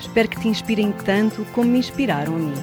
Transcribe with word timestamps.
Espero 0.00 0.28
que 0.28 0.40
te 0.40 0.46
inspirem 0.46 0.92
tanto 0.92 1.44
como 1.46 1.70
me 1.70 1.78
inspiraram 1.80 2.36
a 2.36 2.38
mim. 2.38 2.54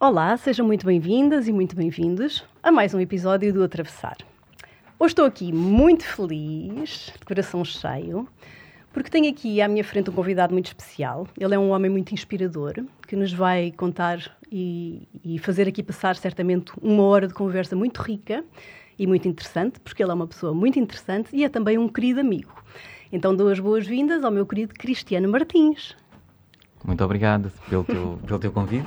Olá, 0.00 0.36
sejam 0.36 0.66
muito 0.66 0.84
bem-vindas 0.84 1.46
e 1.46 1.52
muito 1.52 1.76
bem-vindos 1.76 2.44
a 2.60 2.72
mais 2.72 2.92
um 2.92 2.98
episódio 2.98 3.52
do 3.52 3.62
Atravessar. 3.62 4.16
Hoje 4.98 5.12
estou 5.12 5.24
aqui 5.24 5.52
muito 5.52 6.04
feliz, 6.04 7.12
de 7.16 7.24
coração 7.24 7.64
cheio, 7.64 8.26
porque 8.92 9.10
tenho 9.10 9.30
aqui 9.30 9.60
à 9.60 9.68
minha 9.68 9.84
frente 9.84 10.10
um 10.10 10.12
convidado 10.12 10.52
muito 10.52 10.66
especial. 10.66 11.28
Ele 11.38 11.54
é 11.54 11.58
um 11.58 11.70
homem 11.70 11.90
muito 11.90 12.12
inspirador, 12.12 12.74
que 13.06 13.14
nos 13.14 13.32
vai 13.32 13.70
contar 13.76 14.36
e, 14.50 15.08
e 15.24 15.38
fazer 15.38 15.68
aqui 15.68 15.82
passar 15.82 16.16
certamente 16.16 16.72
uma 16.82 17.02
hora 17.04 17.28
de 17.28 17.34
conversa 17.34 17.76
muito 17.76 18.02
rica 18.02 18.44
e 18.98 19.06
muito 19.06 19.26
interessante, 19.28 19.80
porque 19.80 20.02
ele 20.02 20.10
é 20.10 20.14
uma 20.14 20.26
pessoa 20.26 20.52
muito 20.52 20.78
interessante 20.78 21.28
e 21.32 21.44
é 21.44 21.48
também 21.48 21.78
um 21.78 21.88
querido 21.88 22.20
amigo. 22.20 22.52
Então 23.12 23.34
dou 23.34 23.48
as 23.48 23.58
boas-vindas 23.58 24.24
ao 24.24 24.30
meu 24.30 24.46
querido 24.46 24.74
Cristiano 24.74 25.28
Martins. 25.28 25.96
Muito 26.84 27.04
obrigado 27.04 27.52
pelo 27.68 27.84
teu, 27.84 28.18
pelo 28.26 28.38
teu 28.38 28.52
convite. 28.52 28.86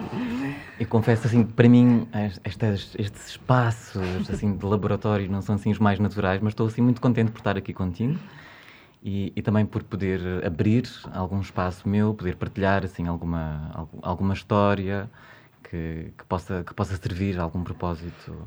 E 0.80 0.86
confesso 0.86 1.28
assim, 1.28 1.44
para 1.44 1.70
mim 1.70 2.08
estes, 2.44 2.96
estes 2.98 3.30
espaços 3.30 4.30
assim 4.30 4.56
de 4.56 4.66
laboratório 4.66 5.30
não 5.30 5.42
são 5.42 5.56
assim 5.56 5.72
os 5.72 5.80
mais 5.80 6.00
naturais, 6.00 6.42
mas 6.42 6.52
estou 6.52 6.68
assim 6.68 6.82
muito 6.82 7.00
contente 7.00 7.32
por 7.32 7.40
estar 7.40 7.56
aqui 7.56 7.72
contigo 7.74 8.18
e, 9.04 9.32
e 9.36 9.42
também 9.42 9.66
por 9.66 9.84
poder 9.84 10.44
abrir 10.46 10.84
algum 11.14 11.40
espaço 11.40 11.88
meu, 11.88 12.14
poder 12.14 12.36
partilhar 12.36 12.84
assim 12.84 13.08
alguma 13.08 13.90
alguma 14.02 14.34
história, 14.34 15.10
que, 15.74 16.14
que, 16.16 16.24
possa, 16.26 16.64
que 16.64 16.72
possa 16.72 16.96
servir 16.98 17.40
a 17.40 17.42
algum 17.42 17.64
propósito 17.64 18.38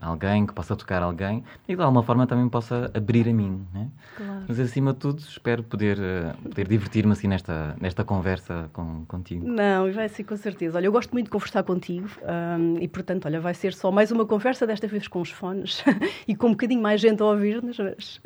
a 0.00 0.06
alguém, 0.06 0.46
que 0.46 0.52
possa 0.52 0.76
tocar 0.76 1.02
alguém 1.02 1.42
e 1.66 1.74
de 1.74 1.82
alguma 1.82 2.04
forma 2.04 2.28
também 2.28 2.48
possa 2.48 2.88
abrir 2.94 3.28
a 3.28 3.32
mim. 3.32 3.66
Né? 3.74 3.88
Claro. 4.16 4.44
Mas 4.46 4.60
acima 4.60 4.92
de 4.92 5.00
tudo, 5.00 5.18
espero 5.18 5.64
poder, 5.64 5.98
eh, 5.98 6.32
poder 6.44 6.68
divertir-me 6.68 7.10
assim 7.10 7.26
nesta, 7.26 7.74
nesta 7.80 8.04
conversa 8.04 8.70
com, 8.72 9.04
contigo. 9.06 9.48
Não, 9.48 9.90
vai 9.92 10.08
ser 10.08 10.22
com 10.22 10.36
certeza. 10.36 10.78
Olha, 10.78 10.86
eu 10.86 10.92
gosto 10.92 11.10
muito 11.10 11.24
de 11.24 11.30
conversar 11.30 11.64
contigo 11.64 12.08
um, 12.22 12.78
e, 12.78 12.86
portanto, 12.86 13.26
olha, 13.26 13.40
vai 13.40 13.52
ser 13.52 13.74
só 13.74 13.90
mais 13.90 14.12
uma 14.12 14.24
conversa, 14.24 14.64
desta 14.64 14.86
vez 14.86 15.08
com 15.08 15.20
os 15.20 15.30
fones 15.30 15.82
e 16.28 16.36
com 16.36 16.46
um 16.46 16.50
bocadinho 16.50 16.80
mais 16.80 17.00
gente 17.00 17.20
a 17.20 17.26
ouvir-nos, 17.26 17.80
mas, 17.80 18.20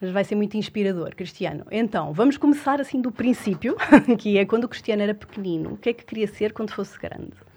mas 0.00 0.10
vai 0.10 0.24
ser 0.24 0.34
muito 0.34 0.56
inspirador, 0.56 1.14
Cristiano. 1.14 1.64
Então, 1.70 2.12
vamos 2.12 2.36
começar 2.36 2.80
assim 2.80 3.00
do 3.00 3.12
princípio, 3.12 3.76
que 4.18 4.36
é 4.36 4.44
quando 4.44 4.64
o 4.64 4.68
Cristiano 4.68 5.00
era 5.00 5.14
pequenino. 5.14 5.74
O 5.74 5.76
que 5.76 5.90
é 5.90 5.92
que 5.92 6.04
queria 6.04 6.26
ser 6.26 6.52
quando 6.52 6.72
fosse 6.72 6.98
grande? 6.98 7.49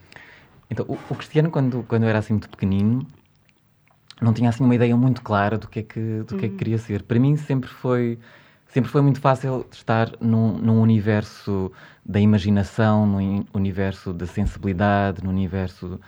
Então, 0.73 0.87
o, 0.89 0.97
o, 1.09 1.15
Cristiano, 1.15 1.51
quando, 1.51 1.83
quando 1.87 2.01
eu 2.01 2.09
era 2.09 2.17
assim 2.17 2.33
muito 2.33 2.49
pequenino, 2.49 3.05
não 4.19 4.33
tinha 4.33 4.49
assim 4.49 4.63
uma 4.63 4.73
ideia 4.73 4.97
muito 4.97 5.21
clara 5.21 5.55
do 5.55 5.67
que 5.67 5.79
é 5.79 5.83
que, 5.83 6.23
do 6.23 6.35
que, 6.35 6.35
é 6.35 6.39
que 6.39 6.47
uhum. 6.47 6.57
queria 6.57 6.77
ser. 6.79 7.03
Para 7.03 7.19
mim 7.19 7.37
sempre 7.37 7.69
foi 7.69 8.17
sempre 8.67 8.89
foi 8.89 9.03
muito 9.03 9.21
fácil 9.21 9.67
estar 9.71 10.11
num, 10.19 10.57
num 10.57 10.81
universo 10.81 11.71
da 12.03 12.19
imaginação, 12.19 13.05
num 13.05 13.45
universo 13.53 14.11
da 14.11 14.25
sensibilidade, 14.25 15.23
num 15.23 15.29
universo 15.29 15.99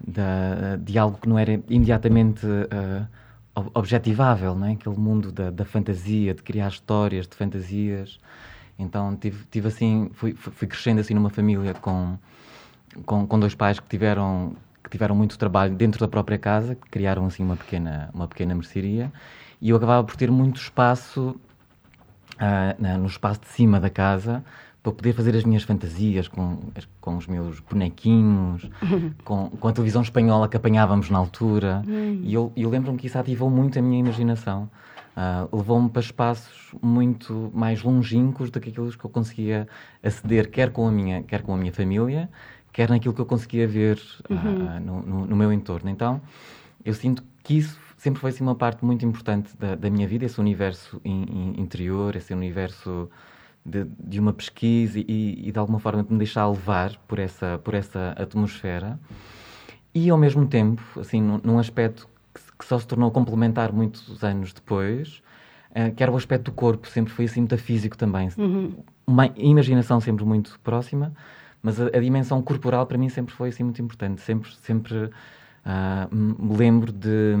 da, 0.00 0.76
de 0.76 0.98
algo 0.98 1.18
que 1.18 1.28
não 1.28 1.38
era 1.38 1.60
imediatamente 1.68 2.46
uh, 2.46 3.06
objetivável, 3.74 4.54
não 4.54 4.66
é? 4.66 4.72
aquele 4.72 4.96
mundo 4.96 5.30
da, 5.30 5.50
da, 5.50 5.66
fantasia, 5.66 6.32
de 6.32 6.42
criar 6.42 6.68
histórias 6.68 7.28
de 7.28 7.36
fantasias. 7.36 8.18
Então 8.78 9.14
tive, 9.14 9.44
tive 9.50 9.68
assim, 9.68 10.10
fui, 10.14 10.32
fui 10.34 10.66
crescendo 10.66 11.02
assim 11.02 11.12
numa 11.12 11.30
família 11.30 11.74
com 11.74 12.16
com, 13.04 13.26
com 13.26 13.38
dois 13.38 13.54
pais 13.54 13.80
que 13.80 13.88
tiveram 13.88 14.54
que 14.82 14.90
tiveram 14.90 15.16
muito 15.16 15.36
trabalho 15.36 15.74
dentro 15.74 15.98
da 15.98 16.06
própria 16.06 16.38
casa, 16.38 16.76
que 16.76 16.88
criaram 16.88 17.26
assim 17.26 17.42
uma 17.42 17.56
pequena 17.56 18.08
uma 18.14 18.28
pequena 18.28 18.54
mercearia, 18.54 19.12
e 19.60 19.70
eu 19.70 19.76
acabava 19.76 20.04
por 20.04 20.16
ter 20.16 20.30
muito 20.30 20.60
espaço 20.60 21.36
uh, 22.36 22.98
no 22.98 23.06
espaço 23.06 23.40
de 23.40 23.48
cima 23.48 23.80
da 23.80 23.90
casa 23.90 24.44
para 24.82 24.92
poder 24.92 25.12
fazer 25.14 25.34
as 25.34 25.42
minhas 25.42 25.64
fantasias 25.64 26.28
com, 26.28 26.58
com 27.00 27.16
os 27.16 27.26
meus 27.26 27.58
bonequinhos, 27.58 28.70
com, 29.24 29.50
com 29.50 29.68
a 29.68 29.72
televisão 29.72 30.00
espanhola 30.00 30.48
que 30.48 30.56
apanhávamos 30.56 31.10
na 31.10 31.18
altura. 31.18 31.82
Hum. 31.86 32.20
E 32.22 32.32
eu, 32.32 32.52
eu 32.56 32.70
lembro-me 32.70 32.96
que 32.96 33.08
isso 33.08 33.18
ativou 33.18 33.50
muito 33.50 33.76
a 33.78 33.82
minha 33.82 33.98
imaginação. 33.98 34.70
Uh, 35.16 35.56
Levou-me 35.56 35.88
para 35.88 36.00
espaços 36.00 36.72
muito 36.80 37.50
mais 37.52 37.82
longínquos 37.82 38.48
do 38.50 38.60
que 38.60 38.68
aqueles 38.68 38.94
que 38.94 39.04
eu 39.04 39.10
conseguia 39.10 39.66
aceder, 40.04 40.50
quer 40.50 40.70
com 40.70 40.86
a 40.86 40.92
minha, 40.92 41.22
quer 41.22 41.42
com 41.42 41.54
a 41.54 41.56
minha 41.56 41.72
família, 41.72 42.28
quer 42.76 42.90
naquilo 42.90 43.14
que 43.14 43.20
eu 43.22 43.24
conseguia 43.24 43.66
ver 43.66 43.98
ah, 44.28 44.34
uhum. 44.34 44.66
uh, 44.66 44.80
no, 44.80 45.02
no, 45.02 45.26
no, 45.28 45.34
meu 45.34 45.50
entorno. 45.50 45.88
Então, 45.88 46.20
eu 46.84 46.92
sinto 46.92 47.24
que 47.42 47.56
isso 47.56 47.80
sempre 47.96 48.20
foi 48.20 48.28
assim, 48.28 48.44
uma 48.44 48.54
parte 48.54 48.84
muito 48.84 49.02
importante 49.02 49.56
da, 49.58 49.74
da 49.74 49.88
minha 49.88 50.06
vida, 50.06 50.26
esse 50.26 50.38
universo 50.38 51.00
in, 51.02 51.22
in, 51.22 51.62
interior, 51.62 52.14
esse 52.16 52.34
universo 52.34 53.08
de, 53.64 53.86
de 53.98 54.20
uma 54.20 54.34
pesquisa 54.34 54.98
e, 54.98 55.48
e, 55.48 55.50
de 55.50 55.58
alguma 55.58 55.78
forma 55.78 56.04
de 56.04 56.12
me 56.12 56.18
deixar 56.18 56.46
levar 56.46 56.94
por 57.08 57.18
essa, 57.18 57.58
por 57.64 57.72
essa 57.72 58.10
atmosfera. 58.10 59.00
E, 59.94 60.10
ao 60.10 60.18
mesmo 60.18 60.46
tempo, 60.46 60.82
assim, 61.00 61.22
num, 61.22 61.40
num 61.42 61.58
aspecto 61.58 62.06
que, 62.34 62.40
que, 62.58 62.64
só 62.66 62.78
se 62.78 62.86
tornou 62.86 63.10
complementar 63.10 63.72
muitos 63.72 64.22
anos 64.22 64.52
depois, 64.52 65.22
uh, 65.70 65.94
que 65.94 66.02
era 66.02 66.12
o 66.12 66.16
aspecto 66.16 66.50
do 66.50 66.52
corpo, 66.52 66.86
sempre 66.88 67.10
foi 67.10 67.24
assim 67.24 67.40
metafísico 67.40 67.96
também. 67.96 68.28
Uhum. 68.36 68.74
Uma 69.06 69.30
imaginação 69.34 69.98
sempre 69.98 70.26
muito 70.26 70.60
próxima, 70.62 71.14
mas 71.66 71.80
a, 71.80 71.86
a, 71.86 71.98
dimensão 71.98 72.40
corporal 72.40 72.86
para 72.86 72.96
mim 72.96 73.08
sempre 73.08 73.34
foi 73.34 73.48
assim 73.48 73.64
muito 73.64 73.82
importante. 73.82 74.20
Sempre, 74.20 74.54
sempre 74.62 74.96
uh, 74.96 76.14
me 76.14 76.56
lembro 76.56 76.92
de, 76.92 77.34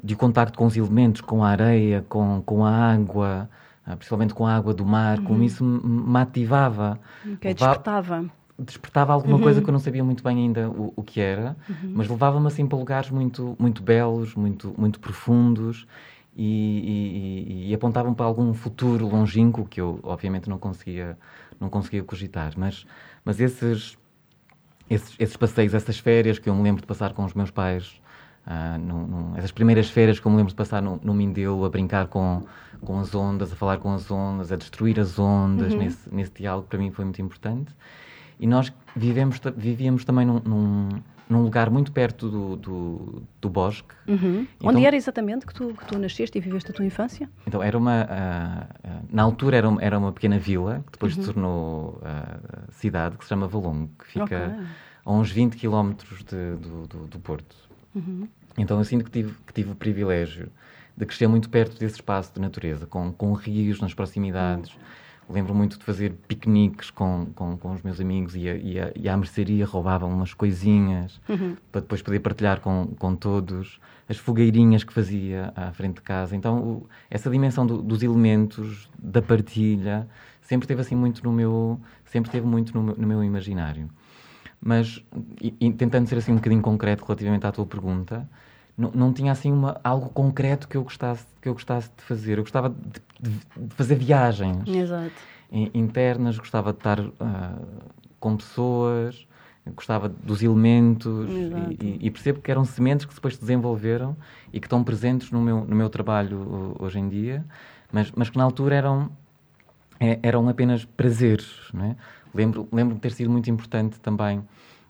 de 0.00 0.14
contacto 0.14 0.56
com 0.56 0.64
os 0.66 0.76
elementos, 0.76 1.20
com 1.20 1.42
a 1.42 1.48
areia, 1.48 2.06
com, 2.08 2.40
com 2.46 2.64
a 2.64 2.70
água, 2.70 3.50
uh, 3.84 3.96
principalmente 3.96 4.32
com 4.32 4.46
a 4.46 4.54
água 4.54 4.72
do 4.72 4.86
mar, 4.86 5.18
uhum. 5.18 5.24
como 5.24 5.42
isso 5.42 5.64
me, 5.64 5.80
me 5.82 6.18
ativava. 6.20 7.00
Que 7.40 7.52
despertava. 7.52 8.24
Despertava 8.56 9.12
alguma 9.12 9.38
uhum. 9.38 9.42
coisa 9.42 9.60
que 9.60 9.68
eu 9.68 9.72
não 9.72 9.80
sabia 9.80 10.04
muito 10.04 10.22
bem 10.22 10.38
ainda 10.38 10.70
o, 10.70 10.92
o 10.94 11.02
que 11.02 11.20
era, 11.20 11.56
uhum. 11.68 11.94
mas 11.96 12.08
levava-me 12.08 12.46
assim 12.46 12.64
para 12.68 12.78
lugares 12.78 13.10
muito, 13.10 13.56
muito 13.58 13.82
belos, 13.82 14.36
muito, 14.36 14.72
muito 14.78 15.00
profundos. 15.00 15.84
E, 16.36 17.66
e, 17.66 17.70
e, 17.70 17.74
apontavam 17.74 18.14
para 18.14 18.26
algum 18.26 18.54
futuro 18.54 19.06
longínquo 19.06 19.64
que 19.64 19.80
eu 19.80 20.00
obviamente 20.02 20.50
não 20.50 20.58
conseguia 20.58 21.16
não 21.60 21.70
conseguia 21.70 22.02
cogitar 22.02 22.52
mas 22.56 22.84
mas 23.24 23.40
esses, 23.40 23.96
esses, 24.88 25.16
esses 25.18 25.36
passeios, 25.36 25.74
essas 25.74 25.98
férias 25.98 26.38
que 26.38 26.48
eu 26.48 26.54
me 26.54 26.62
lembro 26.62 26.82
de 26.82 26.86
passar 26.86 27.12
com 27.12 27.24
os 27.24 27.34
meus 27.34 27.50
pais, 27.50 28.00
uh, 28.46 29.36
essas 29.36 29.50
primeiras 29.50 29.88
férias 29.88 30.20
que 30.20 30.26
eu 30.26 30.30
me 30.30 30.36
lembro 30.36 30.50
de 30.50 30.56
passar 30.56 30.82
no, 30.82 31.00
no 31.02 31.14
Mindelo, 31.14 31.64
a 31.64 31.70
brincar 31.70 32.08
com, 32.08 32.42
com 32.80 32.98
as 33.00 33.14
ondas, 33.14 33.52
a 33.52 33.56
falar 33.56 33.78
com 33.78 33.92
as 33.92 34.10
ondas, 34.10 34.52
a 34.52 34.56
destruir 34.56 35.00
as 35.00 35.18
ondas, 35.18 35.72
uhum. 35.72 35.78
nesse, 35.78 36.14
nesse 36.14 36.32
diálogo, 36.32 36.66
para 36.68 36.78
mim 36.78 36.90
foi 36.90 37.04
muito 37.04 37.22
importante. 37.22 37.74
E 38.38 38.46
nós 38.46 38.72
vivemos, 38.94 39.40
vivíamos 39.56 40.04
também 40.04 40.26
num, 40.26 40.40
num 40.40 40.88
num 41.28 41.42
lugar 41.42 41.70
muito 41.70 41.90
perto 41.92 42.28
do, 42.28 42.56
do, 42.56 43.22
do 43.40 43.48
bosque. 43.48 43.94
Uhum. 44.06 44.46
Então, 44.56 44.70
Onde 44.70 44.84
era 44.84 44.94
exatamente 44.94 45.46
que 45.46 45.54
tu, 45.54 45.74
que 45.74 45.86
tu 45.86 45.98
nasceste 45.98 46.36
e 46.36 46.40
viveste 46.40 46.70
a 46.70 46.74
tua 46.74 46.84
infância? 46.84 47.28
Então, 47.46 47.62
era 47.62 47.76
uma... 47.76 48.04
Uh, 48.04 48.88
uh, 48.88 49.04
na 49.10 49.22
altura 49.22 49.56
era, 49.56 49.68
era 49.80 49.98
uma 49.98 50.12
pequena 50.12 50.38
vila, 50.38 50.82
que 50.86 50.92
depois 50.92 51.16
uhum. 51.16 51.22
se 51.22 51.32
tornou 51.32 52.00
uh, 52.02 52.72
cidade, 52.72 53.16
que 53.16 53.24
se 53.24 53.28
chama 53.28 53.46
Valongo, 53.46 53.90
que 53.98 54.06
fica 54.06 54.24
okay. 54.24 54.66
a 55.04 55.12
uns 55.12 55.30
20 55.30 55.56
quilómetros 55.56 56.22
do, 56.24 56.86
do, 56.86 57.06
do, 57.06 57.18
Porto. 57.18 57.56
Uhum. 57.94 58.28
Então, 58.58 58.78
eu 58.78 58.84
sinto 58.84 59.04
que 59.04 59.10
tive, 59.10 59.34
que 59.46 59.52
tive 59.52 59.72
o 59.72 59.74
privilégio 59.74 60.50
de 60.96 61.06
crescer 61.06 61.26
muito 61.26 61.48
perto 61.48 61.78
desse 61.78 61.96
espaço 61.96 62.32
de 62.34 62.40
natureza, 62.40 62.86
com, 62.86 63.12
com 63.12 63.32
rios 63.32 63.80
nas 63.80 63.94
proximidades, 63.94 64.70
uhum. 64.74 64.80
Lembro 65.28 65.54
muito 65.54 65.78
de 65.78 65.84
fazer 65.84 66.12
piqueniques 66.28 66.90
com, 66.90 67.26
com, 67.34 67.56
com 67.56 67.72
os 67.72 67.82
meus 67.82 68.00
amigos 68.00 68.36
e 68.36 68.48
a, 68.48 68.54
e, 68.54 68.78
a, 68.78 68.92
e 68.94 69.08
a 69.08 69.16
mercearia 69.16 69.64
roubava 69.64 70.04
umas 70.06 70.34
coisinhas 70.34 71.20
uhum. 71.28 71.56
para 71.72 71.80
depois 71.80 72.02
poder 72.02 72.20
partilhar 72.20 72.60
com, 72.60 72.88
com 72.98 73.16
todos. 73.16 73.80
As 74.06 74.18
fogueirinhas 74.18 74.84
que 74.84 74.92
fazia 74.92 75.52
à 75.56 75.72
frente 75.72 75.96
de 75.96 76.02
casa. 76.02 76.36
Então, 76.36 76.58
o, 76.58 76.86
essa 77.10 77.30
dimensão 77.30 77.66
do, 77.66 77.82
dos 77.82 78.02
elementos, 78.02 78.90
da 78.98 79.22
partilha, 79.22 80.06
sempre 80.42 80.68
teve 80.68 80.82
assim 80.82 80.94
muito 80.94 81.24
no 81.24 81.32
meu, 81.32 81.80
sempre 82.04 82.30
teve 82.30 82.46
muito 82.46 82.78
no 82.78 82.94
no 82.94 83.06
meu 83.06 83.24
imaginário. 83.24 83.88
Mas, 84.60 85.04
e, 85.40 85.54
e, 85.60 85.72
tentando 85.72 86.06
ser 86.08 86.16
assim 86.16 86.32
um 86.32 86.36
bocadinho 86.36 86.62
concreto 86.62 87.04
relativamente 87.04 87.46
à 87.46 87.52
tua 87.52 87.66
pergunta, 87.66 88.28
não, 88.76 88.90
não 88.92 89.12
tinha 89.12 89.32
assim 89.32 89.52
uma, 89.52 89.80
algo 89.82 90.08
concreto 90.10 90.68
que 90.68 90.76
eu 90.76 90.82
gostasse 90.82 91.26
que 91.40 91.48
eu 91.48 91.52
gostasse 91.52 91.90
de 91.96 92.02
fazer. 92.02 92.38
Eu 92.38 92.42
gostava 92.42 92.70
de, 92.70 93.00
de, 93.20 93.66
de 93.66 93.74
fazer 93.74 93.96
viagens 93.96 94.66
Exato. 94.66 95.12
internas, 95.50 96.38
gostava 96.38 96.72
de 96.72 96.78
estar 96.78 97.00
uh, 97.00 97.12
com 98.18 98.36
pessoas, 98.36 99.26
gostava 99.74 100.08
dos 100.08 100.42
elementos 100.42 101.30
e, 101.80 102.06
e, 102.06 102.10
percebo 102.10 102.40
que 102.40 102.50
eram 102.50 102.64
sementes 102.64 103.06
que 103.06 103.14
depois 103.14 103.34
se 103.34 103.40
desenvolveram 103.40 104.16
e 104.52 104.60
que 104.60 104.66
estão 104.66 104.82
presentes 104.82 105.30
no 105.30 105.40
meu, 105.40 105.64
no 105.64 105.76
meu 105.76 105.88
trabalho 105.88 106.76
hoje 106.78 106.98
em 106.98 107.08
dia, 107.08 107.44
mas, 107.92 108.10
mas 108.12 108.28
que 108.28 108.36
na 108.36 108.44
altura 108.44 108.74
eram, 108.74 109.10
é, 110.00 110.18
eram 110.22 110.48
apenas 110.48 110.84
prazeres. 110.84 111.68
Não 111.72 111.84
é? 111.84 111.96
lembro, 112.34 112.68
lembro 112.72 112.94
de 112.94 113.00
ter 113.00 113.12
sido 113.12 113.30
muito 113.30 113.48
importante 113.48 114.00
também 114.00 114.42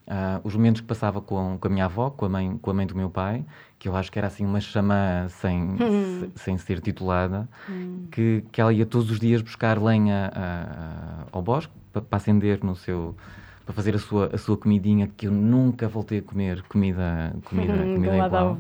Uh, 0.07 0.39
os 0.45 0.55
momentos 0.55 0.83
que 0.83 0.87
passava 0.87 1.21
com, 1.23 1.57
com 1.59 1.67
a 1.67 1.71
minha 1.71 1.87
avó, 1.87 2.11
com 2.11 2.27
a, 2.27 2.29
mãe, 2.29 2.59
com 2.61 2.71
a 2.71 2.75
mãe 2.75 2.87
do 2.87 2.95
meu 2.95 3.09
pai, 3.09 3.43
que 3.79 3.89
eu 3.89 3.97
acho 3.97 4.13
que 4.13 4.19
era 4.19 4.29
assim 4.29 4.45
uma 4.45 4.61
chama 4.61 5.27
sem, 5.31 5.63
hum. 5.63 6.31
sem 6.35 6.59
ser 6.59 6.81
titulada, 6.81 7.49
hum. 7.69 8.07
que, 8.11 8.45
que 8.53 8.61
ela 8.61 8.73
ia 8.73 8.85
todos 8.85 9.11
os 9.11 9.19
dias 9.19 9.41
buscar 9.41 9.83
lenha 9.83 10.31
uh, 10.35 11.29
ao 11.33 11.41
bosque 11.41 11.73
para, 11.91 12.03
para 12.03 12.17
acender 12.19 12.63
no 12.63 12.77
seu 12.77 13.17
para 13.65 13.73
fazer 13.73 13.95
a 13.95 13.99
sua, 13.99 14.31
a 14.31 14.37
sua 14.37 14.59
comidinha, 14.59 15.09
que 15.17 15.27
eu 15.27 15.33
nunca 15.33 15.89
voltei 15.89 16.19
a 16.19 16.23
comer 16.23 16.63
comida, 16.65 17.35
comida, 17.47 17.73
comida 17.81 18.27
igual. 18.27 18.59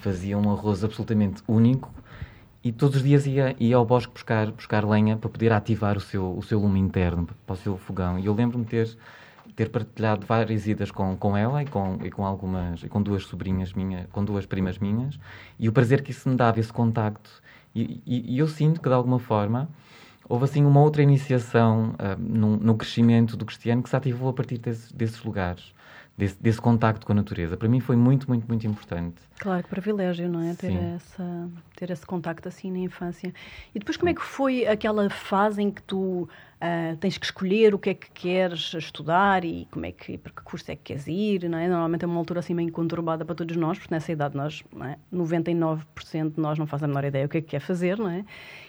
Fazia 0.00 0.38
um 0.38 0.48
arroz 0.48 0.84
absolutamente 0.84 1.42
único 1.48 1.92
e 2.62 2.72
todos 2.72 2.96
os 2.96 3.02
dias 3.02 3.26
ia, 3.26 3.54
ia 3.58 3.76
ao 3.76 3.84
bosque 3.84 4.12
buscar, 4.12 4.50
buscar 4.52 4.88
lenha 4.88 5.16
para 5.16 5.28
poder 5.28 5.52
ativar 5.52 5.96
o 5.96 6.00
seu, 6.00 6.36
o 6.36 6.42
seu 6.42 6.58
lume 6.60 6.78
interno, 6.78 7.28
para 7.44 7.52
o 7.52 7.56
seu 7.56 7.76
fogão. 7.76 8.18
E 8.18 8.26
eu 8.26 8.34
lembro-me 8.34 8.64
ter 8.64 8.96
ter 9.54 9.68
partilhado 9.70 10.26
várias 10.26 10.66
idas 10.66 10.90
com, 10.90 11.16
com 11.16 11.36
ela 11.36 11.62
e 11.62 11.66
com, 11.66 11.98
e 12.02 12.10
com 12.10 12.24
algumas, 12.24 12.82
e 12.82 12.88
com 12.88 13.02
duas 13.02 13.24
sobrinhas 13.24 13.72
minhas, 13.72 14.06
com 14.10 14.24
duas 14.24 14.46
primas 14.46 14.78
minhas, 14.78 15.18
e 15.58 15.68
o 15.68 15.72
prazer 15.72 16.02
que 16.02 16.10
isso 16.10 16.28
me 16.28 16.36
dava, 16.36 16.58
esse 16.60 16.72
contacto. 16.72 17.30
E, 17.74 18.00
e, 18.06 18.34
e 18.34 18.38
eu 18.38 18.48
sinto 18.48 18.80
que, 18.80 18.88
de 18.88 18.94
alguma 18.94 19.18
forma, 19.18 19.68
houve 20.28 20.44
assim 20.44 20.64
uma 20.64 20.80
outra 20.80 21.02
iniciação 21.02 21.94
uh, 21.94 22.18
no, 22.18 22.56
no, 22.56 22.76
crescimento 22.76 23.36
do 23.36 23.44
cristiano 23.44 23.82
que 23.82 23.88
se 23.88 23.96
ativou 23.96 24.28
a 24.28 24.32
partir 24.32 24.58
desse, 24.58 24.94
desses 24.94 25.22
lugares 25.22 25.74
desse, 26.16 26.40
desse 26.40 26.60
contacto 26.60 27.04
com 27.06 27.12
a 27.12 27.16
natureza. 27.16 27.56
Para 27.56 27.68
mim 27.68 27.80
foi 27.80 27.96
muito, 27.96 28.28
muito, 28.28 28.46
muito 28.46 28.66
importante. 28.66 29.16
Claro, 29.44 29.62
que 29.62 29.68
privilégio, 29.68 30.26
não 30.26 30.40
é? 30.40 30.54
Ter, 30.54 30.72
essa, 30.72 31.50
ter 31.76 31.90
esse 31.90 32.06
contacto 32.06 32.48
assim 32.48 32.72
na 32.72 32.78
infância. 32.78 33.30
E 33.74 33.78
depois, 33.78 33.94
como 33.98 34.08
é 34.08 34.14
que 34.14 34.22
foi 34.22 34.66
aquela 34.66 35.10
fase 35.10 35.60
em 35.60 35.70
que 35.70 35.82
tu 35.82 36.22
uh, 36.22 36.96
tens 36.98 37.18
que 37.18 37.26
escolher 37.26 37.74
o 37.74 37.78
que 37.78 37.90
é 37.90 37.94
que 37.94 38.10
queres 38.10 38.72
estudar 38.72 39.44
e 39.44 39.68
como 39.70 39.84
é 39.84 39.92
que, 39.92 40.16
para 40.16 40.32
que 40.32 40.40
curso 40.40 40.72
é 40.72 40.76
que 40.76 40.84
queres 40.84 41.06
ir, 41.06 41.46
não 41.46 41.58
é? 41.58 41.68
Normalmente 41.68 42.06
é 42.06 42.08
uma 42.08 42.16
altura 42.16 42.40
assim 42.40 42.54
meio 42.54 42.72
conturbada 42.72 43.22
para 43.22 43.34
todos 43.34 43.54
nós, 43.54 43.78
porque 43.78 43.92
nessa 43.92 44.10
idade 44.10 44.34
nós, 44.34 44.64
é? 44.80 44.96
99% 45.12 46.34
de 46.36 46.40
nós 46.40 46.58
não 46.58 46.66
faz 46.66 46.82
a 46.82 46.88
menor 46.88 47.04
ideia 47.04 47.26
o 47.26 47.28
que 47.28 47.36
é 47.36 47.40
que 47.42 47.48
quer 47.48 47.60
fazer, 47.60 47.98
não 47.98 48.08
é? 48.08 48.24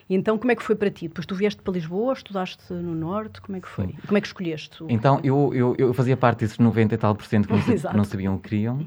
E 0.09 0.13
então, 0.13 0.37
como 0.37 0.51
é 0.51 0.57
que 0.57 0.61
foi 0.61 0.75
para 0.75 0.91
ti? 0.91 1.07
Depois 1.07 1.25
tu 1.25 1.35
vieste 1.35 1.61
para 1.61 1.73
Lisboa, 1.73 2.11
estudaste 2.11 2.73
no 2.73 2.93
Norte, 2.93 3.39
como 3.39 3.57
é 3.57 3.61
que 3.61 3.69
foi? 3.69 3.95
Como 4.05 4.17
é 4.17 4.19
que 4.19 4.27
escolheste? 4.27 4.83
Então, 4.89 5.21
eu, 5.23 5.53
eu, 5.55 5.75
eu 5.77 5.93
fazia 5.93 6.17
parte 6.17 6.39
desses 6.39 6.59
90 6.59 6.93
e 6.93 6.97
tal 6.97 7.15
por 7.15 7.25
cento 7.25 7.47
que 7.47 7.53
não, 7.53 7.61
que 7.63 7.97
não 7.97 8.03
sabiam 8.03 8.35
o 8.35 8.39
que 8.39 8.49
queriam. 8.49 8.85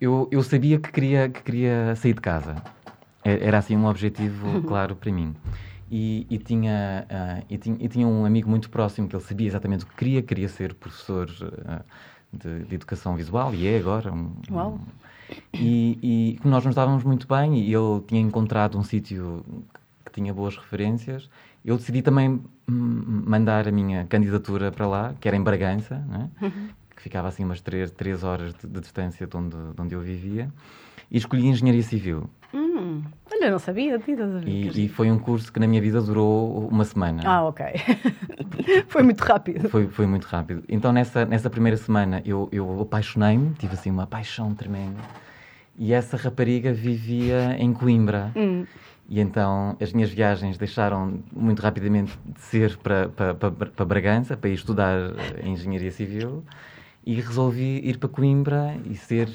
Eu, 0.00 0.28
eu 0.30 0.42
sabia 0.42 0.78
que 0.78 0.90
queria, 0.92 1.28
que 1.28 1.42
queria 1.42 1.94
sair 1.96 2.14
de 2.14 2.20
casa. 2.20 2.56
É, 3.24 3.46
era 3.46 3.58
assim 3.58 3.76
um 3.76 3.86
objetivo 3.86 4.62
claro 4.66 4.94
para 4.94 5.10
mim. 5.12 5.34
E, 5.90 6.26
e, 6.28 6.38
tinha, 6.38 7.06
uh, 7.10 7.44
e, 7.48 7.56
tinha, 7.56 7.76
e 7.80 7.88
tinha 7.88 8.06
um 8.06 8.24
amigo 8.24 8.48
muito 8.48 8.68
próximo 8.68 9.08
que 9.08 9.16
ele 9.16 9.22
sabia 9.22 9.46
exatamente 9.46 9.84
o 9.84 9.86
que 9.88 9.96
queria, 9.96 10.22
queria 10.22 10.48
ser 10.48 10.74
professor 10.74 11.28
uh, 11.30 11.82
de, 12.30 12.64
de, 12.64 12.74
educação 12.74 13.16
visual, 13.16 13.54
e 13.54 13.66
é 13.66 13.78
agora. 13.78 14.12
Um, 14.12 14.32
Uau! 14.50 14.72
Um, 14.72 15.38
e, 15.54 15.98
e 16.42 16.48
nós 16.48 16.64
nos 16.64 16.74
dávamos 16.74 17.04
muito 17.04 17.26
bem, 17.26 17.58
e 17.58 17.74
ele 17.74 18.02
tinha 18.06 18.20
encontrado 18.20 18.78
um 18.78 18.82
sítio 18.82 19.42
tinha 20.18 20.34
boas 20.34 20.56
referências, 20.56 21.30
eu 21.64 21.76
decidi 21.76 22.02
também 22.02 22.40
mandar 22.66 23.68
a 23.68 23.72
minha 23.72 24.04
candidatura 24.06 24.70
para 24.72 24.86
lá, 24.86 25.14
que 25.20 25.28
era 25.28 25.36
em 25.36 25.42
Bragança, 25.42 26.04
é? 26.12 26.44
uhum. 26.44 26.68
Que 26.98 27.02
ficava 27.04 27.28
assim 27.28 27.44
umas 27.44 27.60
três, 27.60 27.92
três 27.92 28.24
horas 28.24 28.52
de, 28.54 28.66
de 28.66 28.80
distância 28.80 29.24
de 29.24 29.36
onde, 29.36 29.56
de 29.56 29.80
onde 29.80 29.94
eu 29.94 30.00
vivia, 30.00 30.48
e 31.08 31.16
escolhi 31.16 31.46
Engenharia 31.46 31.82
Civil. 31.82 32.28
Hum, 32.52 33.02
olha, 33.32 33.50
não 33.52 33.58
sabia. 33.60 34.00
E, 34.44 34.84
e, 34.84 34.88
foi 34.88 35.08
um 35.10 35.18
curso 35.18 35.52
que 35.52 35.60
na 35.60 35.66
minha 35.68 35.80
vida 35.80 36.02
durou 36.02 36.66
uma 36.66 36.84
semana. 36.84 37.22
Ah, 37.24 37.44
ok. 37.44 37.64
foi 38.88 39.02
muito 39.04 39.20
rápido. 39.20 39.68
Foi, 39.68 39.86
foi 39.86 40.06
muito 40.06 40.24
rápido. 40.24 40.64
Então, 40.68 40.92
nessa, 40.92 41.24
nessa 41.24 41.48
primeira 41.48 41.76
semana, 41.76 42.20
eu, 42.24 42.48
eu 42.50 42.80
apaixonei-me, 42.80 43.54
tive 43.54 43.74
assim 43.74 43.90
uma 43.90 44.06
paixão 44.06 44.52
tremenda. 44.54 45.00
E 45.78 45.92
essa 45.92 46.16
rapariga 46.16 46.72
vivia 46.72 47.56
em 47.60 47.72
Coimbra. 47.72 48.32
Hum. 48.34 48.66
E 49.08 49.20
então 49.20 49.74
as 49.80 49.92
minhas 49.92 50.10
viagens 50.10 50.58
deixaram 50.58 51.20
muito 51.32 51.62
rapidamente 51.62 52.18
de 52.26 52.40
ser 52.42 52.76
para, 52.76 53.08
para, 53.08 53.34
para, 53.34 53.50
para 53.50 53.84
Bragança, 53.86 54.36
para 54.36 54.50
ir 54.50 54.54
estudar 54.54 54.98
Engenharia 55.42 55.90
Civil, 55.90 56.44
e 57.08 57.14
resolvi 57.14 57.80
ir 57.82 57.96
para 57.96 58.06
Coimbra 58.06 58.78
e 58.84 58.94
ser 58.94 59.30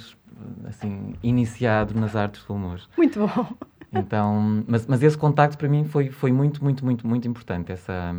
assim 0.65 1.15
iniciado 1.23 1.99
nas 1.99 2.15
artes 2.15 2.43
do 2.43 2.53
humor. 2.53 2.79
Muito 2.95 3.19
bom. 3.19 3.47
Então, 3.91 4.63
mas, 4.67 4.85
mas 4.85 5.01
esse 5.01 5.17
contacto 5.17 5.57
para 5.57 5.67
mim 5.67 5.83
foi, 5.83 6.11
foi 6.11 6.31
muito, 6.31 6.63
muito, 6.63 6.85
muito, 6.85 7.07
muito 7.07 7.27
importante. 7.27 7.71
Essa, 7.71 8.15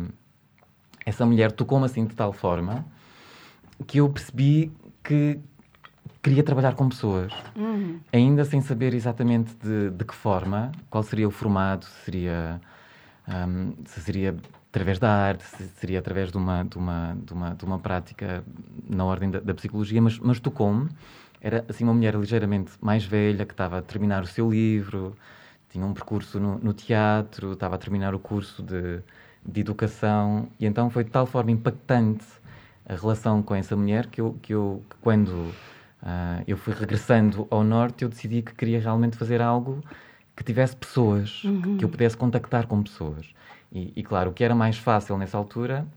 essa 1.05 1.25
mulher 1.25 1.53
tocou-me 1.53 1.85
assim 1.85 2.05
de 2.05 2.13
tal 2.13 2.33
forma 2.33 2.85
que 3.87 3.99
eu 4.01 4.09
percebi 4.09 4.73
que 5.01 5.39
queria 6.21 6.43
trabalhar 6.43 6.75
com 6.75 6.89
pessoas, 6.89 7.31
uhum. 7.55 8.01
ainda 8.11 8.43
sem 8.43 8.59
saber 8.59 8.93
exatamente 8.93 9.55
de, 9.55 9.89
de, 9.89 10.03
que 10.03 10.15
forma, 10.15 10.73
qual 10.89 11.01
seria 11.01 11.27
o 11.29 11.31
formato, 11.31 11.85
se 11.85 12.03
seria, 12.03 12.59
um, 13.47 13.73
se 13.85 14.01
seria 14.01 14.35
através 14.75 14.99
da 14.99 15.09
arte, 15.09 15.45
se 15.45 15.69
seria 15.79 15.99
através 15.99 16.31
de 16.31 16.37
uma, 16.37 16.63
de 16.63 16.77
uma, 16.77 17.17
de 17.25 17.33
uma, 17.33 17.55
de 17.55 17.63
uma 17.63 17.79
prática 17.79 18.43
na 18.89 19.05
ordem 19.05 19.31
da, 19.31 19.39
da 19.39 19.53
psicologia, 19.53 20.01
mas, 20.01 20.19
mas 20.19 20.37
tocou-me. 20.37 20.89
Era 21.39 21.63
assim 21.69 21.85
uma 21.85 21.93
mulher 21.93 22.13
ligeiramente 22.15 22.73
mais 22.81 23.05
velha 23.05 23.45
que 23.45 23.53
estava 23.53 23.77
a 23.77 23.81
terminar 23.81 24.21
o 24.23 24.27
seu 24.27 24.51
livro, 24.51 25.15
tinha 25.69 25.85
um 25.85 25.93
percurso 25.93 26.41
no, 26.41 26.57
no 26.59 26.73
teatro, 26.73 27.53
estava 27.53 27.75
a 27.75 27.77
terminar 27.77 28.13
o 28.13 28.19
curso 28.19 28.61
de, 28.61 28.99
de 29.45 29.61
educação, 29.61 30.49
e 30.59 30.65
então 30.65 30.89
foi 30.89 31.05
de 31.05 31.09
tal 31.09 31.25
forma 31.25 31.51
impactante 31.51 32.25
a 32.85 32.95
relação 32.95 33.41
com 33.41 33.55
essa 33.55 33.77
mulher 33.77 34.07
que 34.07 34.19
eu, 34.19 34.37
que 34.41 34.53
eu 34.53 34.83
que 34.89 34.95
quando 35.01 35.53
Uh, 36.05 36.43
eu 36.45 36.55
fui 36.55 36.71
regressando 36.71 37.47
ao 37.49 37.63
norte, 37.63 38.03
eu 38.03 38.09
decidi 38.09 38.43
que 38.43 38.53
queria 38.53 38.79
realmente 38.79 39.17
fazer 39.17 39.41
algo 39.41 39.83
que 40.35 40.43
tivesse 40.43 40.75
pessoas, 40.75 41.43
uhum. 41.43 41.77
que 41.77 41.83
eu 41.83 41.89
pudesse 41.89 42.15
contactar 42.15 42.67
com 42.67 42.83
pessoas. 42.83 43.25
E, 43.71 43.93
e, 43.95 44.03
claro, 44.03 44.31
o 44.31 44.33
que 44.33 44.43
era 44.43 44.55
mais 44.55 44.77
fácil 44.77 45.17
nessa 45.17 45.37
altura, 45.37 45.87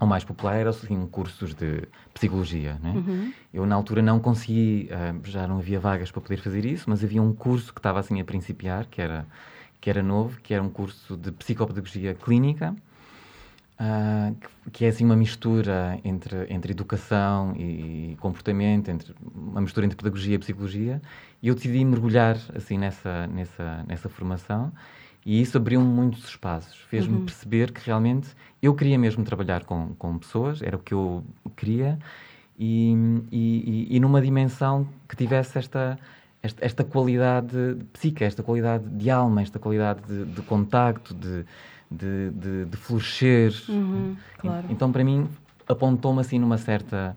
ou 0.00 0.06
mais 0.06 0.24
popular, 0.24 0.56
eram 0.56 0.70
assim, 0.70 1.06
cursos 1.06 1.54
de 1.54 1.88
psicologia. 2.12 2.78
Né? 2.82 2.92
Uhum. 2.94 3.32
Eu, 3.52 3.66
na 3.66 3.74
altura, 3.74 4.02
não 4.02 4.20
consegui, 4.20 4.88
uh, 4.90 5.20
já 5.28 5.46
não 5.46 5.58
havia 5.58 5.80
vagas 5.80 6.10
para 6.10 6.20
poder 6.20 6.38
fazer 6.38 6.64
isso, 6.64 6.88
mas 6.88 7.02
havia 7.02 7.22
um 7.22 7.32
curso 7.32 7.72
que 7.72 7.80
estava 7.80 8.00
assim 8.00 8.20
a 8.20 8.24
principiar, 8.24 8.86
que 8.86 9.00
era, 9.00 9.26
que 9.80 9.90
era 9.90 10.02
novo, 10.02 10.40
que 10.40 10.52
era 10.54 10.62
um 10.62 10.70
curso 10.70 11.16
de 11.16 11.32
psicopedagogia 11.32 12.14
clínica 12.14 12.74
Uh, 13.78 14.34
que 14.72 14.86
é 14.86 14.88
assim 14.88 15.04
uma 15.04 15.16
mistura 15.16 16.00
entre, 16.02 16.46
entre 16.48 16.72
educação 16.72 17.54
e 17.58 18.16
comportamento, 18.20 18.88
entre 18.88 19.14
uma 19.34 19.60
mistura 19.60 19.84
entre 19.84 19.98
pedagogia 19.98 20.34
e 20.34 20.38
psicologia, 20.38 21.02
e 21.42 21.48
eu 21.48 21.54
decidi 21.54 21.84
mergulhar 21.84 22.38
assim 22.54 22.78
nessa, 22.78 23.26
nessa, 23.26 23.84
nessa 23.86 24.08
formação, 24.08 24.72
e 25.26 25.40
isso 25.42 25.58
abriu 25.58 25.80
muitos 25.80 26.24
espaços, 26.24 26.78
fez-me 26.88 27.16
uhum. 27.16 27.24
perceber 27.26 27.72
que 27.72 27.84
realmente 27.84 28.28
eu 28.62 28.74
queria 28.74 28.98
mesmo 28.98 29.24
trabalhar 29.24 29.64
com, 29.64 29.88
com 29.98 30.16
pessoas, 30.16 30.62
era 30.62 30.76
o 30.76 30.78
que 30.78 30.94
eu 30.94 31.22
queria, 31.54 31.98
e, 32.58 32.94
e, 33.30 33.96
e 33.96 34.00
numa 34.00 34.22
dimensão 34.22 34.88
que 35.06 35.14
tivesse 35.14 35.58
esta, 35.58 35.98
esta, 36.42 36.64
esta 36.64 36.84
qualidade 36.84 37.74
de 37.74 37.84
psique, 37.92 38.24
esta 38.24 38.42
qualidade 38.42 38.88
de 38.88 39.10
alma, 39.10 39.42
esta 39.42 39.58
qualidade 39.58 40.00
de, 40.06 40.24
de 40.24 40.40
contacto, 40.42 41.12
de 41.12 41.44
de, 41.90 42.30
de, 42.30 42.64
de 42.66 42.76
florescer. 42.76 43.52
Uhum, 43.68 44.16
claro. 44.38 44.66
Então, 44.70 44.90
para 44.90 45.04
mim, 45.04 45.28
apontou-me 45.68 46.20
assim 46.20 46.38
numa 46.38 46.58
certa 46.58 47.16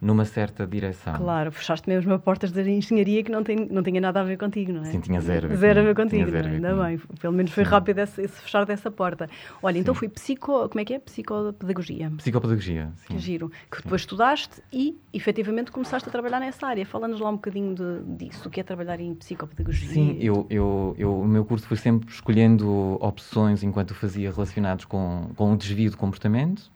numa 0.00 0.24
certa 0.24 0.64
direção. 0.64 1.14
Claro, 1.14 1.50
fechaste 1.50 1.88
mesmo 1.88 2.14
a 2.14 2.18
portas 2.18 2.52
da 2.52 2.62
engenharia 2.62 3.22
que 3.24 3.32
não, 3.32 3.42
tem, 3.42 3.66
não 3.68 3.82
tinha 3.82 4.00
nada 4.00 4.20
a 4.20 4.24
ver 4.24 4.38
contigo, 4.38 4.72
não 4.72 4.82
é? 4.82 4.84
Sim, 4.84 5.00
tinha 5.00 5.20
zero 5.20 5.46
a 5.46 5.48
ver 5.48 5.56
Zero 5.56 5.80
a 5.80 5.82
ver 5.82 5.94
contigo, 5.96 6.36
é? 6.36 6.40
ainda 6.40 6.74
bem. 6.74 6.98
Pelo 7.20 7.32
menos 7.32 7.50
foi 7.50 7.64
Sim. 7.64 7.70
rápido 7.70 7.98
esse, 7.98 8.22
esse, 8.22 8.40
fechar 8.40 8.64
dessa 8.64 8.90
porta. 8.90 9.28
Olha, 9.60 9.78
então 9.78 9.92
sim. 9.94 9.98
fui 9.98 10.08
psico... 10.08 10.68
Como 10.68 10.80
é 10.80 10.84
que 10.84 10.94
é? 10.94 10.98
Psicopedagogia. 11.00 12.10
Psicopedagogia, 12.16 12.92
sim. 12.96 13.14
Que 13.14 13.18
giro. 13.18 13.50
Que 13.70 13.82
depois 13.82 14.02
estudaste 14.02 14.62
e, 14.72 14.96
efetivamente, 15.12 15.72
começaste 15.72 16.08
a 16.08 16.12
trabalhar 16.12 16.38
nessa 16.38 16.66
área. 16.66 16.86
Fala-nos 16.86 17.20
lá 17.20 17.30
um 17.30 17.36
bocadinho 17.36 17.74
de, 17.74 18.16
disso. 18.16 18.46
O 18.46 18.50
que 18.50 18.60
é 18.60 18.62
trabalhar 18.62 19.00
em 19.00 19.14
psicopedagogia? 19.16 19.88
Sim, 19.88 20.16
eu, 20.20 20.46
eu, 20.48 20.94
eu, 20.96 21.20
o 21.20 21.26
meu 21.26 21.44
curso 21.44 21.66
foi 21.66 21.76
sempre 21.76 22.08
escolhendo 22.08 22.98
opções 23.00 23.64
enquanto 23.64 23.94
fazia 23.94 24.30
relacionados 24.30 24.84
com, 24.84 25.30
com 25.34 25.52
o 25.52 25.56
desvio 25.56 25.90
de 25.90 25.96
comportamento. 25.96 26.70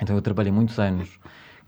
Então 0.00 0.14
eu 0.14 0.22
trabalhei 0.22 0.52
muitos 0.52 0.78
anos 0.78 1.18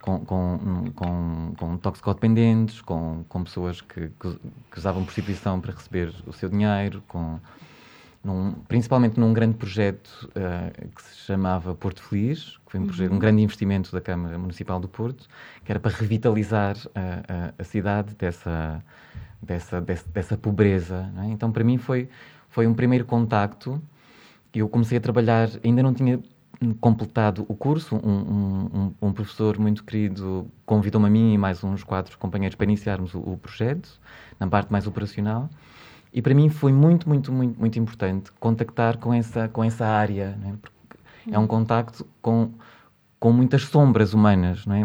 com, 0.04 0.20
com, 0.20 0.92
com, 0.94 1.54
com 1.56 1.76
toxicodependentes, 1.78 2.82
com, 2.82 3.24
com 3.26 3.42
pessoas 3.42 3.80
que, 3.80 4.10
que, 4.20 4.38
que 4.70 4.78
usavam 4.78 5.02
prostituição 5.02 5.58
para 5.62 5.72
receber 5.72 6.12
o 6.26 6.32
seu 6.34 6.50
dinheiro, 6.50 7.02
com, 7.08 7.40
num, 8.22 8.52
principalmente 8.68 9.18
num 9.18 9.32
grande 9.32 9.56
projeto 9.56 10.28
uh, 10.36 10.88
que 10.94 11.02
se 11.02 11.16
chamava 11.24 11.74
Porto 11.74 12.02
Feliz, 12.02 12.58
que 12.66 12.72
foi 12.72 12.80
um, 12.80 12.86
projeto, 12.86 13.10
um 13.10 13.14
uhum. 13.14 13.18
grande 13.18 13.40
investimento 13.40 13.90
da 13.92 14.00
Câmara 14.00 14.38
Municipal 14.38 14.78
do 14.78 14.88
Porto, 14.88 15.26
que 15.64 15.72
era 15.72 15.80
para 15.80 15.96
revitalizar 15.96 16.76
uh, 16.76 17.54
a 17.58 17.64
cidade 17.64 18.14
dessa, 18.14 18.84
dessa, 19.40 19.80
dessa, 19.80 20.08
dessa 20.10 20.36
pobreza. 20.36 21.10
É? 21.22 21.28
Então, 21.28 21.50
para 21.50 21.64
mim, 21.64 21.78
foi, 21.78 22.10
foi 22.50 22.66
um 22.66 22.74
primeiro 22.74 23.06
contacto. 23.06 23.82
Eu 24.54 24.68
comecei 24.68 24.98
a 24.98 25.00
trabalhar, 25.00 25.48
ainda 25.64 25.82
não 25.82 25.94
tinha 25.94 26.20
completado 26.72 27.44
o 27.48 27.54
curso, 27.54 27.96
um, 27.96 28.00
um, 28.00 28.94
um 29.02 29.12
professor 29.12 29.58
muito 29.58 29.84
querido 29.84 30.46
convidou-me 30.64 31.06
a 31.06 31.10
mim 31.10 31.34
e 31.34 31.38
mais 31.38 31.62
uns 31.64 31.82
quatro 31.82 32.16
companheiros 32.18 32.54
para 32.56 32.64
iniciarmos 32.64 33.14
o, 33.14 33.18
o, 33.18 33.36
projeto, 33.36 34.00
na 34.38 34.46
parte 34.46 34.70
mais 34.70 34.86
operacional. 34.86 35.50
E 36.12 36.22
para 36.22 36.34
mim 36.34 36.48
foi 36.48 36.72
muito, 36.72 37.08
muito, 37.08 37.32
muito, 37.32 37.58
muito 37.58 37.78
importante 37.78 38.30
contactar 38.38 38.98
com 38.98 39.12
essa, 39.12 39.48
com 39.48 39.64
essa 39.64 39.84
área, 39.86 40.36
né? 40.40 40.54
porque 40.60 40.98
é 41.30 41.38
um 41.38 41.46
contacto 41.46 42.06
com, 42.22 42.50
com 43.18 43.32
muitas 43.32 43.62
sombras 43.64 44.14
humanas, 44.14 44.64
não 44.64 44.74
é? 44.76 44.84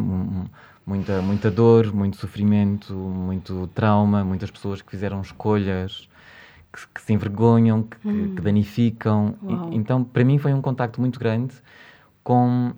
muita, 0.85 1.21
muita 1.21 1.51
dor, 1.51 1.93
muito 1.93 2.17
sofrimento, 2.17 2.93
muito 2.93 3.67
trauma, 3.75 4.23
muitas 4.23 4.49
pessoas 4.49 4.81
que 4.81 4.89
fizeram 4.89 5.21
escolhas 5.21 6.09
que, 6.71 6.87
que 6.93 7.01
se 7.01 7.13
envergonham, 7.13 7.83
que, 7.83 8.07
hum. 8.07 8.35
que 8.35 8.41
danificam. 8.41 9.35
E, 9.71 9.75
então, 9.75 10.03
para 10.03 10.23
mim, 10.23 10.37
foi 10.37 10.53
um 10.53 10.61
contacto 10.61 10.99
muito 11.01 11.19
grande 11.19 11.53
com 12.23 12.73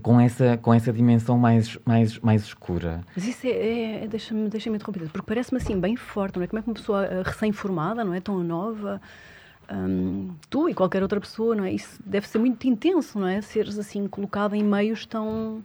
com 0.00 0.18
essa, 0.18 0.56
com 0.56 0.72
essa 0.72 0.92
dimensão 0.92 1.36
mais, 1.36 1.78
mais, 1.84 2.18
mais 2.20 2.42
escura. 2.44 3.04
Mas 3.14 3.26
isso 3.26 3.46
é, 3.46 4.04
é 4.04 4.08
deixa-me 4.08 4.48
deixa 4.48 4.70
interromper, 4.70 5.10
porque 5.10 5.26
parece-me 5.26 5.60
assim 5.60 5.78
bem 5.78 5.96
forte, 5.96 6.36
não 6.36 6.44
é? 6.44 6.46
Como 6.46 6.58
é 6.58 6.62
que 6.62 6.68
uma 6.68 6.74
pessoa 6.74 7.04
eh, 7.04 7.22
recém-formada, 7.22 8.02
não 8.02 8.14
é? 8.14 8.20
Tão 8.20 8.42
nova, 8.42 9.00
hum, 9.70 10.30
tu 10.48 10.68
e 10.68 10.74
qualquer 10.74 11.02
outra 11.02 11.20
pessoa, 11.20 11.54
não 11.54 11.64
é? 11.64 11.72
Isso 11.72 12.00
deve 12.06 12.26
ser 12.26 12.38
muito 12.38 12.66
intenso, 12.66 13.18
não 13.18 13.26
é? 13.26 13.40
Seres 13.42 13.78
assim 13.78 14.08
colocado 14.08 14.54
em 14.54 14.62
meios 14.62 15.04
tão, 15.04 15.62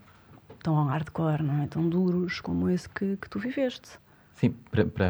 tão 0.61 0.83
hardcore, 0.85 1.43
não 1.43 1.63
é? 1.63 1.67
Tão 1.67 1.87
duros 1.87 2.41
como 2.41 2.69
esse 2.69 2.89
que, 2.89 3.15
que 3.17 3.29
tu 3.29 3.39
viveste. 3.39 3.97
Sim, 4.37 4.53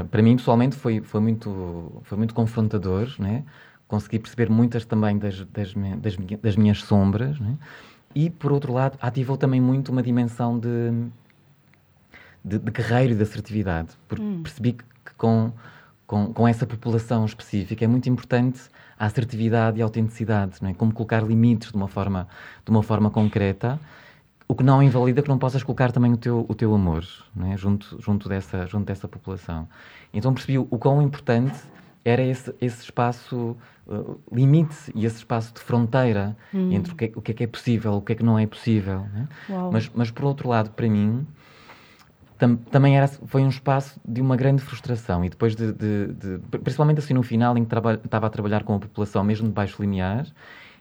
para 0.10 0.22
mim 0.22 0.38
pessoalmente 0.38 0.78
foi, 0.78 1.02
foi, 1.02 1.20
muito, 1.20 2.02
foi 2.04 2.18
muito 2.18 2.34
confrontador, 2.34 3.14
né? 3.20 3.44
consegui 3.86 4.20
perceber 4.20 4.50
muitas 4.50 4.86
também 4.86 5.18
das, 5.18 5.46
das, 5.46 5.74
das, 5.74 6.18
das 6.42 6.56
minhas 6.56 6.82
sombras, 6.84 7.38
né? 7.38 7.58
e 8.16 8.30
por 8.30 8.54
outro 8.54 8.72
lado 8.72 8.98
ativou 9.02 9.36
também 9.36 9.60
muito 9.60 9.92
uma 9.92 10.02
dimensão 10.02 10.58
de, 10.58 10.70
de, 12.44 12.58
de 12.58 12.72
guerreiro 12.72 13.14
e 13.14 13.16
de 13.18 13.24
assertividade, 13.24 13.90
porque 14.08 14.24
hum. 14.24 14.44
percebi 14.44 14.72
que, 14.72 14.86
que 15.06 15.14
com, 15.18 15.52
com, 16.06 16.32
com 16.32 16.48
essa 16.48 16.66
população 16.66 17.26
específica 17.26 17.84
é 17.84 17.88
muito 17.88 18.08
importante 18.08 18.62
a 18.98 19.08
assertividade 19.08 19.78
e 19.78 19.82
a 19.82 19.86
autenticidade, 19.86 20.56
não 20.62 20.70
é? 20.70 20.74
como 20.74 20.94
colocar 20.94 21.22
limites 21.22 21.72
de 21.72 21.76
uma 21.76 21.90
forma, 21.90 22.30
de 22.64 22.72
uma 22.72 22.82
forma 22.82 23.10
concreta 23.10 23.78
o 24.48 24.56
que 24.56 24.64
não 24.64 24.82
invalida 24.82 25.22
que 25.22 25.30
não 25.30 25.38
possas 25.38 25.62
colocar 25.62 25.92
também 25.92 26.14
o 26.14 26.18
teu, 26.18 26.46
o 26.48 26.56
teu 26.56 26.74
amor 26.74 27.06
é? 27.52 27.58
junto, 27.58 28.02
junto, 28.02 28.30
dessa, 28.30 28.66
junto 28.66 28.86
dessa 28.86 29.08
população. 29.08 29.68
Então 30.14 30.34
percebi 30.34 30.58
o, 30.58 30.66
quão 30.66 31.02
importante 31.02 31.58
era 32.06 32.22
esse, 32.22 32.54
esse 32.62 32.84
espaço 32.84 33.58
uh, 33.86 34.20
limite 34.32 34.76
e 34.96 35.06
esse 35.06 35.18
espaço 35.18 35.54
de 35.54 35.60
fronteira 35.60 36.38
hum. 36.54 36.72
entre 36.72 36.94
o 36.94 36.96
que, 36.96 37.06
é, 37.06 37.12
o 37.16 37.22
que, 37.22 37.32
é, 37.32 37.34
que 37.34 37.44
é 37.44 37.48
possível, 37.48 37.94
o 37.96 38.02
que 38.02 38.14
é 38.14 38.16
que 38.16 38.24
não 38.24 38.40
é 38.40 38.48
possível. 38.48 39.06
É? 39.16 39.54
Mas, 39.72 39.92
mas, 39.94 40.10
por 40.10 40.24
outro 40.24 40.48
lado, 40.48 40.70
para 40.70 40.88
mim, 40.88 41.28
tam, 42.38 42.56
também 42.56 42.98
era, 42.98 43.10
foi 43.10 43.44
um 43.44 43.50
espaço 43.50 44.00
de 44.08 44.22
uma 44.22 44.38
grande 44.38 44.62
frustração. 44.62 45.26
E 45.26 45.30
depois 45.30 45.54
de, 45.54 45.74
de, 45.74 46.08
de 46.14 46.58
principalmente 46.60 47.00
assim 47.00 47.14
no 47.14 47.24
final, 47.24 47.58
em 47.58 47.66
que 47.66 47.76
estava 47.76 48.28
a 48.28 48.30
trabalhar 48.30 48.64
com 48.64 48.76
a 48.76 48.80
população 48.80 49.22
mesmo 49.26 49.48
de 49.48 49.54
baixo 49.54 49.82
limiar, 49.82 50.26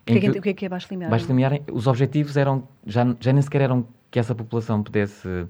o 0.07 0.13
que, 0.13 0.19
é 0.19 0.21
que, 0.21 0.39
o 0.39 0.43
que, 0.43 0.49
é 0.51 0.55
que 0.55 0.67
é 0.67 0.69
baixo 0.69 0.87
limiar? 0.91 1.11
Baixo 1.11 1.27
limiar, 1.27 1.61
os 1.73 1.87
objetivos 1.87 2.37
eram, 2.37 2.69
já, 2.87 3.05
já 3.19 3.33
nem 3.33 3.43
sequer 3.43 3.63
eram 3.63 3.87
que 4.11 4.19
essa 4.19 4.35
população 4.35 4.83
pudesse 4.83 5.47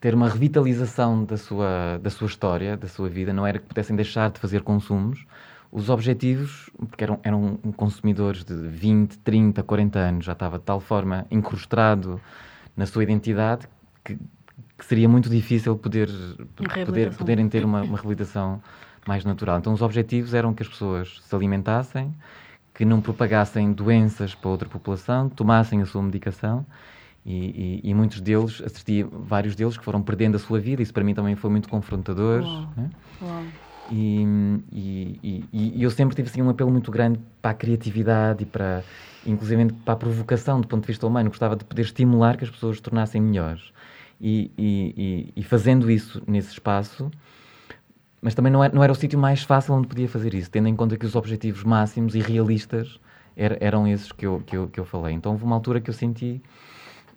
ter 0.00 0.14
uma 0.14 0.28
revitalização 0.28 1.24
da 1.24 1.36
sua, 1.36 1.98
da 1.98 2.08
sua 2.08 2.26
história, 2.26 2.76
da 2.76 2.88
sua 2.88 3.08
vida, 3.08 3.32
não 3.32 3.46
era 3.46 3.58
que 3.58 3.66
pudessem 3.66 3.94
deixar 3.94 4.30
de 4.30 4.38
fazer 4.38 4.62
consumos. 4.62 5.26
Os 5.72 5.90
objetivos, 5.90 6.70
porque 6.78 7.04
eram, 7.04 7.20
eram 7.22 7.56
consumidores 7.76 8.44
de 8.44 8.54
20, 8.54 9.18
30, 9.18 9.62
40 9.62 9.98
anos, 9.98 10.24
já 10.24 10.32
estava 10.32 10.58
de 10.58 10.64
tal 10.64 10.80
forma 10.80 11.26
incrustado 11.30 12.20
na 12.76 12.86
sua 12.86 13.02
identidade 13.02 13.68
que, 14.04 14.16
que 14.78 14.84
seria 14.84 15.08
muito 15.08 15.28
difícil 15.28 15.76
poder, 15.76 16.08
poder 16.86 17.14
poderem 17.14 17.48
ter 17.48 17.64
uma, 17.64 17.82
uma 17.82 17.96
reabilitação 17.96 18.62
mais 19.06 19.24
natural. 19.24 19.58
Então, 19.58 19.72
os 19.72 19.82
objetivos 19.82 20.34
eram 20.34 20.54
que 20.54 20.62
as 20.62 20.68
pessoas 20.68 21.20
se 21.22 21.34
alimentassem, 21.34 22.14
que 22.80 22.84
não 22.86 22.98
propagassem 22.98 23.74
doenças 23.74 24.34
para 24.34 24.48
outra 24.48 24.66
população, 24.66 25.28
tomassem 25.28 25.82
a 25.82 25.84
sua 25.84 26.02
medicação 26.02 26.64
e, 27.26 27.80
e, 27.84 27.90
e, 27.90 27.92
muitos 27.92 28.22
deles, 28.22 28.62
assisti 28.64 29.02
vários 29.02 29.54
deles 29.54 29.76
que 29.76 29.84
foram 29.84 30.00
perdendo 30.00 30.36
a 30.36 30.38
sua 30.38 30.58
vida, 30.58 30.80
isso 30.80 30.90
para 30.90 31.04
mim 31.04 31.12
também 31.12 31.36
foi 31.36 31.50
muito 31.50 31.68
confrontador. 31.68 32.40
Né? 32.74 32.90
E, 33.92 34.24
e, 34.72 35.44
e, 35.52 35.82
eu 35.82 35.90
sempre 35.90 36.16
tive 36.16 36.30
assim, 36.30 36.40
um 36.40 36.48
apelo 36.48 36.70
muito 36.70 36.90
grande 36.90 37.20
para 37.42 37.50
a 37.50 37.54
criatividade 37.54 38.44
e 38.44 38.46
para, 38.46 38.82
inclusive 39.26 39.74
para 39.84 39.92
a 39.92 39.96
provocação 39.98 40.58
do 40.58 40.66
ponto 40.66 40.80
de 40.80 40.86
vista 40.86 41.06
humano. 41.06 41.28
Gostava 41.28 41.56
de 41.56 41.66
poder 41.66 41.82
estimular 41.82 42.38
que 42.38 42.44
as 42.44 42.50
pessoas 42.50 42.78
se 42.78 42.82
tornassem 42.82 43.20
melhores. 43.20 43.74
E, 44.18 45.44
fazendo 45.46 45.90
isso 45.90 46.22
nesse 46.26 46.52
espaço, 46.52 47.10
mas 48.20 48.34
também 48.34 48.52
não 48.52 48.62
era, 48.62 48.74
não 48.74 48.82
era 48.82 48.92
o 48.92 48.94
sítio 48.94 49.18
mais 49.18 49.42
fácil 49.42 49.74
onde 49.74 49.88
podia 49.88 50.08
fazer 50.08 50.34
isso, 50.34 50.50
tendo 50.50 50.68
em 50.68 50.76
conta 50.76 50.96
que 50.96 51.06
os 51.06 51.16
objetivos 51.16 51.64
máximos 51.64 52.14
e 52.14 52.20
realistas 52.20 53.00
er, 53.36 53.56
eram 53.60 53.86
esses 53.86 54.12
que 54.12 54.26
eu, 54.26 54.42
que, 54.46 54.56
eu, 54.56 54.68
que 54.68 54.78
eu 54.78 54.84
falei. 54.84 55.14
Então 55.14 55.32
houve 55.32 55.44
uma 55.44 55.56
altura 55.56 55.80
que 55.80 55.88
eu 55.88 55.94
senti 55.94 56.42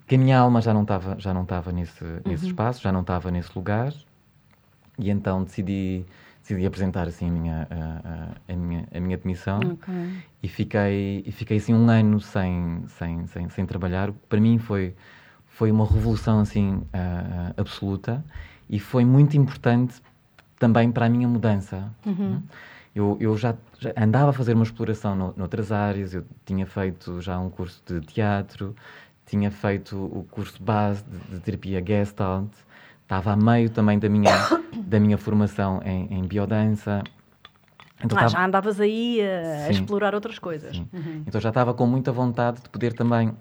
que 0.08 0.16
a 0.16 0.18
minha 0.18 0.38
alma 0.38 0.62
já 0.62 0.74
não 0.74 0.84
estava 0.84 1.16
já 1.20 1.34
não 1.34 1.44
estava 1.44 1.72
nesse, 1.72 2.04
uhum. 2.04 2.22
nesse 2.26 2.48
espaço, 2.48 2.82
já 2.82 2.92
não 2.92 3.02
estava 3.02 3.32
nesse 3.32 3.50
lugar, 3.56 3.94
e 4.98 5.10
então 5.10 5.44
decidi 5.44 6.06
decidi 6.42 6.66
apresentar 6.66 7.08
assim 7.08 7.30
a 7.30 7.32
minha 7.32 7.68
a, 7.70 8.52
a, 8.52 8.54
a 8.54 8.56
minha 8.56 8.88
a 8.94 9.00
minha 9.00 9.18
demissão 9.18 9.60
okay. 9.60 10.24
e 10.42 10.48
fiquei 10.48 11.24
e 11.26 11.32
fiquei 11.32 11.58
assim 11.58 11.74
um 11.74 11.90
ano 11.90 12.20
sem 12.20 12.84
sem 12.88 13.28
sem, 13.28 13.50
sem 13.50 13.66
trabalhar. 13.66 14.12
Para 14.30 14.40
mim 14.40 14.58
foi 14.58 14.96
foi 15.48 15.72
uma 15.72 15.86
revolução 15.86 16.40
assim 16.40 16.76
uh, 16.76 17.54
absoluta 17.58 18.24
e 18.70 18.80
foi 18.80 19.06
muito 19.06 19.38
importante 19.38 20.02
também 20.64 20.90
para 20.90 21.08
a 21.08 21.10
minha 21.10 21.28
mudança. 21.28 21.92
Uhum. 22.06 22.42
Eu, 22.96 23.18
eu 23.20 23.36
já, 23.36 23.54
já, 23.78 23.92
andava 23.98 24.30
a 24.30 24.34
fazer 24.34 24.54
uma 24.54 24.64
exploração 24.64 25.14
no, 25.14 25.34
noutras 25.36 25.74
áreas, 25.74 26.14
eu 26.14 26.24
tinha 26.46 26.66
feito 26.66 27.20
já 27.20 27.38
um 27.38 27.50
curso 27.50 27.84
de 27.86 28.00
teatro, 28.00 28.74
tinha 29.26 29.52
feito 29.52 29.98
o 29.98 30.26
curso 30.32 30.64
base 30.64 31.04
de, 31.04 31.36
de 31.36 31.40
terapia 31.42 31.84
Gestalt, 31.86 32.50
estava 33.02 33.34
a 33.34 33.36
meio 33.36 33.70
também 33.72 34.00
da 34.00 34.08
minha, 34.08 34.32
da 34.88 35.02
minha 35.02 35.18
formação 35.18 35.82
em, 35.84 36.14
em 36.14 36.24
biodança. 36.26 37.04
Então, 38.02 38.18
ah, 38.18 38.22
tava... 38.22 38.30
já 38.30 38.46
andavas 38.46 38.80
aí 38.80 39.20
a, 39.22 39.66
a 39.66 39.70
explorar 39.70 40.16
outras 40.16 40.40
coisas. 40.40 40.78
Uhum. 40.78 41.24
Então 41.28 41.42
já 41.42 41.50
estava 41.50 41.74
com 41.74 41.86
muita 41.86 42.14
vontade 42.14 42.62
de 42.62 42.70
poder 42.70 42.94
também 42.94 43.36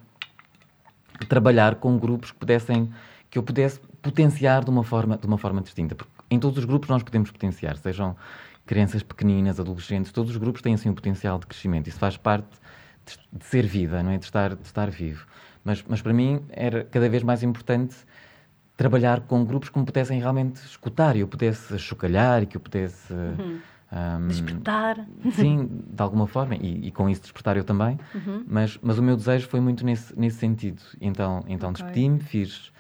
trabalhar 1.28 1.76
com 1.76 1.96
grupos 1.96 2.32
que 2.32 2.38
pudessem 2.38 2.92
que 3.30 3.38
eu 3.38 3.44
pudesse 3.44 3.80
potenciar 4.02 4.64
de 4.64 4.70
uma 4.70 4.82
forma 4.82 5.16
de 5.16 5.26
uma 5.26 5.38
forma 5.38 5.62
distinta, 5.62 5.94
porque 5.94 6.10
em 6.32 6.38
todos 6.38 6.58
os 6.58 6.64
grupos 6.64 6.88
nós 6.88 7.02
podemos 7.02 7.30
potenciar, 7.30 7.76
sejam 7.76 8.16
crianças 8.64 9.02
pequeninas, 9.02 9.60
adolescentes, 9.60 10.12
todos 10.12 10.30
os 10.30 10.36
grupos 10.36 10.62
têm 10.62 10.74
assim 10.74 10.88
um 10.88 10.94
potencial 10.94 11.38
de 11.38 11.46
crescimento. 11.46 11.88
Isso 11.88 11.98
faz 11.98 12.16
parte 12.16 12.48
de, 13.04 13.38
de 13.38 13.44
ser 13.44 13.66
vida, 13.66 14.02
não 14.02 14.12
é? 14.12 14.18
De 14.18 14.24
estar, 14.24 14.54
de 14.54 14.64
estar 14.64 14.90
vivo. 14.90 15.26
Mas, 15.64 15.84
mas 15.86 16.00
para 16.00 16.12
mim 16.12 16.40
era 16.50 16.84
cada 16.84 17.08
vez 17.08 17.22
mais 17.22 17.42
importante 17.42 17.96
trabalhar 18.76 19.20
com 19.20 19.44
grupos 19.44 19.68
que 19.68 19.78
me 19.78 19.84
pudessem 19.84 20.18
realmente 20.18 20.56
escutar 20.64 21.16
e 21.16 21.20
eu 21.20 21.28
pudesse 21.28 21.78
chocalhar 21.78 22.42
e 22.42 22.46
que 22.46 22.56
eu 22.56 22.60
pudesse. 22.60 23.12
Uhum. 23.12 23.60
Um, 23.94 24.26
despertar. 24.26 25.06
Sim, 25.32 25.68
de 25.86 26.02
alguma 26.02 26.26
forma, 26.26 26.54
e, 26.54 26.86
e, 26.86 26.90
com 26.90 27.10
isso 27.10 27.20
despertar 27.20 27.58
eu 27.58 27.62
também, 27.62 27.98
uhum. 28.14 28.42
mas, 28.48 28.78
mas 28.80 28.96
o 28.96 29.02
meu 29.02 29.18
desejo 29.18 29.46
foi 29.48 29.60
muito 29.60 29.84
nesse, 29.84 30.18
nesse 30.18 30.38
sentido. 30.38 30.80
Então, 30.98 31.44
então 31.46 31.68
okay. 31.68 31.84
despedi-me, 31.84 32.18
fiz 32.18 32.72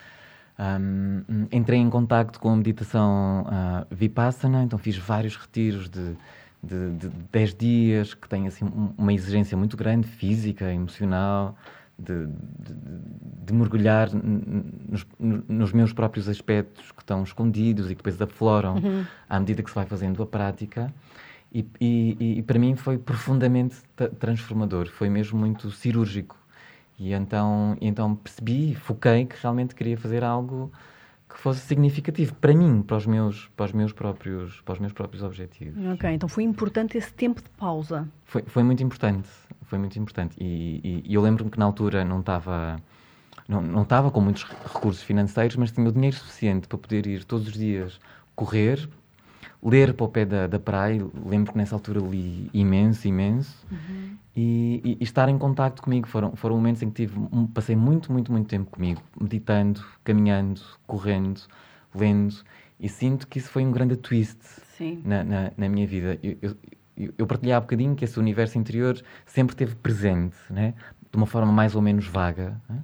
um, 0.58 1.46
entrei 1.50 1.78
em 1.78 1.88
contacto 1.88 2.38
com 2.38 2.50
a 2.50 2.56
meditação 2.56 3.42
uh, 3.42 3.86
Vipassana, 3.94 4.62
então 4.62 4.78
fiz 4.78 4.96
vários 4.96 5.36
retiros 5.36 5.88
de, 5.88 6.14
de, 6.62 6.90
de 6.96 7.08
10 7.32 7.54
dias, 7.54 8.14
que 8.14 8.28
têm 8.28 8.46
assim, 8.46 8.70
uma 8.96 9.12
exigência 9.12 9.56
muito 9.56 9.76
grande, 9.76 10.06
física, 10.06 10.72
emocional, 10.72 11.56
de, 11.98 12.26
de, 12.26 12.74
de 13.44 13.52
mergulhar 13.52 14.10
nos, 14.12 15.06
nos, 15.48 15.72
meus 15.72 15.92
próprios 15.92 16.28
aspectos 16.28 16.90
que 16.92 17.02
estão 17.02 17.22
escondidos 17.22 17.86
e 17.90 17.94
que 17.94 18.02
depois 18.02 18.20
afloram 18.20 18.76
uhum. 18.76 19.04
à 19.28 19.38
medida 19.38 19.62
que 19.62 19.70
se 19.70 19.74
vai 19.74 19.86
fazendo 19.86 20.22
a 20.22 20.26
prática. 20.26 20.92
E, 21.54 21.66
e, 21.80 22.38
e 22.38 22.42
para 22.42 22.58
mim 22.58 22.74
foi 22.76 22.96
profundamente 22.98 23.76
transformador, 24.18 24.88
foi 24.88 25.10
mesmo 25.10 25.38
muito 25.38 25.70
cirúrgico. 25.70 26.41
E 27.02 27.12
então, 27.12 27.76
então 27.80 28.14
percebi, 28.14 28.76
foquei 28.76 29.26
que 29.26 29.34
realmente 29.42 29.74
queria 29.74 29.98
fazer 29.98 30.22
algo 30.22 30.70
que 31.28 31.36
fosse 31.36 31.58
significativo 31.60 32.32
para 32.36 32.54
mim, 32.54 32.80
para 32.80 32.96
os 32.96 33.06
meus, 33.06 33.48
para 33.56 33.66
os 33.66 33.72
meus 33.72 33.92
próprios, 33.92 34.60
para 34.60 34.74
os 34.74 34.78
meus 34.78 34.92
próprios 34.92 35.20
objetivos. 35.24 35.84
Ok, 35.94 36.08
então 36.08 36.28
foi 36.28 36.44
importante 36.44 36.96
esse 36.96 37.12
tempo 37.12 37.42
de 37.42 37.48
pausa. 37.50 38.06
Foi, 38.24 38.42
foi 38.46 38.62
muito 38.62 38.84
importante, 38.84 39.28
foi 39.62 39.80
muito 39.80 39.98
importante. 39.98 40.36
E, 40.38 40.80
e, 40.84 41.10
e 41.10 41.14
eu 41.14 41.22
lembro-me 41.22 41.50
que 41.50 41.58
na 41.58 41.64
altura 41.64 42.04
não 42.04 42.20
estava 42.20 42.76
não, 43.48 43.60
não 43.60 43.82
estava 43.82 44.08
com 44.08 44.20
muitos 44.20 44.44
recursos 44.44 45.02
financeiros, 45.02 45.56
mas 45.56 45.72
tinha 45.72 45.88
o 45.88 45.90
dinheiro 45.90 46.14
suficiente 46.14 46.68
para 46.68 46.78
poder 46.78 47.04
ir 47.08 47.24
todos 47.24 47.48
os 47.48 47.54
dias 47.54 47.98
correr, 48.36 48.88
ler 49.62 49.94
para 49.94 50.04
o 50.04 50.08
pé 50.08 50.24
da, 50.24 50.46
da 50.46 50.58
praia. 50.58 51.06
Lembro 51.26 51.52
que 51.52 51.58
nessa 51.58 51.74
altura 51.74 52.00
li 52.00 52.50
imenso, 52.52 53.06
imenso. 53.06 53.66
Uhum. 53.70 54.16
E, 54.34 54.80
e, 54.84 54.98
e, 55.00 55.04
estar 55.04 55.28
em 55.28 55.38
contato 55.38 55.82
comigo. 55.82 56.08
Foram, 56.08 56.34
foram 56.34 56.56
momentos 56.56 56.82
em 56.82 56.90
que 56.90 57.06
tive, 57.06 57.18
passei 57.52 57.76
muito, 57.76 58.10
muito, 58.10 58.32
muito 58.32 58.48
tempo 58.48 58.70
comigo, 58.70 59.02
meditando, 59.20 59.84
caminhando, 60.02 60.60
correndo, 60.86 61.42
lendo. 61.94 62.36
E 62.80 62.88
sinto 62.88 63.28
que 63.28 63.38
isso 63.38 63.50
foi 63.50 63.64
um 63.64 63.70
grande 63.70 63.96
twist 63.96 64.38
na, 65.04 65.22
na, 65.22 65.52
na, 65.56 65.68
minha 65.68 65.86
vida. 65.86 66.18
Eu, 66.22 66.36
eu, 66.96 67.12
eu 67.18 67.26
partilhei 67.26 67.54
há 67.54 67.60
bocadinho 67.60 67.94
que 67.94 68.04
esse 68.04 68.18
universo 68.18 68.58
interior 68.58 69.00
sempre 69.26 69.54
esteve 69.54 69.74
presente, 69.76 70.36
né? 70.50 70.74
de 71.12 71.16
uma 71.16 71.26
forma 71.26 71.52
mais 71.52 71.76
ou 71.76 71.82
menos 71.82 72.06
vaga. 72.06 72.60
Né? 72.68 72.78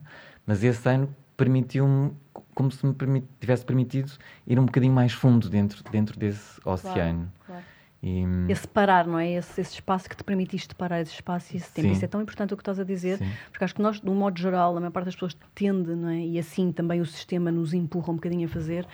Mas 0.47 0.63
esse 0.63 0.87
ano 0.89 1.09
permitiu-me, 1.37 2.13
como 2.59 2.73
se 2.73 2.85
me 2.85 2.93
permit, 2.93 3.25
tivesse 3.39 3.65
permitido 3.65 4.11
ir 4.45 4.59
um 4.59 4.67
bocadinho 4.67 4.93
mais 4.93 5.13
fundo 5.13 5.49
dentro, 5.49 5.81
dentro 5.93 6.19
desse 6.19 6.61
oceano. 6.65 7.31
Claro, 7.47 7.63
claro. 7.63 7.65
E, 8.03 8.25
esse 8.49 8.67
parar, 8.67 9.07
não 9.07 9.17
é? 9.17 9.31
Esse, 9.31 9.61
esse, 9.61 9.75
espaço 9.75 10.09
que 10.09 10.17
te 10.17 10.25
permitiste 10.25 10.75
parar, 10.75 11.01
esse 11.01 11.13
espaço 11.13 11.55
e 11.55 11.57
esse 11.57 11.71
tempo. 11.71 11.87
Sim. 11.87 11.95
Isso 11.95 12.05
é 12.05 12.09
tão 12.09 12.21
importante 12.21 12.53
o 12.53 12.57
que 12.57 12.61
estás 12.63 12.81
a 12.81 12.85
dizer, 12.85 13.19
sim. 13.19 13.31
porque 13.53 13.63
acho 13.63 13.77
que 13.77 13.81
nós, 13.81 14.01
de 14.01 14.11
um 14.11 14.15
modo 14.15 14.37
geral, 14.41 14.77
a 14.77 14.81
maior 14.81 14.91
parte 14.91 15.05
das 15.05 15.15
pessoas 15.15 15.37
tende, 15.55 15.95
não 15.95 16.09
é? 16.09 16.19
E 16.19 16.37
assim 16.37 16.73
também 16.73 17.01
o 17.01 17.07
sistema 17.07 17.53
nos 17.53 17.73
empurra 17.73 18.11
um 18.11 18.17
bocadinho 18.17 18.47
a 18.47 18.51
fazer, 18.51 18.89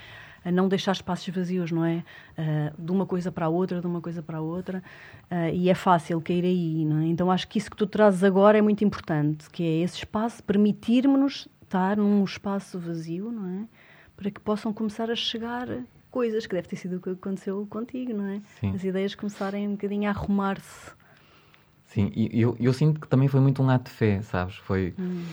a 0.45 0.53
não 0.53 0.69
deixar 0.69 0.93
espaços 0.93 1.27
vazios, 1.35 1.73
não 1.73 1.87
é? 1.87 2.05
Uh, 2.39 2.83
de 2.83 2.93
uma 2.93 3.07
coisa 3.07 3.33
para 3.33 3.47
a 3.47 3.49
outra, 3.49 3.81
de 3.81 3.87
uma 3.87 4.03
coisa 4.03 4.23
para 4.23 4.39
a 4.39 4.41
outra, 4.43 4.83
uh, 5.31 5.49
e 5.55 5.71
é 5.71 5.75
fácil 5.75 6.21
cair 6.21 6.45
aí, 6.45 6.85
não 6.85 6.99
é? 6.99 7.07
Então 7.07 7.31
acho 7.31 7.49
que 7.49 7.57
isso 7.57 7.71
que 7.71 7.77
tu 7.79 7.87
trazes 7.87 8.23
agora 8.23 8.59
é 8.59 8.63
muito 8.63 8.85
importante, 8.85 9.49
que 9.49 9.63
é 9.63 9.83
esse 9.83 9.97
espaço 9.97 10.45
permitir-nos 10.45 11.49
estar 11.65 11.97
num 11.97 12.23
espaço 12.25 12.79
vazio, 12.79 13.31
não 13.33 13.63
é? 13.63 13.69
Para 14.17 14.31
que 14.31 14.41
possam 14.41 14.73
começar 14.73 15.11
a 15.11 15.17
chegar 15.17 15.69
coisas, 16.11 16.47
que 16.47 16.55
deve 16.55 16.69
ter 16.69 16.77
sido 16.77 16.99
o 16.99 17.01
que 17.01 17.11
aconteceu 17.11 17.67
contigo, 17.69 18.13
não 18.13 18.27
é? 18.27 18.41
Sim. 18.61 18.73
As 18.73 18.85
ideias 18.85 19.17
começarem 19.17 19.67
um 19.67 19.73
bocadinho 19.73 20.09
a 20.09 20.13
arrumar-se. 20.13 20.93
Sim, 21.87 22.13
e 22.15 22.41
eu, 22.41 22.57
eu 22.61 22.73
sinto 22.73 23.01
que 23.01 23.09
também 23.09 23.29
foi 23.29 23.41
muito 23.41 23.63
um 23.63 23.69
ato 23.69 23.91
de 23.91 23.97
fé, 23.97 24.23
sabes? 24.23 24.57
Foi... 24.57 24.95
Hum. 24.99 25.25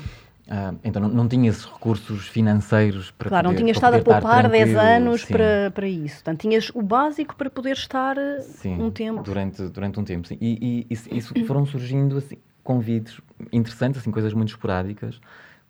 Uh, 0.48 0.78
então 0.84 1.02
não, 1.02 1.08
não 1.08 1.28
tinha 1.30 1.50
esses 1.50 1.64
recursos 1.64 2.28
financeiros 2.28 3.12
para 3.12 3.30
Claro, 3.30 3.48
poder, 3.48 3.56
não 3.56 3.64
tinhas 3.64 3.78
estado 3.78 3.96
a 3.96 4.02
poupar 4.02 4.50
10 4.50 4.76
anos 4.76 5.24
para, 5.24 5.72
para 5.72 5.88
isso. 5.88 6.16
Portanto, 6.16 6.42
tinhas 6.42 6.70
o 6.74 6.82
básico 6.82 7.36
para 7.36 7.50
poder 7.50 7.74
estar 7.74 8.18
sim, 8.42 8.74
um 8.82 8.92
tempo. 8.92 9.22
Durante, 9.22 9.62
durante 9.70 10.00
um 10.00 10.04
tempo, 10.04 10.28
sim. 10.28 10.38
E, 10.42 10.88
e, 10.90 10.94
e 10.94 11.18
isso 11.18 11.34
foram 11.46 11.66
surgindo 11.66 12.18
assim, 12.18 12.38
convites 12.64 13.22
interessantes, 13.52 14.02
assim, 14.02 14.12
coisas 14.12 14.34
muito 14.34 14.50
esporádicas. 14.50 15.22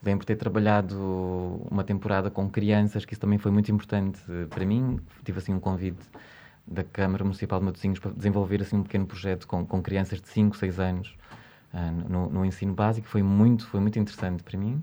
Lembro 0.03 0.21
de 0.21 0.27
ter 0.27 0.35
trabalhado 0.35 0.97
uma 1.69 1.83
temporada 1.83 2.31
com 2.31 2.49
crianças, 2.49 3.05
que 3.05 3.13
isso 3.13 3.21
também 3.21 3.37
foi 3.37 3.51
muito 3.51 3.71
importante 3.71 4.19
para 4.49 4.65
mim. 4.65 4.99
Tive 5.23 5.37
assim 5.37 5.53
um 5.53 5.59
convite 5.59 6.01
da 6.65 6.83
Câmara 6.83 7.23
Municipal 7.23 7.59
de 7.59 7.65
Matosinhos 7.65 7.99
para 7.99 8.11
desenvolver 8.11 8.61
assim 8.61 8.77
um 8.77 8.83
pequeno 8.83 9.05
projeto 9.05 9.47
com, 9.47 9.65
com 9.65 9.81
crianças 9.81 10.21
de 10.21 10.27
5, 10.29 10.57
6 10.57 10.79
anos 10.79 11.15
uh, 11.73 12.09
no, 12.09 12.29
no, 12.29 12.45
ensino 12.45 12.73
básico. 12.73 13.07
Foi 13.07 13.21
muito, 13.21 13.67
foi 13.67 13.79
muito 13.79 13.99
interessante 13.99 14.41
para 14.41 14.57
mim. 14.57 14.81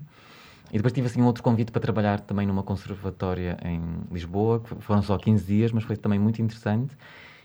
E 0.71 0.77
depois 0.77 0.93
tive 0.93 1.07
assim 1.07 1.21
um 1.21 1.25
outro 1.25 1.41
convite 1.43 1.71
para 1.71 1.81
trabalhar 1.81 2.19
também 2.19 2.45
numa 2.45 2.63
conservatória 2.63 3.57
em 3.65 3.81
Lisboa, 4.11 4.59
que 4.59 4.75
foram 4.75 5.01
só 5.01 5.17
15 5.17 5.45
dias, 5.45 5.71
mas 5.71 5.83
foi 5.83 5.97
também 5.97 6.19
muito 6.19 6.41
interessante. 6.41 6.95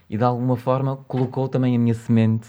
E 0.09 0.15
de 0.15 0.23
alguma 0.23 0.55
forma 0.55 0.97
colocou 1.07 1.49
também 1.49 1.75
a 1.75 1.79
minha 1.79 1.95
semente 1.95 2.47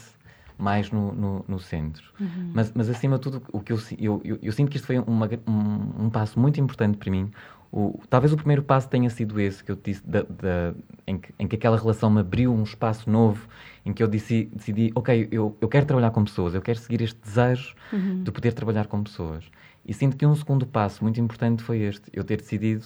mais 0.57 0.91
no, 0.91 1.13
no, 1.13 1.45
no 1.47 1.59
centro. 1.59 2.03
Uhum. 2.19 2.51
Mas, 2.53 2.71
mas 2.73 2.89
acima 2.89 3.17
de 3.17 3.21
tudo, 3.21 3.43
o 3.51 3.59
que 3.59 3.71
eu, 3.71 3.79
eu, 3.99 4.21
eu, 4.23 4.39
eu 4.41 4.51
sinto 4.51 4.69
que 4.69 4.77
isto 4.77 4.85
foi 4.85 4.99
uma, 4.99 5.29
um, 5.47 6.05
um 6.05 6.09
passo 6.09 6.39
muito 6.39 6.59
importante 6.59 6.97
para 6.97 7.11
mim, 7.11 7.31
o, 7.71 7.99
talvez 8.09 8.31
o 8.31 8.37
primeiro 8.37 8.63
passo 8.63 8.87
tenha 8.87 9.09
sido 9.09 9.39
esse 9.39 9.63
que 9.63 9.71
eu 9.71 9.75
disse, 9.75 10.01
da, 10.07 10.21
da, 10.21 10.73
em, 11.05 11.17
que, 11.17 11.33
em, 11.37 11.47
que, 11.47 11.55
aquela 11.55 11.77
relação 11.77 12.09
me 12.09 12.21
abriu 12.21 12.53
um 12.53 12.63
espaço 12.63 13.09
novo, 13.09 13.47
em 13.85 13.91
que 13.91 14.01
eu 14.01 14.07
decidi, 14.07 14.49
decidi 14.53 14.91
ok, 14.95 15.27
eu, 15.31 15.55
eu 15.59 15.67
quero 15.67 15.85
trabalhar 15.85 16.11
com 16.11 16.23
pessoas, 16.23 16.53
eu 16.53 16.61
quero 16.61 16.79
seguir 16.79 17.01
este 17.01 17.19
desejo 17.21 17.75
uhum. 17.91 18.23
de 18.23 18.31
poder 18.31 18.53
trabalhar 18.53 18.87
com 18.87 19.03
pessoas. 19.03 19.45
E 19.85 19.93
sinto 19.93 20.17
que 20.17 20.25
um 20.25 20.35
segundo 20.35 20.65
passo 20.65 21.03
muito 21.03 21.19
importante 21.19 21.61
foi 21.61 21.79
este, 21.79 22.09
eu 22.13 22.23
ter 22.23 22.37
decidido, 22.37 22.85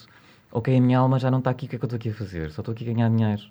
ok, 0.52 0.76
a 0.76 0.82
minha 0.82 1.00
alma 1.00 1.20
já 1.20 1.30
não 1.30 1.40
está 1.40 1.50
aqui, 1.50 1.66
o 1.66 1.70
que 1.70 1.76
é 1.76 1.80
que 1.80 1.86
eu 1.86 1.88
estou 1.88 1.98
aqui 1.98 2.10
a 2.10 2.14
fazer? 2.14 2.52
Só 2.52 2.62
estou 2.62 2.74
aqui 2.74 2.90
a 2.90 2.94
ganhar 2.94 3.10
dinheiro. 3.10 3.44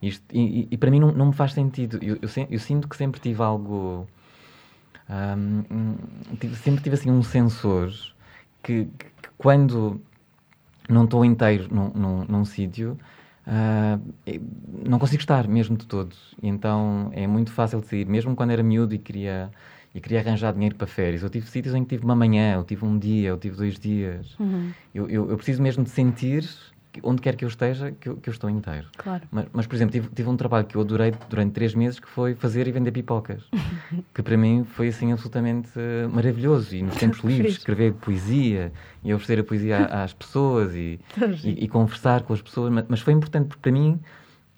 Isto, 0.00 0.24
e, 0.32 0.60
e, 0.60 0.68
e, 0.70 0.76
para 0.76 0.90
mim 0.90 1.00
não, 1.00 1.12
não 1.12 1.26
me 1.26 1.32
faz 1.32 1.52
sentido. 1.52 1.98
Eu, 2.02 2.18
eu, 2.22 2.28
eu, 2.50 2.58
sinto 2.58 2.88
que 2.88 2.96
sempre 2.96 3.20
tive 3.20 3.42
algo. 3.42 4.06
Um, 5.10 5.96
sempre 6.62 6.82
tive 6.82 6.94
assim 6.94 7.10
um 7.10 7.22
sensor 7.22 7.90
que, 8.62 8.84
que, 8.84 9.06
que 9.06 9.28
quando 9.36 10.00
não 10.88 11.04
estou 11.04 11.24
inteiro 11.24 11.68
num, 11.70 11.90
num, 11.90 12.24
num 12.24 12.44
sítio, 12.44 12.98
uh, 13.46 14.40
não 14.88 14.98
consigo 14.98 15.20
estar 15.20 15.46
mesmo 15.48 15.76
de 15.76 15.86
todo. 15.86 16.14
E 16.42 16.48
então 16.48 17.10
é 17.12 17.26
muito 17.26 17.52
fácil 17.52 17.80
de 17.80 17.86
sair, 17.86 18.06
mesmo 18.06 18.34
quando 18.36 18.50
era 18.50 18.62
miúdo 18.62 18.94
e 18.94 18.98
queria, 18.98 19.50
e 19.94 20.00
queria 20.00 20.20
arranjar 20.20 20.52
dinheiro 20.52 20.76
para 20.76 20.86
férias. 20.86 21.22
Eu 21.22 21.30
tive 21.30 21.46
sítios 21.48 21.74
em 21.74 21.82
que 21.82 21.90
tive 21.90 22.04
uma 22.04 22.16
manhã, 22.16 22.54
eu 22.54 22.64
tive 22.64 22.84
um 22.84 22.98
dia, 22.98 23.28
eu 23.30 23.38
tive 23.38 23.56
dois 23.56 23.78
dias. 23.78 24.38
Uhum. 24.38 24.70
Eu, 24.94 25.08
eu, 25.08 25.30
eu, 25.30 25.36
preciso 25.36 25.62
mesmo 25.62 25.84
de 25.84 25.90
sentir 25.90 26.48
onde 27.02 27.20
quer 27.22 27.36
que 27.36 27.44
eu 27.44 27.48
esteja, 27.48 27.92
que 27.92 28.08
eu, 28.08 28.16
que 28.16 28.28
eu 28.28 28.32
estou 28.32 28.48
inteiro. 28.48 28.86
Claro. 28.96 29.22
Mas, 29.30 29.46
mas, 29.52 29.66
por 29.66 29.74
exemplo, 29.74 29.92
tive, 29.92 30.08
tive 30.08 30.28
um 30.28 30.36
trabalho 30.36 30.66
que 30.66 30.76
eu 30.76 30.80
adorei 30.80 31.12
durante 31.28 31.52
três 31.52 31.74
meses, 31.74 31.98
que 31.98 32.08
foi 32.08 32.34
fazer 32.34 32.66
e 32.68 32.72
vender 32.72 32.92
pipocas. 32.92 33.42
que 34.14 34.22
para 34.22 34.36
mim 34.36 34.64
foi, 34.64 34.88
assim, 34.88 35.12
absolutamente 35.12 35.70
uh, 35.78 36.08
maravilhoso. 36.08 36.74
E 36.74 36.82
nos 36.82 36.96
tempos 36.98 37.20
livres, 37.20 37.54
escrever 37.54 37.94
poesia 37.94 38.72
e 39.02 39.12
oferecer 39.12 39.40
a 39.40 39.44
poesia 39.44 39.84
às 39.86 40.12
pessoas 40.12 40.74
e, 40.74 41.00
e, 41.44 41.64
e, 41.64 41.68
conversar 41.68 42.22
com 42.22 42.32
as 42.32 42.42
pessoas. 42.42 42.72
Mas, 42.72 42.84
mas 42.88 43.00
foi 43.00 43.12
importante, 43.12 43.48
porque 43.48 43.62
para 43.62 43.72
mim 43.72 44.00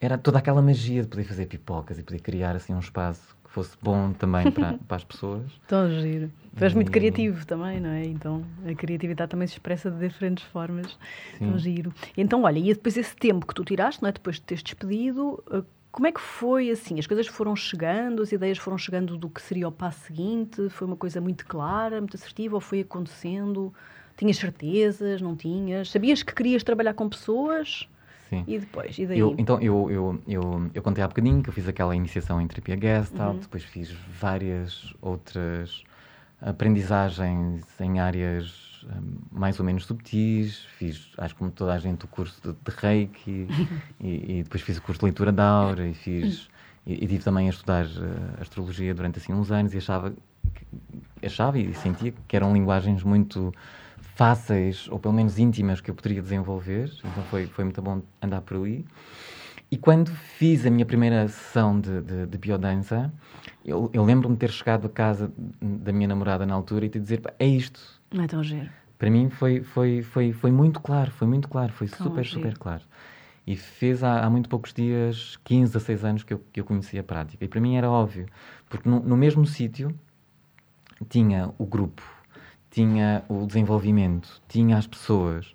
era 0.01 0.17
toda 0.17 0.39
aquela 0.39 0.63
magia 0.63 1.03
de 1.03 1.09
poder 1.09 1.25
fazer 1.25 1.47
pipocas 1.47 1.99
e 1.99 2.03
poder 2.03 2.21
criar, 2.21 2.57
assim, 2.57 2.75
um 2.75 2.79
espaço 2.81 3.37
que 3.45 3.51
fosse 3.51 3.77
bom 3.83 4.13
também 4.13 4.51
para, 4.51 4.79
para 4.89 4.97
as 4.97 5.05
pessoas. 5.05 5.51
Tão 5.67 5.89
giro. 6.01 6.31
Tu 6.57 6.65
és 6.65 6.75
muito 6.75 6.91
criativo 6.91 7.47
também, 7.47 7.81
não 7.81 7.91
é? 7.91 8.05
Então 8.05 8.45
a 8.67 8.75
criatividade 8.75 9.31
também 9.31 9.47
se 9.47 9.55
expressa 9.55 9.91
de 9.91 10.09
diferentes 10.09 10.45
formas. 10.45 10.99
Sim. 11.39 11.51
Tão 11.51 11.59
giro. 11.59 11.95
Então, 12.17 12.43
olha, 12.43 12.59
e 12.59 12.75
depois 12.75 12.97
esse 12.97 13.15
tempo 13.17 13.47
que 13.47 13.55
tu 13.55 13.65
tiraste, 13.65 14.03
não 14.03 14.09
é? 14.09 14.13
Depois 14.13 14.37
de 14.37 14.43
teres 14.43 14.63
despedido, 14.63 15.43
eh, 15.51 15.63
como 15.93 16.07
é 16.07 16.13
que 16.13 16.21
foi 16.21 16.71
assim? 16.71 16.99
As 16.99 17.07
coisas 17.07 17.27
foram 17.27 17.55
chegando, 17.55 18.23
as 18.23 18.33
ideias 18.33 18.59
foram 18.59 18.79
chegando 18.79 19.17
do 19.17 19.29
que 19.29 19.41
seria 19.41 19.69
o 19.69 19.73
passo 19.73 20.01
seguinte? 20.07 20.69
Foi 20.71 20.87
uma 20.87 20.97
coisa 20.97 21.21
muito 21.21 21.47
clara, 21.47 22.01
muito 22.01 22.17
assertiva 22.17 22.57
ou 22.57 22.61
foi 22.61 22.81
acontecendo? 22.81 23.73
Tinhas 24.17 24.37
certezas, 24.37 25.23
não 25.23 25.35
tinhas? 25.35 25.91
Sabias 25.91 26.23
que 26.23 26.35
querias 26.35 26.63
trabalhar 26.63 26.95
com 26.95 27.09
pessoas? 27.09 27.89
Sim. 28.29 28.45
E 28.47 28.59
depois? 28.59 28.99
E 28.99 29.07
daí? 29.07 29.19
Eu, 29.19 29.35
então, 29.39 29.61
eu, 29.61 29.91
eu, 29.91 30.23
eu, 30.29 30.71
eu 30.73 30.83
contei 30.83 31.03
há 31.03 31.09
bocadinho 31.09 31.43
que 31.43 31.49
eu 31.49 31.53
fiz 31.53 31.67
aquela 31.67 31.97
iniciação 31.97 32.41
em 32.41 32.47
terapia 32.47 32.79
Gestalt, 32.79 33.35
uhum. 33.35 33.41
depois 33.41 33.65
fiz 33.65 33.91
várias 33.91 34.95
outras 35.01 35.83
aprendizagens 36.41 37.65
em 37.81 38.01
áreas 38.01 38.85
hum, 38.85 39.19
mais 39.31 39.59
ou 39.59 39.65
menos 39.65 39.85
subtis, 39.85 40.65
fiz, 40.79 41.09
acho 41.19 41.35
que 41.35 41.39
como 41.39 41.51
toda 41.51 41.75
a 41.75 41.79
gente, 41.79 42.05
o 42.05 42.09
curso 42.09 42.41
de, 42.43 42.53
de 42.53 42.77
Reiki 42.77 43.49
e, 44.01 44.39
e, 44.39 44.43
depois 44.43 44.63
fiz 44.63 44.79
o 44.79 44.83
curso 44.83 45.01
de 45.01 45.05
leitura 45.07 45.33
da 45.33 45.47
aura 45.47 45.87
e 45.87 45.95
fiz 45.95 46.49
e, 46.87 46.95
e 46.95 47.07
tive 47.07 47.23
também 47.23 47.47
a 47.47 47.51
estudar 47.51 47.85
uh, 47.85 48.41
astrologia 48.41 48.95
durante 48.95 49.19
assim 49.19 49.33
uns 49.33 49.51
anos 49.51 49.75
e 49.75 49.79
achava 49.79 50.15
achava 51.23 51.59
e 51.59 51.75
sentia 51.75 52.13
que 52.27 52.37
eram 52.37 52.53
linguagens 52.53 53.03
muito 53.03 53.53
fáceis, 54.21 54.87
ou 54.91 54.99
pelo 54.99 55.15
menos 55.15 55.39
íntimas, 55.39 55.81
que 55.81 55.91
eu 55.91 55.95
poderia 55.95 56.21
desenvolver. 56.21 56.93
Então 56.99 57.23
foi, 57.25 57.47
foi 57.47 57.65
muito 57.65 57.81
bom 57.81 58.03
andar 58.21 58.41
por 58.43 58.57
ali. 58.57 58.85
E 59.71 59.77
quando 59.77 60.11
fiz 60.11 60.67
a 60.67 60.71
minha 60.71 60.85
primeira 60.85 61.29
sessão 61.29 61.81
de, 61.81 62.01
de, 62.03 62.27
de 62.27 62.39
biodança, 62.39 63.13
eu, 63.65 63.91
eu 63.93 64.05
lembro-me 64.05 64.35
de 64.35 64.41
ter 64.41 64.51
chegado 64.51 64.87
a 64.87 64.91
casa 64.91 65.33
da 65.61 65.93
minha 65.93 66.09
namorada 66.09 66.47
na 66.47 66.55
altura 66.55 66.87
e 66.87 66.89
te 66.89 66.99
dizer: 66.99 67.23
é 67.39 67.47
isto. 67.47 67.81
Não 68.13 68.25
é 68.25 68.27
tão 68.27 68.43
giro. 68.43 68.69
Para 68.99 69.11
mim 69.11 69.31
foi, 69.31 69.63
foi, 69.63 70.03
foi, 70.03 70.33
foi 70.33 70.51
muito 70.51 70.81
claro, 70.81 71.11
foi 71.11 71.27
muito 71.27 71.49
claro, 71.49 71.73
foi 71.73 71.89
tão 71.89 72.07
super, 72.07 72.25
giro. 72.25 72.41
super 72.41 72.59
claro. 72.59 72.83
E 73.47 73.57
fez 73.57 74.05
há, 74.05 74.25
há, 74.25 74.31
muito 74.31 74.49
poucos 74.49 74.73
dias, 74.73 75.39
15 75.45 75.77
a 75.77 75.81
6 75.81 76.05
anos, 76.05 76.23
que 76.23 76.35
eu, 76.35 76.45
que 76.53 76.61
eu 76.61 76.65
conheci 76.65 76.99
a 76.99 77.03
prática. 77.03 77.45
E 77.45 77.49
para 77.49 77.61
mim 77.61 77.77
era 77.77 77.91
óbvio, 77.91 78.27
porque 78.69 78.89
no, 78.89 79.01
no 79.01 79.17
mesmo 79.17 79.47
sítio 79.47 79.95
tinha 81.09 81.51
o 81.59 81.65
grupo 81.65 82.03
tinha 82.71 83.25
o 83.29 83.47
desenvolvimento, 83.47 84.41
tinha 84.49 84.79
as 84.79 84.87
pessoas, 84.87 85.53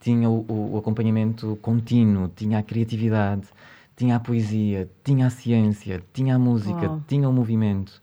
tinha 0.00 0.28
o, 0.28 0.72
o, 0.74 0.76
acompanhamento 0.76 1.56
contínuo, 1.62 2.28
tinha 2.34 2.58
a 2.58 2.62
criatividade, 2.62 3.46
tinha 3.96 4.16
a 4.16 4.20
poesia, 4.20 4.88
tinha 5.02 5.26
a 5.26 5.30
ciência, 5.30 6.02
tinha 6.12 6.36
a 6.36 6.38
música, 6.38 6.90
oh. 6.90 7.00
tinha 7.08 7.28
o 7.28 7.32
movimento. 7.32 8.00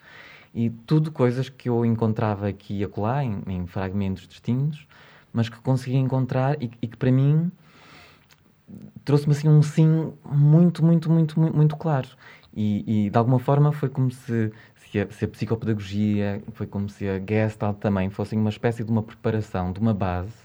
e 0.54 0.70
tudo 0.70 1.12
coisas 1.12 1.50
que 1.50 1.70
eu 1.70 1.86
encontrava 1.86 2.48
aqui 2.48 2.80
e 2.80 2.84
acolá, 2.84 3.24
em, 3.24 3.42
em 3.48 3.68
fragmentos 3.68 4.28
distintos, 4.28 4.88
mas 5.32 5.50
que 5.50 5.60
conseguia 5.60 6.00
encontrar 6.00 6.62
e, 6.62 6.70
e 6.82 6.88
que 6.88 6.98
para 6.98 7.12
mim 7.12 7.52
trouxe-me 9.06 9.34
assim 9.34 9.50
um 9.50 9.62
sim 9.62 10.14
muito, 10.26 10.84
muito, 10.84 11.12
muito, 11.12 11.40
muito, 11.40 11.56
muito 11.56 11.76
claro. 11.78 12.08
E, 12.56 13.06
e, 13.06 13.10
de 13.10 13.18
alguma 13.18 13.40
forma 13.40 13.72
foi 13.72 13.90
como 13.90 14.12
se, 14.12 14.52
se, 14.76 15.00
a, 15.00 15.10
se 15.10 15.26
a 15.26 15.28
psicopedagogia, 15.28 16.44
foi 16.54 16.68
como 16.68 16.88
se 16.88 17.08
a 17.10 17.20
Gestalt 17.20 17.78
também 17.80 18.10
fossem 18.10 18.38
uma 18.38 18.50
espécie 18.50 18.84
de 18.84 18.92
uma 18.92 19.02
preparação, 19.02 19.72
de 19.72 19.80
uma 19.80 19.94
base, 19.94 20.43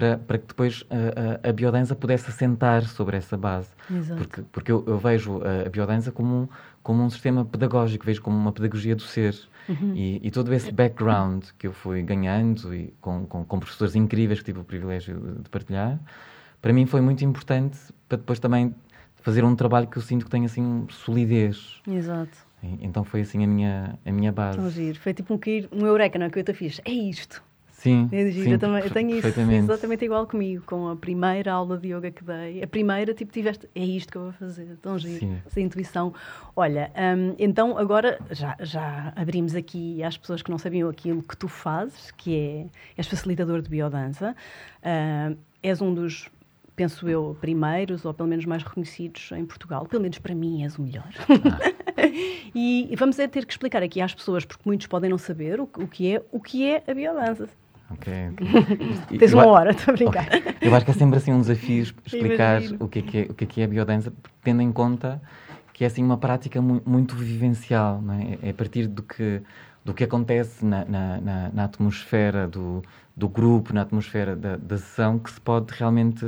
para, 0.00 0.16
para 0.16 0.38
que 0.38 0.46
depois 0.46 0.84
a, 0.88 1.46
a, 1.46 1.50
a 1.50 1.52
biodança 1.52 1.94
pudesse 1.94 2.30
assentar 2.30 2.84
sobre 2.84 3.18
essa 3.18 3.36
base. 3.36 3.68
Exato. 3.94 4.20
Porque, 4.20 4.42
porque 4.50 4.72
eu, 4.72 4.82
eu 4.86 4.98
vejo 4.98 5.42
a, 5.42 5.66
a 5.66 5.68
biodança 5.68 6.10
como, 6.10 6.48
como 6.82 7.02
um 7.02 7.10
sistema 7.10 7.44
pedagógico, 7.44 8.06
vejo 8.06 8.22
como 8.22 8.36
uma 8.36 8.50
pedagogia 8.50 8.96
do 8.96 9.02
ser. 9.02 9.36
Uhum. 9.68 9.94
E, 9.94 10.20
e, 10.26 10.30
todo 10.30 10.52
esse 10.54 10.72
background 10.72 11.44
que 11.58 11.66
eu 11.66 11.72
fui 11.72 12.02
ganhando 12.02 12.74
e 12.74 12.92
com, 13.00 13.26
com, 13.26 13.44
com 13.44 13.60
professores 13.60 13.94
incríveis 13.94 14.40
que 14.40 14.46
tive 14.46 14.60
o 14.60 14.64
privilégio 14.64 15.38
de 15.42 15.48
partilhar, 15.50 16.00
para 16.60 16.72
mim 16.72 16.86
foi 16.86 17.00
muito 17.00 17.24
importante 17.24 17.78
para 18.08 18.16
depois 18.16 18.40
também 18.40 18.74
fazer 19.16 19.44
um 19.44 19.54
trabalho 19.54 19.86
que 19.86 19.98
eu 19.98 20.02
sinto 20.02 20.24
que 20.24 20.30
tem 20.30 20.46
assim 20.46 20.86
solidez. 20.90 21.80
Exato. 21.86 22.36
E, 22.62 22.78
então 22.84 23.04
foi 23.04 23.20
assim 23.20 23.44
a 23.44 23.46
minha, 23.46 23.98
a 24.04 24.10
minha 24.10 24.32
base. 24.32 24.58
Tão 24.58 24.70
giro. 24.70 24.98
Foi 24.98 25.12
tipo 25.12 25.34
um, 25.34 25.38
um 25.72 25.86
eureka, 25.86 26.18
não 26.18 26.26
é? 26.26 26.30
Que 26.30 26.38
eu 26.40 26.44
te 26.44 26.54
fiz. 26.54 26.80
É 26.84 26.90
isto. 26.90 27.42
Sim, 27.80 28.10
É 28.12 28.30
sim 28.30 28.52
eu, 28.52 28.58
também, 28.58 28.82
eu 28.82 28.90
tenho 28.90 29.16
isso 29.16 29.26
exatamente 29.26 30.04
igual 30.04 30.26
comigo, 30.26 30.62
com 30.66 30.88
a 30.88 30.96
primeira 30.96 31.50
aula 31.50 31.78
de 31.78 31.88
yoga 31.88 32.10
que 32.10 32.22
dei. 32.22 32.62
A 32.62 32.66
primeira, 32.66 33.14
tipo, 33.14 33.32
tiveste, 33.32 33.66
é 33.74 33.82
isto 33.82 34.12
que 34.12 34.18
eu 34.18 34.24
vou 34.24 34.32
fazer. 34.32 34.76
Tão 34.82 34.98
giro. 34.98 35.18
Sim. 35.18 35.38
Essa 35.46 35.60
intuição. 35.62 36.12
Olha, 36.54 36.92
hum, 36.94 37.34
então 37.38 37.78
agora 37.78 38.18
já, 38.30 38.54
já 38.60 39.14
abrimos 39.16 39.54
aqui 39.54 40.02
às 40.02 40.18
pessoas 40.18 40.42
que 40.42 40.50
não 40.50 40.58
sabiam 40.58 40.90
aquilo 40.90 41.22
que 41.22 41.34
tu 41.34 41.48
fazes, 41.48 42.10
que 42.10 42.36
é, 42.36 42.66
és 42.98 43.06
facilitador 43.06 43.62
de 43.62 43.70
biodança. 43.70 44.36
Hum, 44.84 45.36
és 45.62 45.80
um 45.80 45.94
dos 45.94 46.30
penso 46.76 47.08
eu, 47.08 47.36
primeiros, 47.40 48.04
ou 48.04 48.12
pelo 48.14 48.28
menos 48.28 48.44
mais 48.44 48.62
reconhecidos 48.62 49.32
em 49.32 49.44
Portugal. 49.46 49.86
Pelo 49.86 50.02
menos 50.02 50.18
para 50.18 50.34
mim 50.34 50.64
és 50.64 50.76
o 50.76 50.82
melhor. 50.82 51.08
e 52.54 52.94
vamos 52.96 53.18
é 53.18 53.26
ter 53.26 53.46
que 53.46 53.52
explicar 53.52 53.82
aqui 53.82 54.00
às 54.02 54.14
pessoas, 54.14 54.44
porque 54.44 54.62
muitos 54.66 54.86
podem 54.86 55.08
não 55.08 55.18
saber 55.18 55.60
o, 55.60 55.64
o 55.64 55.86
que, 55.88 56.14
é, 56.14 56.22
o 56.30 56.40
que 56.40 56.64
é 56.64 56.82
a 56.86 56.94
biodança. 56.94 57.48
Ok. 57.90 58.12
E- 59.10 59.18
Tens 59.18 59.32
uma 59.32 59.46
hora, 59.46 59.70
estou 59.72 59.92
a 59.92 59.96
brincar. 59.96 60.26
Ok. 60.26 60.54
Eu 60.62 60.74
acho 60.74 60.84
que 60.84 60.90
é 60.90 60.94
sempre 60.94 61.18
assim 61.18 61.32
um 61.32 61.40
desafio 61.40 61.82
es- 61.82 61.94
explicar 62.06 62.58
Imagino. 62.60 62.76
o 62.84 62.88
que, 62.88 62.98
é 62.98 63.02
que 63.02 63.18
é, 63.18 63.22
o 63.22 63.34
que 63.34 63.44
é 63.44 63.46
que 63.46 63.60
é 63.60 63.64
a 63.64 63.68
biodança, 63.68 64.12
tendo 64.42 64.62
em 64.62 64.70
conta 64.72 65.20
que 65.72 65.84
é 65.84 65.86
assim 65.86 66.04
uma 66.04 66.16
prática 66.18 66.60
mu- 66.60 66.82
muito 66.86 67.16
vivencial, 67.16 68.00
não 68.02 68.14
é? 68.14 68.38
É 68.42 68.50
a 68.50 68.54
partir 68.54 68.86
do 68.86 69.02
que, 69.02 69.40
do 69.84 69.94
que 69.94 70.04
acontece 70.04 70.64
na, 70.64 70.84
na, 70.84 71.20
na- 71.20 71.50
na 71.52 71.64
atmosfera 71.64 72.46
do, 72.46 72.82
do 73.16 73.28
grupo, 73.28 73.72
na 73.72 73.82
atmosfera 73.82 74.36
da, 74.36 74.56
da 74.56 74.76
sessão, 74.78 75.18
que 75.18 75.30
se 75.30 75.40
pode 75.40 75.72
realmente 75.74 76.24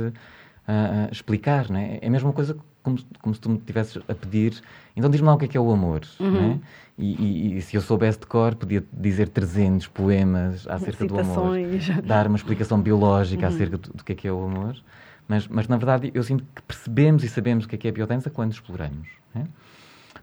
ah, 0.67 1.07
explicar, 1.11 1.69
não 1.69 1.79
é? 1.79 1.99
É 2.01 2.07
a 2.07 2.09
mesma 2.09 2.33
coisa 2.33 2.57
como, 2.81 2.97
se- 2.97 3.05
como 3.21 3.33
se 3.35 3.39
tu 3.39 3.49
me 3.49 3.57
estivesses 3.57 4.01
a 4.09 4.13
pedir, 4.15 4.59
então 4.97 5.09
diz-me 5.09 5.27
lá 5.27 5.35
o 5.35 5.37
que 5.37 5.45
é 5.45 5.47
que 5.47 5.57
é 5.57 5.61
o 5.61 5.71
amor, 5.71 6.01
não 6.19 6.27
Uhum. 6.27 6.51
é? 6.53 6.59
E, 6.97 7.15
e- 7.15 7.57
e 7.57 7.61
se 7.61 7.75
eu 7.75 7.81
soubesse 7.81 8.19
de 8.19 8.27
cor, 8.27 8.53
podia 8.55 8.83
dizer 8.93 9.27
300 9.29 9.87
poemas 9.87 10.67
acerca 10.67 11.05
do 11.05 11.15
amor 11.19 11.55
Citações. 11.57 12.05
dar 12.05 12.27
uma 12.27 12.35
explicação 12.37 12.79
biológica 12.79 13.47
acerca 13.47 13.77
do, 13.77 13.93
do 13.93 14.03
que 14.03 14.11
é 14.11 14.15
que 14.15 14.27
é 14.27 14.31
o 14.31 14.43
amor, 14.45 14.75
mas, 15.27 15.47
mas 15.47 15.67
na 15.67 15.75
verdade 15.77 16.11
eu 16.13 16.21
sinto 16.21 16.45
que 16.55 16.61
percebemos 16.61 17.23
e 17.23 17.29
sabemos 17.29 17.65
o 17.65 17.67
que 17.67 17.75
é 17.75 17.77
que 17.79 17.87
é 17.87 17.89
a 17.89 17.93
biodança 17.93 18.29
quando 18.29 18.51
exploramos. 18.51 19.07
né? 19.33 19.45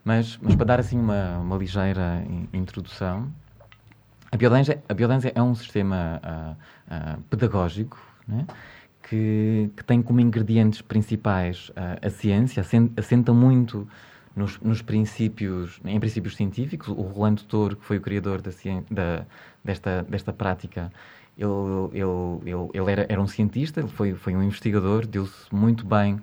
Mas, 0.04 0.38
mas 0.40 0.54
para 0.54 0.64
dar 0.66 0.80
assim 0.80 0.98
uma, 0.98 1.38
uma 1.38 1.56
ligeira 1.56 2.22
in- 2.28 2.48
introdução, 2.52 3.28
a 4.30 4.36
biodança, 4.36 4.78
a 4.88 4.94
biodança 4.94 5.32
é 5.34 5.42
um 5.42 5.54
sistema 5.56 6.20
ah, 6.22 6.54
ah, 6.88 7.18
pedagógico 7.28 7.98
né? 8.28 8.46
que, 9.08 9.70
que 9.76 9.82
tem 9.84 10.00
como 10.00 10.20
ingredientes 10.20 10.80
principais 10.80 11.72
ah, 11.74 11.98
a 12.06 12.10
ciência, 12.10 12.60
assen- 12.60 12.92
assenta 12.96 13.32
muito 13.34 13.88
nos, 14.34 14.58
nos 14.60 14.82
princípios, 14.82 15.80
em 15.84 15.98
princípios 16.00 16.36
científicos. 16.36 16.88
O 16.88 17.02
Rolando 17.02 17.42
Touro, 17.44 17.76
que 17.76 17.84
foi 17.84 17.96
o 17.98 18.00
criador 18.00 18.40
da, 18.40 18.50
da- 18.90 19.26
desta, 19.64 20.02
desta 20.08 20.32
prática, 20.32 20.92
ele, 21.36 21.48
ele, 21.92 22.50
ele, 22.50 22.70
ele 22.74 22.90
era, 22.90 23.06
era 23.08 23.20
um 23.20 23.26
cientista, 23.26 23.80
ele 23.80 23.88
foi, 23.88 24.14
foi 24.14 24.34
um 24.36 24.42
investigador, 24.42 25.06
deu-se 25.06 25.52
muito 25.54 25.84
bem 25.86 26.20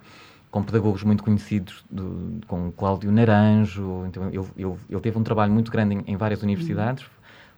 com 0.50 0.63
pedagogos 0.63 1.04
muito 1.04 1.24
conhecidos, 1.24 1.84
do, 1.89 2.39
com 2.48 2.72
Cláudio 2.72 3.12
Naranjo. 3.12 4.06
Então, 4.08 4.28
ele, 4.30 4.39
ele, 4.58 4.76
ele 4.89 5.02
teve 5.02 5.17
um 5.17 5.24
trabalho 5.24 5.52
muito 5.52 5.72
grande 5.72 5.96
em, 5.96 6.04
em 6.08 6.15
várias 6.17 6.41
universidades, 6.41 7.06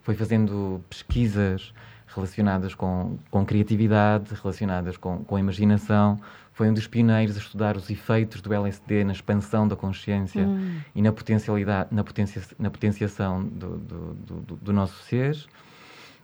foi 0.02 0.14
fazendo 0.14 0.82
pesquisas 0.88 1.72
relacionadas 2.14 2.74
com, 2.74 3.16
com 3.30 3.44
criatividade, 3.44 4.34
relacionadas 4.42 4.96
com, 4.96 5.22
com 5.24 5.38
imaginação. 5.38 6.18
Foi 6.52 6.68
um 6.68 6.74
dos 6.74 6.86
pioneiros 6.86 7.36
a 7.36 7.40
estudar 7.40 7.76
os 7.76 7.88
efeitos 7.88 8.40
do 8.42 8.52
LSD 8.52 9.04
na 9.04 9.12
expansão 9.12 9.66
da 9.66 9.76
consciência 9.76 10.46
e 10.94 11.00
na 11.00 11.10
potencialidade, 11.12 11.88
na, 11.92 12.04
potencia, 12.04 12.42
na 12.58 12.70
potenciação 12.70 13.42
do, 13.44 13.78
do, 13.78 14.14
do, 14.14 14.56
do 14.56 14.72
nosso 14.72 15.02
ser. 15.04 15.36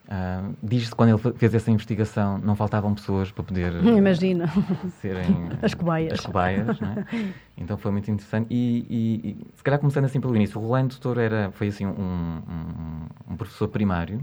Ah, 0.08 0.50
Diz-se 0.62 0.90
que 0.90 0.96
quando 0.96 1.08
ele 1.10 1.18
fe- 1.18 1.32
fez 1.32 1.52
essa 1.54 1.68
investigação 1.70 2.38
não 2.38 2.54
faltavam 2.54 2.94
pessoas 2.94 3.32
para 3.32 3.42
poder 3.42 3.72
Imagina. 3.82 4.48
serem 5.00 5.48
As 5.62 5.74
cobaias. 5.74 6.12
as 6.12 6.20
cobaias, 6.26 6.78
não 6.80 6.90
é? 6.90 7.04
Então 7.56 7.76
foi 7.76 7.90
muito 7.90 8.08
interessante. 8.10 8.46
E, 8.48 8.86
e- 8.88 9.30
e, 9.30 9.46
se 9.56 9.64
calhar 9.64 9.80
começando 9.80 10.04
assim 10.04 10.20
pelo 10.20 10.36
início, 10.36 10.60
o 10.60 10.62
Rolando 10.62 10.90
Doutor 10.94 11.18
era, 11.18 11.50
foi 11.52 11.68
assim 11.68 11.86
um, 11.86 11.90
um- 11.90 13.32
um 13.32 13.36
professor 13.36 13.66
primário 13.68 14.20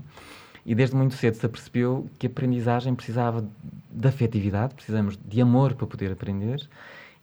e 0.65 0.73
desde 0.73 0.95
muito 0.95 1.15
cedo 1.15 1.35
se 1.35 1.45
apercebeu 1.45 2.07
que 2.17 2.27
a 2.27 2.29
aprendizagem 2.29 2.95
precisava 2.95 3.45
de 3.91 4.07
afetividade, 4.07 4.73
precisamos 4.73 5.17
de 5.23 5.41
amor 5.41 5.73
para 5.73 5.85
poder 5.87 6.11
aprender 6.11 6.67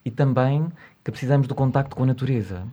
e 0.05 0.11
também 0.11 0.69
que 1.05 1.11
precisamos 1.11 1.47
do 1.47 1.55
contacto 1.55 1.97
com 1.97 2.03
a 2.03 2.07
natureza. 2.07 2.67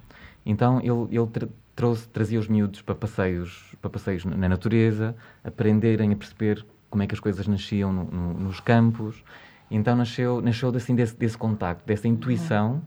Então 0.46 0.80
ele, 0.80 1.18
ele 1.18 1.50
trouxe, 1.76 2.08
trazia 2.10 2.40
os 2.40 2.48
miúdos 2.48 2.82
para 2.82 2.96
passeios, 2.96 3.76
para 3.82 3.90
passeios 3.90 4.26
na 4.26 4.36
na 4.36 4.50
natureza, 4.50 5.16
aprenderem 5.44 6.12
a 6.12 6.16
perceber 6.16 6.66
como 6.90 7.04
é 7.04 7.08
que 7.08 7.14
as 7.14 7.20
coisas 7.20 7.48
nasciam 7.48 7.92
no- 7.92 8.06
no- 8.06 8.34
nos 8.34 8.60
campos. 8.60 9.24
Então 9.70 9.96
nasceu, 9.96 10.42
nasceu 10.42 10.70
assim, 10.70 10.96
desse, 10.96 11.16
desse 11.16 11.38
contacto, 11.38 11.86
dessa 11.86 12.08
intuição 12.08 12.82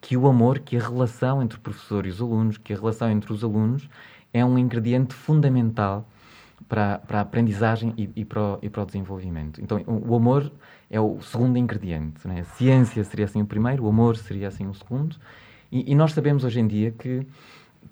que 0.00 0.16
o 0.16 0.26
amor, 0.26 0.58
que 0.58 0.76
a 0.76 0.80
relação 0.80 1.42
entre 1.42 1.56
o 1.56 1.60
professor 1.60 2.04
e 2.06 2.10
os 2.10 2.20
alunos, 2.20 2.58
que 2.58 2.72
a 2.72 2.76
relação 2.76 3.10
entre 3.10 3.32
os 3.32 3.42
alunos 3.42 3.88
é 4.32 4.44
um 4.44 4.58
ingrediente 4.58 5.14
fundamental 5.14 6.06
para, 6.68 6.98
para 6.98 7.18
a 7.18 7.22
aprendizagem 7.22 7.92
e, 7.96 8.10
e 8.16 8.24
para 8.24 8.40
o, 8.40 8.58
e 8.62 8.68
para 8.70 8.82
o 8.82 8.86
desenvolvimento. 8.86 9.60
Então, 9.60 9.82
o, 9.86 10.14
amor 10.16 10.50
é 10.90 11.00
o 11.00 11.20
segundo 11.22 11.58
ingrediente. 11.58 12.26
Né? 12.26 12.40
A 12.40 12.44
ciência 12.44 13.02
seria 13.04 13.24
assim 13.26 13.42
o 13.42 13.46
primeiro, 13.46 13.84
o 13.84 13.88
amor 13.88 14.16
seria 14.16 14.48
assim 14.48 14.66
o 14.66 14.74
segundo. 14.74 15.16
E, 15.70 15.92
e 15.92 15.94
nós 15.94 16.12
sabemos 16.12 16.44
hoje 16.44 16.60
em 16.60 16.66
dia 16.66 16.90
que, 16.92 17.26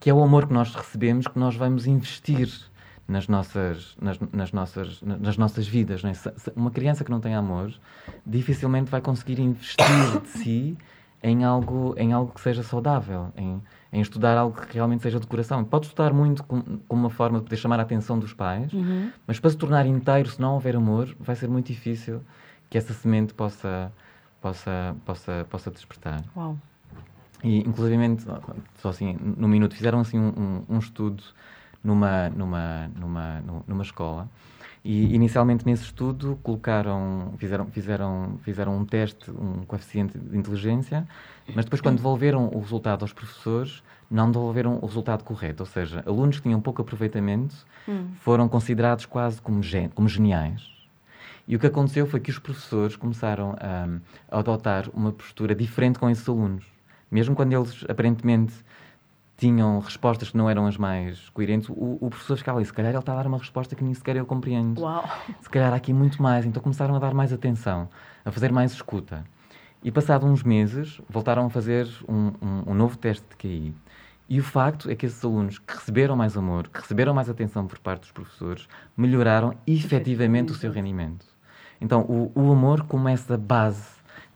que 0.00 0.08
é 0.10 0.14
o 0.14 0.22
amor 0.22 0.46
que 0.46 0.52
nós 0.54 0.74
recebemos 0.74 1.26
que 1.26 1.38
nós 1.38 1.54
vamos 1.56 1.86
investir 1.86 2.48
nas 3.08 3.26
nossas, 3.28 3.96
nas, 4.00 4.18
nas 4.32 4.52
nossas, 4.52 5.02
na- 5.02 5.16
nas 5.18 5.36
nossas 5.36 5.66
vidas. 5.66 6.02
Né? 6.02 6.14
Se- 6.14 6.32
se- 6.36 6.52
Uma 6.56 6.70
criança 6.70 7.04
que 7.04 7.10
não 7.10 7.20
tem 7.20 7.34
amor 7.34 7.72
dificilmente 8.24 8.90
vai 8.90 9.00
conseguir 9.00 9.40
investir 9.40 9.84
de 10.22 10.28
si 10.28 10.78
em 11.22 11.44
algo, 11.44 11.94
em 11.96 12.12
algo 12.12 12.32
que 12.32 12.40
seja 12.40 12.62
saudável, 12.62 13.32
em, 13.36 13.62
em 13.92 14.00
estudar 14.00 14.36
algo 14.36 14.60
que 14.60 14.74
realmente 14.74 15.02
seja 15.02 15.20
de 15.20 15.26
coração. 15.26 15.62
Pode 15.64 15.86
estudar 15.86 16.12
muito 16.12 16.42
com- 16.44 16.62
como 16.88 17.02
uma 17.02 17.10
forma 17.10 17.38
de 17.38 17.44
poder 17.44 17.56
chamar 17.56 17.78
a 17.78 17.82
atenção 17.82 18.18
dos 18.18 18.32
pais, 18.32 18.72
Uhum. 18.72 19.10
mas 19.26 19.38
para 19.38 19.50
se 19.50 19.56
tornar 19.56 19.86
inteiro, 19.86 20.28
se 20.28 20.40
não 20.40 20.54
houver 20.54 20.74
amor, 20.74 21.14
vai 21.20 21.36
ser 21.36 21.48
muito 21.48 21.66
difícil 21.68 22.20
que 22.68 22.76
essa 22.76 22.92
semente 22.92 23.32
possa, 23.34 23.92
possa, 24.40 24.96
possa, 25.04 25.46
possa 25.48 25.70
despertar. 25.70 26.22
Uau. 26.36 26.58
E, 27.44 27.58
inclusivamente, 27.60 28.24
só 28.80 28.88
assim, 28.88 29.16
no 29.20 29.46
minuto, 29.48 29.74
fizeram 29.76 30.00
assim 30.00 30.18
um, 30.18 30.28
um- 30.28 30.74
um 30.76 30.78
estudo 30.78 31.22
numa, 31.82 32.30
numa, 32.30 32.88
numa, 32.96 33.40
nu- 33.40 33.64
numa 33.66 33.82
escola. 33.82 34.28
E 34.84 35.14
inicialmente 35.14 35.64
nesse 35.64 35.84
estudo 35.84 36.38
colocaram, 36.42 37.34
fizeram, 37.38 37.66
fizeram, 37.66 38.38
fizeram 38.42 38.76
um 38.76 38.84
teste, 38.84 39.30
um 39.30 39.64
coeficiente 39.64 40.18
de 40.18 40.36
inteligência, 40.36 41.06
mas 41.54 41.64
depois 41.64 41.80
quando 41.80 41.96
devolveram 41.96 42.48
o 42.48 42.58
resultado 42.58 43.02
aos 43.02 43.12
professores, 43.12 43.82
não 44.10 44.30
devolveram 44.30 44.78
o 44.82 44.86
resultado 44.86 45.22
correto. 45.22 45.62
Ou 45.62 45.66
seja, 45.66 46.02
alunos 46.04 46.38
que 46.38 46.42
tinham 46.42 46.60
pouco 46.60 46.82
aproveitamento 46.82 47.64
foram 48.20 48.48
considerados 48.48 49.06
quase 49.06 49.40
como, 49.40 49.62
gen- 49.62 49.88
como 49.88 50.08
geniais. 50.08 50.68
E 51.46 51.54
o 51.54 51.58
que 51.60 51.66
aconteceu 51.66 52.06
foi 52.06 52.18
que 52.18 52.30
os 52.30 52.38
professores 52.40 52.96
começaram 52.96 53.54
a, 53.60 53.88
a 54.34 54.38
adotar 54.40 54.88
uma 54.92 55.12
postura 55.12 55.54
diferente 55.54 55.98
com 55.98 56.10
esses 56.10 56.28
alunos. 56.28 56.64
Mesmo 57.10 57.36
quando 57.36 57.52
eles 57.52 57.84
aparentemente 57.88 58.54
tinham 59.42 59.80
respostas 59.80 60.30
que 60.30 60.36
não 60.36 60.48
eram 60.48 60.68
as 60.68 60.76
mais 60.76 61.28
coerentes, 61.30 61.68
o, 61.68 61.98
o 62.00 62.08
professor 62.08 62.36
ficava 62.36 62.58
ali, 62.58 62.64
se 62.64 62.72
calhar 62.72 62.92
ele 62.92 62.98
está 63.00 63.12
a 63.12 63.16
dar 63.16 63.26
uma 63.26 63.38
resposta 63.38 63.74
que 63.74 63.82
nem 63.82 63.92
sequer 63.92 64.14
eu 64.14 64.24
compreendo. 64.24 64.80
Uau. 64.80 65.04
Se 65.40 65.50
calhar 65.50 65.72
há 65.72 65.76
aqui 65.76 65.92
muito 65.92 66.22
mais. 66.22 66.46
Então 66.46 66.62
começaram 66.62 66.94
a 66.94 66.98
dar 67.00 67.12
mais 67.12 67.32
atenção, 67.32 67.88
a 68.24 68.30
fazer 68.30 68.52
mais 68.52 68.70
escuta. 68.72 69.24
E 69.82 69.90
passado 69.90 70.24
uns 70.26 70.44
meses, 70.44 71.00
voltaram 71.10 71.44
a 71.46 71.50
fazer 71.50 71.88
um, 72.08 72.28
um- 72.40 72.62
um 72.68 72.74
novo 72.74 72.96
teste 72.96 73.24
de 73.30 73.34
QI. 73.36 73.74
E 74.28 74.38
o 74.38 74.44
facto 74.44 74.88
é 74.88 74.94
que 74.94 75.06
esses 75.06 75.24
alunos 75.24 75.58
que 75.58 75.74
receberam 75.74 76.14
mais 76.14 76.36
amor, 76.36 76.68
que 76.68 76.78
receberam 76.80 77.12
mais 77.12 77.28
atenção 77.28 77.66
por 77.66 77.80
parte 77.80 78.02
dos 78.02 78.12
professores, 78.12 78.68
melhoraram 78.96 79.54
efetivamente 79.66 80.52
o 80.52 80.54
seu 80.54 80.70
rendimento. 80.70 81.26
Então, 81.80 82.02
o, 82.02 82.30
o 82.36 82.52
amor 82.52 82.84
como 82.84 83.08
essa 83.08 83.36
base 83.36 83.82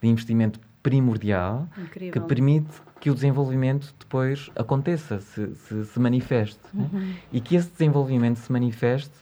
de 0.02 0.08
investimento 0.08 0.58
primordial 0.90 1.66
Incrível. 1.76 2.12
que 2.12 2.28
permite 2.28 2.74
que 3.00 3.10
o 3.10 3.14
desenvolvimento 3.14 3.92
depois 3.98 4.50
aconteça, 4.54 5.18
se, 5.20 5.54
se, 5.56 5.84
se 5.84 5.98
manifeste. 6.00 6.60
né? 6.72 6.88
Uhum. 6.92 7.12
E 7.32 7.40
que 7.40 7.56
esse 7.56 7.68
desenvolvimento 7.70 8.36
se 8.36 8.50
manifeste 8.52 9.14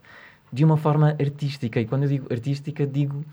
de 0.52 0.62
uma 0.64 0.76
forma 0.76 1.16
artística. 1.18 1.80
E 1.80 1.86
quando 1.86 2.02
eu 2.02 2.08
digo 2.10 2.26
artística, 2.30 2.86
digo 2.86 3.24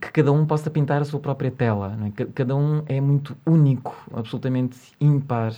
que 0.00 0.10
cada 0.10 0.32
um 0.32 0.46
possa 0.46 0.70
pintar 0.70 1.02
a 1.02 1.04
sua 1.04 1.20
própria 1.20 1.50
tela. 1.50 1.96
é? 2.06 2.10
Ca- 2.10 2.26
Cada 2.34 2.56
um 2.56 2.82
é 2.86 3.00
muito 3.00 3.36
único, 3.46 3.94
absolutamente 4.14 4.76
ímpar, 4.98 5.52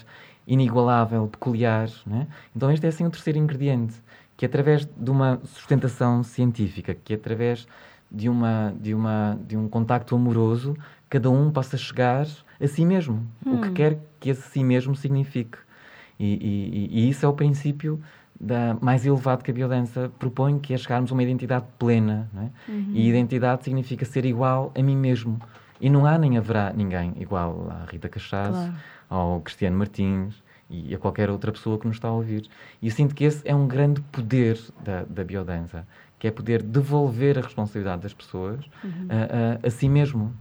inigualável, 0.46 1.26
peculiar. 1.28 1.88
não 2.06 2.22
é? 2.22 2.26
Então, 2.54 2.70
este 2.72 2.86
é 2.86 2.88
assim 2.88 3.06
o 3.06 3.10
terceiro 3.10 3.38
ingrediente, 3.38 3.94
que 4.36 4.44
é 4.44 4.48
através 4.48 4.84
de 4.84 5.10
uma 5.10 5.40
sustentação 5.44 6.22
científica, 6.22 6.94
que 6.94 7.12
é 7.14 7.16
através 7.16 7.66
de, 8.10 8.28
uma, 8.28 8.74
de, 8.78 8.94
uma, 8.94 9.38
de 9.48 9.56
um 9.56 9.68
contacto 9.68 10.14
amoroso, 10.14 10.76
cada 11.08 11.30
um 11.30 11.50
possa 11.50 11.76
chegar 11.76 12.26
a 12.60 12.66
si 12.66 12.84
mesmo, 12.84 13.26
o 13.44 13.60
que 13.60 13.70
quer 13.72 13.98
que 14.18 14.30
esse 14.30 14.42
si 14.50 14.64
mesmo 14.64 14.94
signifique. 14.96 15.58
E, 16.18 16.24
e- 16.34 17.00
e- 17.06 17.08
isso 17.10 17.24
é 17.26 17.28
o 17.28 17.32
princípio 17.32 18.00
da, 18.40 18.76
mais 18.80 19.04
elevado 19.06 19.42
que 19.44 19.50
a 19.50 19.54
biodança 19.54 20.10
propõe, 20.18 20.58
que 20.58 20.72
é 20.74 20.76
chegarmos 20.76 21.10
a 21.10 21.14
uma 21.14 21.22
identidade 21.22 21.66
plena. 21.78 22.28
é? 22.36 22.48
E 22.92 23.08
identidade 23.08 23.64
significa 23.64 24.04
ser 24.04 24.24
igual 24.24 24.72
a 24.76 24.82
mim 24.82 24.96
mesmo. 24.96 25.38
E 25.80 25.90
não 25.90 26.06
há 26.06 26.16
nem 26.16 26.38
haverá 26.38 26.72
ninguém 26.72 27.12
igual 27.18 27.68
à 27.70 27.84
Rita 27.90 28.08
Cachaço, 28.08 28.52
Claro. 28.52 28.74
ao 29.10 29.40
Cristiano 29.42 29.76
Martins 29.76 30.42
e 30.70 30.94
a 30.94 30.98
qualquer 30.98 31.28
outra 31.30 31.52
pessoa 31.52 31.78
que 31.78 31.86
nos 31.86 31.96
está 31.96 32.08
a 32.08 32.12
ouvir. 32.12 32.48
E 32.80 32.86
eu 32.88 32.92
sinto 32.92 33.14
que 33.14 33.24
esse 33.24 33.46
é 33.46 33.54
um 33.54 33.66
grande 33.68 34.00
poder 34.00 34.58
da, 34.82 35.04
da 35.04 35.22
biodança, 35.22 35.86
que 36.18 36.26
é 36.26 36.30
poder 36.30 36.62
devolver 36.62 37.38
a 37.38 37.42
responsabilidade 37.42 38.02
das 38.02 38.14
pessoas 38.14 38.64
a, 39.08 39.64
a- 39.64 39.66
a 39.66 39.70
si 39.70 39.88
mesmo. 39.88 40.34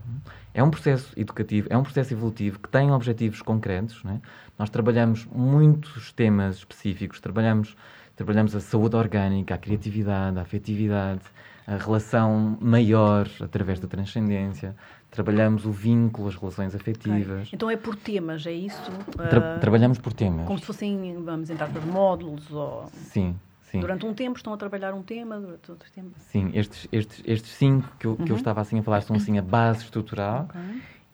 É 0.53 0.63
um 0.63 0.69
processo 0.69 1.11
educativo, 1.17 1.67
é 1.69 1.77
um 1.77 1.83
processo 1.83 2.13
evolutivo 2.13 2.59
que 2.59 2.69
tem 2.69 2.91
objetivos 2.91 3.41
concretos. 3.41 4.01
é? 4.05 4.19
Nós 4.57 4.69
trabalhamos 4.69 5.25
muitos 5.25 6.13
temas 6.13 6.57
específicos, 6.57 7.19
trabalhamos, 7.19 7.75
trabalhamos 8.15 8.55
a 8.55 8.61
saúde 8.61 8.95
orgânica, 8.95 9.55
a 9.55 9.57
criatividade, 9.57 10.39
a 10.39 10.41
afetividade, 10.43 11.21
a 11.67 11.75
relação 11.75 12.57
maior 12.61 13.27
através 13.41 13.79
da 13.81 13.87
transcendência, 13.87 14.73
trabalhamos 15.11 15.65
o 15.65 15.71
vínculo, 15.71 16.29
as 16.29 16.35
relações 16.35 16.73
afetivas. 16.73 17.49
Então 17.51 17.69
é 17.69 17.75
por 17.75 17.95
temas, 17.97 18.45
é 18.45 18.51
isso? 18.53 18.81
Tra- 19.17 19.55
Ah, 19.55 19.59
trabalhamos 19.59 19.97
por 19.97 20.13
temas. 20.13 20.45
como 20.45 20.57
se 20.59 20.65
fossem, 20.65 21.21
vamos 21.23 21.49
entrar 21.49 21.67
por 21.69 21.85
módulos 21.85 22.49
ou... 22.51 22.85
Sim, 22.93 23.35
sim. 23.75 23.79
Durante 23.81 24.05
um 24.05 24.13
tempo 24.13 24.37
estão 24.37 24.53
a 24.53 24.57
trabalhar 24.57 24.93
um 24.93 25.01
tema, 25.03 25.39
durante 25.39 25.69
outro 25.71 25.89
tempo... 25.91 26.11
Sim, 26.19 26.51
estes, 26.53 26.87
estes, 26.91 27.21
estes 27.25 27.51
cinco 27.51 27.89
que 27.99 28.07
eu, 28.07 28.15
que 28.15 28.23
Uhum. 28.23 28.29
eu 28.29 28.35
estava 28.35 28.61
assim 28.61 28.79
a 28.79 28.83
falar 28.83 29.01
são 29.01 29.15
assim 29.15 29.37
a 29.37 29.41
base 29.41 29.83
estrutural 29.83 30.47
Ok. 30.49 30.59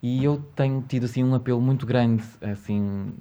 e 0.01 0.23
eu 0.23 0.37
tenho 0.55 0.81
tido 0.87 1.05
assim 1.05 1.23
um 1.23 1.35
apelo 1.35 1.61
muito 1.61 1.85
grande 1.85 2.23
assim 2.41 3.13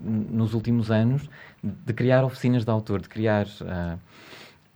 nos 0.00 0.54
últimos 0.54 0.90
anos 0.90 1.28
de 1.62 1.92
criar 1.92 2.24
oficinas 2.24 2.64
de 2.64 2.70
autor, 2.70 3.00
de 3.00 3.08
criar 3.08 3.46
ah, 3.66 3.96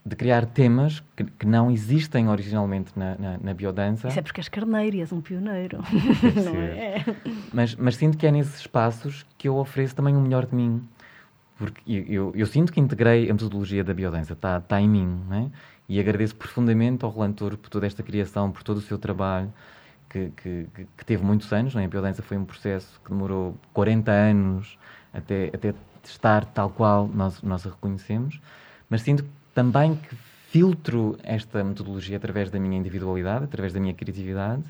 de 0.05 0.17
criar 0.17 0.45
temas 0.45 1.01
que, 1.15 1.23
que 1.23 1.45
não 1.45 1.71
existem 1.71 2.27
originalmente 2.27 2.91
na, 2.93 3.15
na, 3.17 3.37
na 3.37 3.53
biodança. 3.53 4.09
Isso 4.09 4.19
é 4.19 4.21
porque 4.21 4.41
és 4.41 4.49
carneiro 4.49 4.97
e 4.97 4.99
és 4.99 5.13
um 5.13 5.21
pioneiro. 5.21 5.77
Não 6.43 6.61
é? 6.61 7.05
Mas, 7.53 7.73
mas 7.75 7.95
sinto 7.95 8.17
que 8.17 8.27
é 8.27 8.31
nesses 8.31 8.59
espaços 8.59 9.25
que 9.37 9.47
eu 9.47 9.55
ofereço 9.55 9.95
também 9.95 10.13
o 10.13 10.19
melhor 10.19 10.45
de 10.45 10.53
mim. 10.53 10.85
Porque 11.57 11.81
eu, 11.85 12.31
eu, 12.35 12.45
sinto 12.45 12.71
que 12.73 12.79
integrei 12.79 13.29
a 13.29 13.33
metodologia 13.33 13.83
da 13.83 13.93
biodança, 13.93 14.33
está 14.33 14.59
tá 14.59 14.81
em 14.81 14.89
mim. 14.89 15.23
Não 15.27 15.37
é? 15.37 15.51
E 15.87 15.99
agradeço 15.99 16.35
profundamente 16.35 17.03
ao 17.05 17.11
Rolando 17.11 17.35
Touro 17.35 17.57
por 17.57 17.69
toda 17.69 17.85
esta 17.85 18.01
criação, 18.01 18.51
por 18.51 18.63
todo 18.63 18.77
o 18.77 18.81
seu 18.81 18.97
trabalho, 18.97 19.53
que, 20.09 20.31
que, 20.37 20.67
que- 20.97 21.05
teve 21.05 21.23
muitos 21.23 21.51
anos. 21.53 21.73
Não 21.75 21.81
é? 21.81 21.85
A 21.85 21.87
biodança 21.87 22.21
foi 22.21 22.37
um 22.37 22.45
processo 22.45 22.99
que 23.03 23.09
demorou 23.09 23.55
40 23.73 24.11
anos 24.11 24.77
até, 25.13 25.51
até 25.53 25.73
estar 26.03 26.45
tal 26.45 26.69
qual 26.69 27.07
nós, 27.07 27.41
nós 27.41 27.65
a 27.67 27.69
reconhecemos. 27.69 28.39
Mas 28.89 29.01
sinto 29.01 29.25
também 29.53 29.95
que 29.95 30.15
filtro 30.49 31.17
esta 31.23 31.63
metodologia 31.63 32.17
através 32.17 32.51
da 32.51 32.59
minha 32.59 32.77
individualidade, 32.77 33.45
através 33.45 33.73
da 33.73 33.79
minha 33.79 33.93
criatividade 33.93 34.63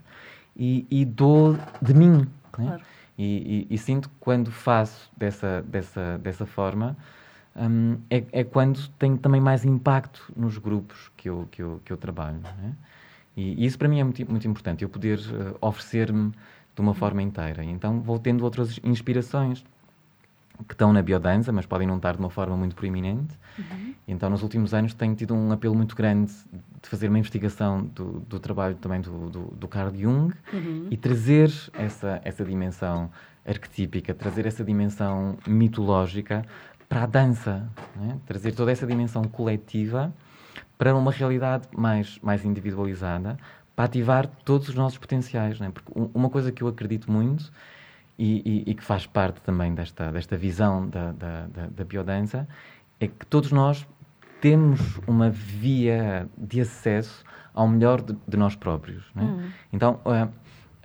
e, 0.56 0.86
e 0.89 1.06
dou 1.06 1.58
de 1.82 1.93
mim. 1.93 2.28
né? 2.58 2.80
E, 3.17 3.67
e- 3.69 3.76
e 3.76 3.78
sinto 3.78 4.10
que 4.10 4.15
quando 4.19 4.52
faço 4.52 5.12
dessa, 5.15 5.62
dessa, 5.63 6.17
dessa 6.19 6.45
forma 6.45 6.97
hum, 7.56 7.97
é, 8.10 8.23
é 8.32 8.43
quando 8.43 8.88
tenho 8.99 9.17
também 9.17 9.41
mais 9.41 9.65
impacto 9.65 10.32
nos 10.36 10.58
grupos 10.58 11.12
que 11.17 11.30
eu, 11.30 11.47
que 11.52 11.62
eu, 11.62 11.82
que 11.86 11.93
eu 11.93 11.97
trabalho. 11.97 12.39
né? 12.39 12.73
E, 13.36 13.63
e 13.63 13.65
isso 13.65 13.78
para 13.78 13.88
mim 13.88 13.99
é 13.99 14.04
muito, 14.04 14.30
muito 14.30 14.47
importante, 14.47 14.84
eu 14.84 14.89
poder 14.89 15.19
eh, 15.19 15.56
oferecer-me 15.62 16.32
de 16.76 16.82
uma 16.82 16.93
forma 16.93 17.21
inteira. 17.21 17.63
Então 17.63 18.02
vou 18.02 18.19
tendo 18.19 18.43
outras 18.43 18.80
inspirações 18.84 19.63
que 20.68 20.74
estão 20.74 20.94
na 20.94 21.02
biodança, 21.02 21.52
mas 21.52 21.66
podem 21.66 21.88
não 21.88 21.98
estar 21.98 22.13
de 22.13 22.20
uma 22.20 22.30
forma 22.30 22.56
muito 22.56 22.76
proeminente. 22.76 23.38
Então, 24.08 24.30
nos 24.30 24.44
últimos 24.44 24.74
anos, 24.74 24.94
tenho 24.94 25.16
tido 25.16 25.34
um 25.34 25.52
apelo 25.52 25.76
muito 25.76 25.96
grande 25.96 26.32
de 26.82 26.89
fazer 26.89 27.08
uma 27.08 27.20
investigação 27.20 27.86
do, 27.86 28.20
do 28.22 28.39
trabalho 28.39 28.76
também 28.76 29.02
do, 29.02 29.30
do, 29.30 29.42
do 29.56 29.68
Carl 29.68 29.94
Jung 29.96 30.34
e 30.92 30.98
trazer 30.98 31.52
essa, 31.74 32.22
essa 32.24 32.44
dimensão 32.44 33.10
arquetípica, 33.46 34.13
trazer 34.13 34.46
essa 34.46 34.63
dimensão 34.63 35.38
mitológica 35.48 36.46
para 36.88 37.04
a 37.04 37.06
dança, 37.06 37.68
né? 37.96 38.18
trazer 38.26 38.54
toda 38.54 38.72
essa 38.72 38.86
dimensão 38.86 39.24
coletiva 39.24 40.13
para 40.78 40.96
uma 40.96 41.12
realidade 41.12 41.68
mais, 41.76 42.20
mais 42.22 42.46
individualizada, 42.46 43.38
para 43.76 43.86
ativar 43.86 44.28
todos 44.46 44.70
os 44.70 44.76
nossos 44.76 44.98
potenciais. 44.98 45.60
Né? 45.60 45.72
Porque 45.74 45.92
uma 46.13 46.30
coisa 46.30 46.52
que 46.52 46.62
eu 46.62 46.68
acredito 46.68 47.12
muito 47.12 47.52
e, 48.17 48.63
e- 48.67 48.71
e 48.71 48.73
que 48.76 48.84
faz 48.84 49.06
parte 49.08 49.41
também 49.41 49.73
desta, 49.73 50.12
desta 50.12 50.38
visão 50.38 50.88
da, 50.88 51.12
da, 51.12 51.47
da, 51.47 51.67
da 51.67 51.84
biodança 51.84 52.47
é 52.99 53.08
que 53.08 53.26
todos 53.26 53.52
nós 53.52 53.88
temos 54.39 54.99
uma 55.08 55.30
via 55.30 56.28
de 56.38 56.62
acesso 56.62 57.23
ao 57.54 57.67
melhor 57.67 58.02
de, 58.02 58.15
de 58.28 58.38
nós 58.38 58.56
próprios. 58.56 59.04
né? 59.15 59.23
Então, 59.71 59.99
a, 60.06 60.28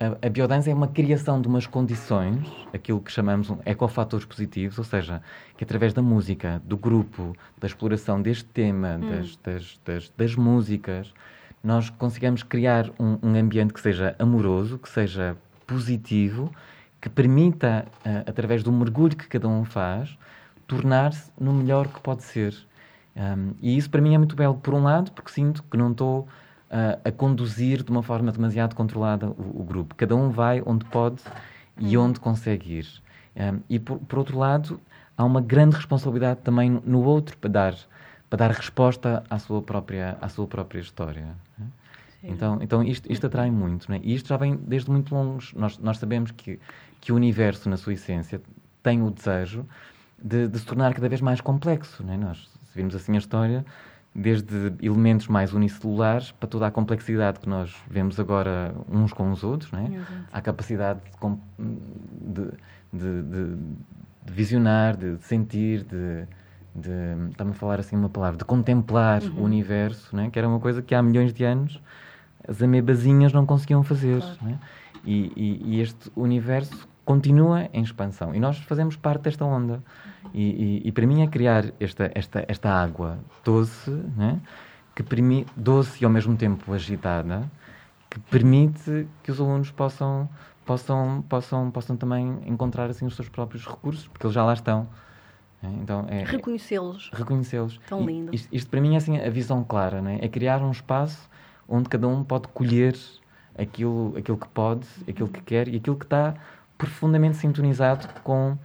a, 0.01 0.27
a 0.27 0.31
biodança 0.31 0.71
é 0.71 0.75
uma 0.75 0.89
criação 0.89 1.41
de 1.43 1.49
umas 1.49 1.67
condições, 1.67 2.47
aquilo 2.73 3.01
que 3.01 3.11
chamamos 3.11 3.51
um 3.51 3.59
ecofatores 3.65 4.25
positivos, 4.25 4.79
ou 4.79 4.85
seja, 4.85 5.21
que 5.57 5.65
através 5.65 5.93
da 5.93 6.01
música, 6.03 6.63
do 6.65 6.77
grupo, 6.77 7.37
da 7.61 7.67
exploração 7.67 8.23
deste 8.23 8.45
tema, 8.45 8.97
das, 8.99 9.37
das, 9.43 9.81
das, 9.85 10.13
das 10.17 10.35
músicas, 10.37 11.13
nós 11.65 11.91
consigamos 11.91 12.43
criar 12.45 12.89
um, 12.99 13.19
um 13.23 13.35
ambiente 13.35 13.73
que 13.75 13.81
seja 13.81 14.15
amoroso, 14.19 14.79
que 14.79 14.89
seja 14.89 15.37
positivo, 15.67 16.51
que 17.01 17.09
permita, 17.09 17.87
ah, 18.05 18.25
através 18.27 18.63
do 18.63 18.73
mergulho 18.73 19.17
que 19.17 19.27
cada 19.29 19.49
um 19.49 19.65
faz, 19.65 20.17
tornar-se 20.67 21.31
no 21.41 21.53
melhor 21.53 21.89
que 21.89 22.01
pode 22.01 22.23
ser. 22.23 22.55
Um, 23.17 23.53
e 23.61 23.77
isso 23.77 23.91
para 23.91 24.01
mim 24.01 24.15
é 24.15 24.19
muito 24.19 24.37
belo, 24.37 24.55
por 24.55 24.75
um 24.75 24.83
lado, 24.83 25.11
porque 25.13 25.31
sinto 25.33 25.63
que 25.65 25.77
não 25.77 25.91
estou 25.93 26.29
ah, 26.71 26.99
a 27.05 27.11
conduzir 27.11 27.83
de 27.83 27.91
uma 27.91 28.03
forma 28.03 28.31
demasiado 28.31 28.75
controlada 28.75 29.29
o, 29.29 29.61
o 29.61 29.65
grupo. 29.65 29.95
Cada 29.95 30.15
um 30.15 30.31
vai 30.31 30.63
onde 30.65 30.85
pode 30.85 31.23
e 31.79 31.97
onde 31.97 32.21
consegue 32.21 32.75
ir. 32.75 32.87
Um, 33.37 33.61
e 33.69 33.79
por, 33.79 33.99
por 33.99 34.19
outro 34.19 34.39
lado, 34.39 34.81
há 35.17 35.25
uma 35.25 35.41
grande 35.41 35.77
responsabilidade 35.77 36.41
também 36.41 36.69
no- 36.85 37.03
outro 37.05 37.37
para 37.39 37.51
dar, 37.51 37.75
para 38.29 38.37
dar 38.37 38.51
resposta 38.51 39.23
à 39.31 39.39
sua 39.39 39.63
própria, 39.63 40.19
à 40.21 40.29
sua 40.29 40.47
própria 40.47 40.81
história. 40.81 41.37
né? 41.59 41.67
Então, 42.23 42.59
então 42.61 42.83
isto, 42.83 43.11
isto 43.11 43.27
atrai 43.27 43.51
muito, 43.51 43.91
né? 43.91 44.01
e 44.03 44.13
isto 44.13 44.29
já 44.29 44.37
vem 44.37 44.57
desde 44.57 44.91
muito 44.91 45.15
longos. 45.15 45.53
Nós, 45.55 45.79
nós 45.79 45.99
sabemos 45.99 46.33
que, 46.33 46.59
que 47.01 47.13
o 47.13 47.15
universo, 47.17 47.69
na 47.69 47.77
sua 47.77 47.93
essência, 47.95 48.41
tem 48.83 49.03
o 49.03 49.11
desejo 49.11 49.65
de, 50.23 50.49
de 50.49 50.59
se 50.59 50.65
tornar 50.67 50.93
cada 50.95 51.09
vez 51.09 51.21
mais 51.21 51.41
complexo. 51.41 52.03
Né? 52.03 52.17
Nós, 52.17 52.39
se 52.71 52.75
virmos 52.75 52.95
assim 52.95 53.15
a 53.15 53.19
história, 53.19 53.65
desde 54.15 54.73
elementos 54.83 55.29
mais 55.29 55.53
unicelulares 55.53 56.33
para 56.33 56.49
toda 56.49 56.67
a 56.67 56.71
complexidade 56.71 57.39
que 57.39 57.49
nós 57.49 57.75
vemos 57.89 58.19
agora 58.19 58.75
uns 58.91 59.13
com 59.13 59.31
os 59.31 59.45
outros, 59.45 59.71
né? 59.71 59.91
Exato. 59.95 60.13
a 60.33 60.41
capacidade 60.41 61.01
de, 61.61 62.43
de, 62.43 62.51
de- 62.93 63.23
de- 63.23 63.57
visionar, 64.33 64.97
de, 64.97 65.17
sentir, 65.23 65.85
de, 65.85 66.27
de 66.75 67.31
estamos 67.31 67.57
a 67.57 67.59
falar 67.59 67.81
assim 67.81 67.97
uma 67.97 68.09
palavra, 68.09 68.39
de 68.39 68.45
contemplar 68.45 69.23
o 69.23 69.43
universo, 69.45 70.15
né? 70.17 70.31
que 70.31 70.39
era 70.39 70.49
uma 70.49 70.59
coisa 70.61 70.83
que 70.83 70.95
há 70.95 71.03
milhões 71.03 71.33
de 71.33 71.45
anos 71.45 71.81
as 72.47 72.63
amebazinhas 72.63 73.33
não 73.33 73.45
conseguiam 73.47 73.83
fazer. 73.83 74.23
né? 74.43 74.59
E, 75.09 75.33
e- 75.35 75.63
e 75.77 75.81
este 75.81 76.11
universo 76.15 76.87
continua 77.03 77.71
em 77.73 77.83
expansão 77.83 78.35
e 78.35 78.39
nós 78.39 78.59
fazemos 78.59 78.95
parte 78.97 79.23
desta 79.23 79.43
onda. 79.45 79.83
E, 80.35 80.83
e- 80.85 80.93
para 80.93 81.07
mim 81.07 81.23
é 81.23 81.27
criar 81.27 81.65
esta, 81.81 82.11
esta, 82.15 82.45
esta 82.47 82.71
água 82.71 83.19
doce, 83.43 83.91
né? 84.15 84.39
que 84.95 85.03
permi 85.03 85.47
doce 85.57 86.03
e 86.03 86.05
ao 86.05 86.11
mesmo 86.11 86.37
tempo 86.37 86.73
agitada, 86.75 87.51
que 88.11 88.19
permite 88.21 89.07
que 89.23 89.31
os 89.31 89.41
alunos 89.41 89.71
possam, 89.71 90.29
possam, 90.67 91.23
possam, 91.27 91.71
possam 91.71 91.97
também 91.97 92.41
encontrar 92.45 92.91
assim 92.91 93.07
os 93.07 93.17
seus 93.17 93.29
próprios 93.31 93.65
recursos, 93.67 94.07
porque 94.09 94.27
eles 94.27 94.35
já 94.35 94.45
lá 94.45 94.53
estão. 94.53 94.87
né? 95.63 95.71
Então, 95.83 96.05
é, 96.09 96.25
Reconhecê-los. 96.25 97.11
Reconhecê-los. 97.15 97.81
Tão 97.89 98.05
lindo. 98.05 98.35
Isto, 98.35 98.49
isto, 98.53 98.69
para 98.69 98.81
mim 98.83 98.93
é 98.95 98.97
assim 98.99 99.19
a 99.19 99.31
visão 99.31 99.65
clara, 99.65 100.03
né? 100.03 100.19
é 100.21 100.29
criar 100.29 100.61
um 100.63 100.71
espaço 100.71 101.29
onde 101.67 101.89
cada 101.89 102.07
um 102.09 102.23
pode 102.25 102.49
colher 102.49 102.95
aquilo, 103.59 104.15
aquilo 104.17 104.39
que 104.39 104.49
pode, 104.49 104.87
aquilo 105.09 105.29
que 105.29 105.41
quer 105.43 105.69
e 105.69 105.77
aquilo 105.77 105.97
que 105.97 106.05
está 106.05 106.35
profundamente 106.79 107.37
sintonizado 107.37 108.09
com, 108.23 108.57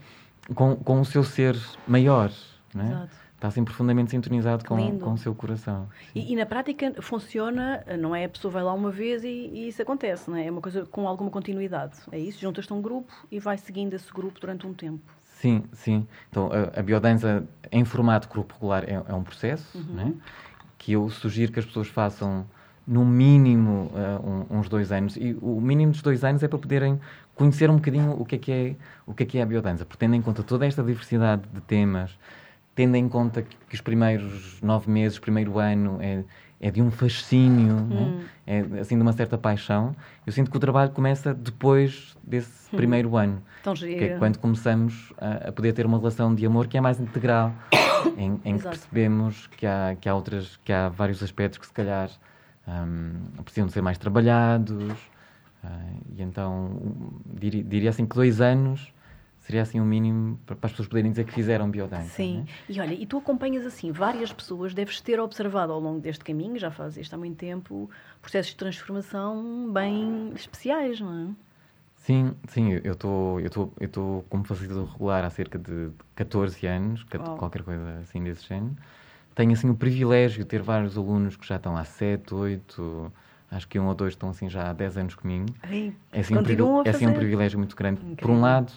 com, 0.54 0.76
com 0.76 1.02
o 1.02 1.06
seu 1.06 1.24
ser 1.24 1.58
maior. 1.88 2.32
Né? 2.74 2.86
Exato. 2.86 3.24
Está 3.36 3.48
assim 3.50 3.66
profundamente 3.66 4.12
sintonizado 4.12 4.64
com, 4.64 5.00
com 5.00 5.14
o 5.14 5.18
seu 5.18 5.36
coração. 5.36 5.90
E, 6.16 6.32
e, 6.32 6.36
na 6.36 6.46
prática 6.46 6.94
funciona, 7.02 7.84
não 8.00 8.16
é 8.16 8.24
a 8.24 8.30
pessoa 8.30 8.50
vai 8.50 8.64
lá 8.64 8.72
uma 8.72 8.90
vez 8.90 9.22
e, 9.26 9.28
e, 9.28 9.68
isso 9.68 9.82
acontece, 9.82 10.30
não 10.30 10.38
é? 10.38 10.48
É 10.48 10.52
uma 10.52 10.62
coisa 10.62 10.86
com 10.86 11.06
alguma 11.06 11.30
continuidade. 11.30 11.98
É 12.10 12.18
isso? 12.18 12.40
Juntas-te 12.40 12.72
a 12.72 12.76
um 12.76 12.82
grupo 12.82 13.12
e 13.30 13.42
vai 13.42 13.58
seguindo 13.58 13.94
esse 13.96 14.10
grupo 14.14 14.40
durante 14.40 14.66
um 14.66 14.74
tempo. 14.74 15.04
Sim, 15.26 15.62
sim. 15.74 16.08
Então 16.30 16.50
a, 16.54 16.80
a 16.80 16.82
biodança 16.82 17.46
em 17.70 17.84
formato 17.84 18.30
grupo 18.30 18.54
regular 18.54 18.86
é, 18.86 18.94
é 18.94 19.14
um 19.14 19.24
processo 19.24 19.78
uhum. 19.78 19.94
né? 19.94 20.14
que 20.78 20.94
eu 20.94 21.10
sugiro 21.10 21.52
que 21.52 21.60
as 21.60 21.66
pessoas 21.66 21.90
façam 21.90 22.46
no 22.86 23.06
mínimo 23.06 23.92
uh, 23.94 24.48
um, 24.52 24.60
uns 24.60 24.70
dois 24.70 24.92
anos. 24.92 25.16
E 25.18 25.38
o 25.42 25.60
mínimo 25.62 25.92
dos 25.92 26.02
dois 26.02 26.24
anos 26.24 26.44
é 26.44 26.48
para 26.48 26.60
poderem 26.60 27.00
conhecer 27.36 27.70
um 27.70 27.76
bocadinho 27.76 28.12
o 28.12 28.26
que 28.26 28.36
é 28.36 28.38
que 28.38 28.52
é, 28.52 28.76
o 29.06 29.14
que 29.14 29.24
é, 29.24 29.26
que 29.26 29.38
é 29.38 29.42
a 29.42 29.46
biodança, 29.46 29.86
porque 29.86 30.00
tendo 30.00 30.16
em 30.16 30.22
conta 30.22 30.44
toda 30.44 30.66
esta 30.66 30.84
diversidade 30.84 31.44
de 31.52 31.62
temas, 31.62 32.18
tendo 32.76 32.96
em 32.96 33.08
conta 33.08 33.42
que, 33.42 33.56
que 33.70 33.76
os 33.76 33.82
primeiros 33.82 34.62
nove 34.62 34.90
meses, 34.90 35.18
primeiro 35.18 35.58
ano, 35.60 35.98
é, 36.02 36.24
é 36.60 36.72
de 36.72 36.82
um 36.82 36.92
fascínio, 36.92 37.76
né? 37.76 38.02
hum. 38.02 38.18
né? 38.18 38.26
é 38.76 38.80
assim 38.80 38.96
de 38.96 39.02
uma 39.02 39.14
certa 39.14 39.38
paixão. 39.38 39.96
Eu 40.26 40.34
sinto 40.34 40.52
que 40.52 40.58
o 40.58 40.60
trabalho 40.60 40.92
começa 40.92 41.34
depois 41.34 42.16
desse 42.24 42.74
hum. 42.74 42.78
primeiro 42.78 43.16
ano, 43.18 43.42
Tão 43.64 43.74
que 43.74 43.96
é 43.96 44.18
quando 44.18 44.38
começamos 44.38 45.14
a, 45.18 45.50
a, 45.50 45.52
poder 45.52 45.74
ter 45.74 45.86
uma 45.86 45.98
relação 45.98 46.34
de 46.34 46.46
amor 46.46 46.68
que 46.68 46.78
é 46.78 46.82
mais 46.82 47.00
integral, 47.00 47.54
em, 48.18 48.40
em 48.46 48.58
que 48.58 48.64
percebemos 48.64 49.48
que 49.48 49.66
há, 49.66 49.96
que 50.00 50.08
há 50.08 50.16
outras, 50.16 50.58
que 50.64 50.72
há 50.72 50.90
vários 50.90 51.24
aspectos 51.24 51.60
que 51.60 51.66
se 51.66 51.74
calhar 51.74 52.10
um, 52.68 53.44
precisam 53.44 53.68
de 53.68 53.74
ser 53.74 53.82
mais 53.82 53.98
trabalhados. 53.98 54.94
Uh, 55.64 56.02
e 56.18 56.22
então 56.22 56.80
diria, 57.26 57.64
diria 57.64 57.90
assim 57.90 58.06
que 58.06 58.16
dois 58.16 58.42
anos 58.42 58.94
seria 59.44 59.62
assim 59.62 59.80
o 59.80 59.84
um 59.84 59.86
mínimo 59.86 60.40
para, 60.46 60.56
as 60.62 60.72
pessoas 60.72 60.88
poderem 60.88 61.12
dizer 61.12 61.26
que 61.26 61.34
fizeram 61.34 61.70
biodança. 61.70 62.10
Sim, 62.10 62.40
né? 62.40 62.46
e 62.70 62.80
olha, 62.80 62.94
e 62.94 63.06
tu 63.06 63.18
acompanhas 63.18 63.66
assim 63.66 63.92
várias 63.92 64.32
pessoas, 64.32 64.74
deves 64.74 65.02
ter 65.02 65.20
observado 65.20 65.74
ao 65.74 65.80
longo 65.80 66.00
deste 66.00 66.24
caminho, 66.24 66.58
já 66.58 66.72
fazes 66.72 66.98
isto 66.98 67.14
há 67.14 67.18
muito 67.18 67.38
tempo, 67.38 67.90
processos 68.22 68.52
de 68.52 68.58
transformação 68.58 69.70
bem 69.72 70.32
especiais, 70.34 71.00
não 71.00 71.14
é? 71.14 71.44
Sim, 71.98 72.36
sim, 72.50 72.72
eu 72.84 72.94
estou 72.94 73.40
eu 73.40 73.50
tô, 73.50 73.72
eu 73.80 73.88
tô 73.88 74.26
como 74.30 74.44
facilitador 74.44 74.92
regular 74.92 75.24
há 75.24 75.30
cerca 75.30 75.58
de 75.58 75.90
14 76.16 76.66
anos, 76.68 77.06
oh. 77.14 77.38
qualquer 77.38 77.64
coisa 77.64 78.00
assim 78.00 78.24
desse 78.24 78.46
género. 78.46 78.76
Tenho 79.36 79.52
assim 79.54 79.70
o 79.70 79.76
privilégio 79.76 80.40
de 80.40 80.46
ter 80.46 80.62
vários 80.62 80.98
alunos 80.98 81.36
que 81.36 81.48
já 81.48 81.56
estão 81.56 81.76
há 81.76 81.84
7, 81.84 82.34
8, 82.34 83.12
acho 83.52 83.68
que 83.68 83.80
um 83.80 83.88
ou 83.88 83.96
dois 83.96 84.14
estão 84.14 84.30
assim 84.30 84.50
já 84.50 84.70
há 84.70 84.74
10 84.74 84.98
anos 84.98 85.16
comigo. 85.16 85.48
Ei, 85.70 85.94
é, 86.12 86.20
assim 86.20 86.36
um, 86.36 86.84
é 86.84 86.90
assim 86.90 87.08
um 87.08 87.14
privilégio 87.14 87.58
muito 87.58 87.76
grande. 87.76 88.00
Incrível. 88.00 88.18
Por 88.18 88.30
um 88.30 88.42
lado, 88.42 88.72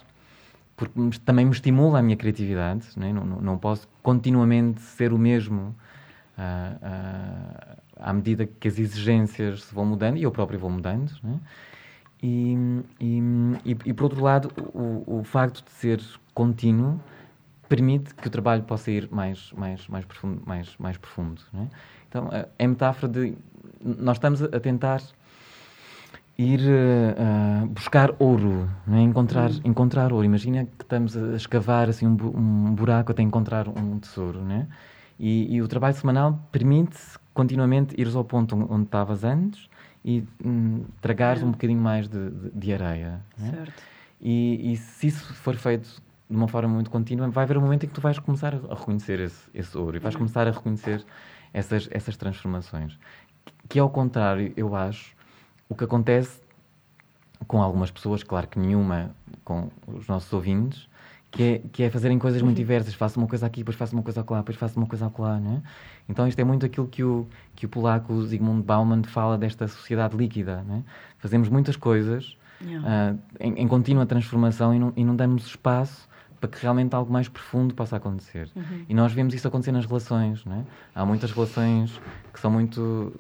porque 0.77 1.19
também 1.25 1.45
me 1.45 1.53
estimula 1.53 1.99
a 1.99 2.03
minha 2.03 2.17
criatividade, 2.17 2.87
né? 2.97 3.13
não, 3.13 3.25
não, 3.25 3.41
não 3.41 3.59
posso 3.59 3.89
continuamente 4.03 4.81
ser 4.81 5.13
o 5.13 5.19
mesmo 5.19 5.75
uh, 6.39 6.77
uh, 6.83 7.77
à 7.99 8.13
medida 8.13 8.47
que 8.47 8.69
as 8.69 8.79
exigências 8.79 9.65
se 9.65 9.75
vão 9.75 9.85
mudando 9.87 10.17
e 10.17 10.23
eu 10.23 10.31
próprio 10.31 10.59
vou 10.59 10.71
mudando. 10.71 11.13
Né? 11.23 11.39
E, 12.23 12.57
e, 13.01 13.19
e, 13.65 13.77
e, 13.87 13.93
por 13.93 14.05
outro 14.05 14.23
lado, 14.23 14.51
o, 14.75 15.19
o 15.19 15.25
facto 15.25 15.65
de 15.65 15.71
ser 15.71 16.01
contínuo 16.35 17.01
permite 17.69 18.15
que 18.15 18.27
o 18.27 18.31
trabalho 18.31 18.63
possa 18.63 18.91
ir 18.91 19.09
mais, 19.11 19.53
mais, 19.53 19.87
mais 19.89 20.05
profundo. 20.05 20.43
Mais, 20.47 20.75
mais 20.79 20.97
profundo 20.97 21.43
né? 21.53 21.69
Então, 22.09 22.29
é 22.59 22.67
metáfora 22.67 23.13
de. 23.13 23.37
Nós 23.83 24.17
estamos 24.17 24.43
a 24.43 24.61
tentar 24.61 25.03
ir 26.39 26.61
uh, 26.61 27.67
buscar 27.67 28.15
ouro, 28.19 28.69
né? 28.87 29.01
encontrar, 29.01 29.51
uhum. 29.51 29.61
encontrar 29.65 30.13
ouro. 30.13 30.25
Imagina 30.25 30.65
que 30.65 30.83
estamos 30.83 31.17
a 31.17 31.35
escavar 31.35 31.89
assim, 31.89 32.07
um, 32.07 32.13
um 32.13 32.75
buraco 32.75 33.13
até 33.13 33.23
encontrar 33.23 33.69
um 33.69 33.99
tesouro. 33.99 34.41
Né? 34.41 34.67
E, 35.19 35.55
e 35.55 35.63
o 35.63 35.69
trabalho 35.69 35.95
semanal 35.95 36.39
permite 36.53 36.99
continuamente 37.33 37.95
ires 37.99 38.15
ao 38.15 38.25
ponto 38.25 38.57
onde 38.71 38.85
estavas 38.85 39.25
antes 39.25 39.69
e 40.05 40.25
um, 40.45 40.85
tragares 41.01 41.43
um 41.43 41.51
bocadinho 41.51 41.81
mais 41.81 42.09
de, 42.09 42.31
de, 42.31 42.51
de 42.51 42.73
areia. 42.73 43.21
Né? 43.39 43.51
Certo. 43.51 43.83
E, 44.21 44.73
e, 44.73 44.77
se 44.77 45.09
isso 45.09 45.35
for 45.35 45.55
feito 45.57 46.01
de 46.29 46.37
uma 46.37 46.49
forma 46.49 46.73
muito 46.75 46.91
contínua, 46.91 47.29
vai 47.29 47.45
haver 47.45 47.57
um 47.57 47.61
momento 47.61 47.85
em 47.85 47.89
que 47.89 47.95
tu 47.95 48.01
vais 48.01 48.19
começar 48.19 48.55
a 48.55 48.75
reconhecer 48.75 49.21
esse, 49.21 49.49
esse 49.55 49.77
ouro 49.77 49.97
e 49.97 50.01
vais 50.01 50.15
uhum. 50.15 50.21
começar 50.21 50.47
a 50.47 50.51
reconhecer 50.51 51.05
essas, 51.53 51.89
essas 51.91 52.17
transformações. 52.17 52.99
Que, 53.69 53.79
ao 53.79 53.89
contrário, 53.89 54.53
eu 54.57 54.75
acho, 54.75 55.15
o 55.69 55.75
que 55.75 55.85
acontece 55.85 56.41
com 57.47 57.63
algumas 57.63 57.91
pessoas, 57.91 58.23
claro 58.23 58.49
que 58.49 58.59
nenhuma 58.59 59.15
com 59.45 59.71
os 59.87 60.09
nossos 60.09 60.33
ouvintes, 60.33 60.89
que 61.31 61.43
é, 61.43 61.59
que 61.71 61.83
é 61.83 61.91
fazerem 61.91 62.19
coisas 62.19 62.41
muito 62.41 62.57
uhum. 62.57 62.63
diversas. 62.63 62.95
Faço 62.95 63.19
uma 63.19 63.29
coisa 63.29 63.47
aqui, 63.47 63.61
depois 63.61 63.77
faço 63.77 63.95
uma 63.95 64.03
coisa 64.03 64.25
lá, 64.29 64.39
depois 64.39 64.57
faço 64.57 64.79
uma 64.79 64.87
coisa 64.87 65.13
lá, 65.19 65.39
não 65.39 65.57
é? 65.57 65.63
Então 66.09 66.27
isto 66.27 66.39
é 66.39 66.45
muito 66.45 66.65
aquilo 66.65 66.87
que 66.87 67.05
o, 67.05 67.27
que 67.55 67.67
o 67.67 67.69
polaco 67.69 68.23
Zygmunt 68.23 68.65
Bauman 68.65 69.03
fala 69.03 69.37
desta 69.37 69.69
sociedade 69.69 70.17
líquida, 70.17 70.65
não 70.67 70.77
é? 70.77 70.83
Fazemos 71.19 71.49
muitas 71.49 71.77
coisas 71.77 72.37
yeah. 72.61 73.15
uh, 73.15 73.19
em, 73.39 73.55
em, 73.63 73.69
contínua 73.69 74.07
transformação 74.07 74.75
e 74.75 74.79
não, 74.79 74.93
e 74.97 75.05
não 75.05 75.15
damos 75.15 75.47
espaço 75.47 76.09
para 76.41 76.49
que 76.49 76.61
realmente 76.61 76.95
algo 76.95 77.13
mais 77.13 77.29
profundo 77.29 77.75
possa 77.75 77.97
acontecer. 77.97 78.51
Uhum. 78.55 78.85
E 78.89 78.95
nós 78.95 79.13
vemos 79.13 79.35
isso 79.35 79.47
acontecer 79.49 79.73
nas 79.73 79.87
relações, 79.87 80.45
não 80.45 80.57
é? 80.57 80.65
Há 80.95 81.05
muitas 81.05 81.31
relações 81.33 82.01
que 82.33 82.41
são 82.41 82.51
muito 82.51 83.13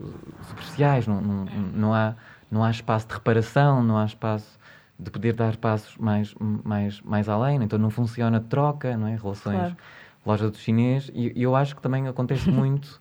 superficiais, 0.48 1.06
não, 1.06 1.20
não, 1.20 1.44
não 1.74 1.94
há 1.94 2.14
não 2.50 2.64
há 2.64 2.70
espaço 2.70 3.08
de 3.08 3.14
reparação, 3.14 3.82
não 3.82 3.98
há 3.98 4.04
espaço 4.04 4.58
de 4.98 5.10
poder 5.10 5.34
dar 5.34 5.56
passos 5.56 5.96
mais, 5.98 6.34
mais, 6.38 7.00
mais 7.02 7.28
além, 7.28 7.62
então 7.62 7.78
não 7.78 7.90
funciona 7.90 8.40
troca, 8.40 8.96
não 8.96 9.06
é? 9.06 9.16
Relações 9.16 9.58
claro. 9.58 9.76
loja 10.24 10.50
do 10.50 10.56
chinês, 10.56 11.10
e, 11.14 11.32
e, 11.36 11.42
eu 11.42 11.54
acho 11.54 11.76
que 11.76 11.82
também 11.82 12.06
acontece 12.08 12.48
muito 12.50 13.00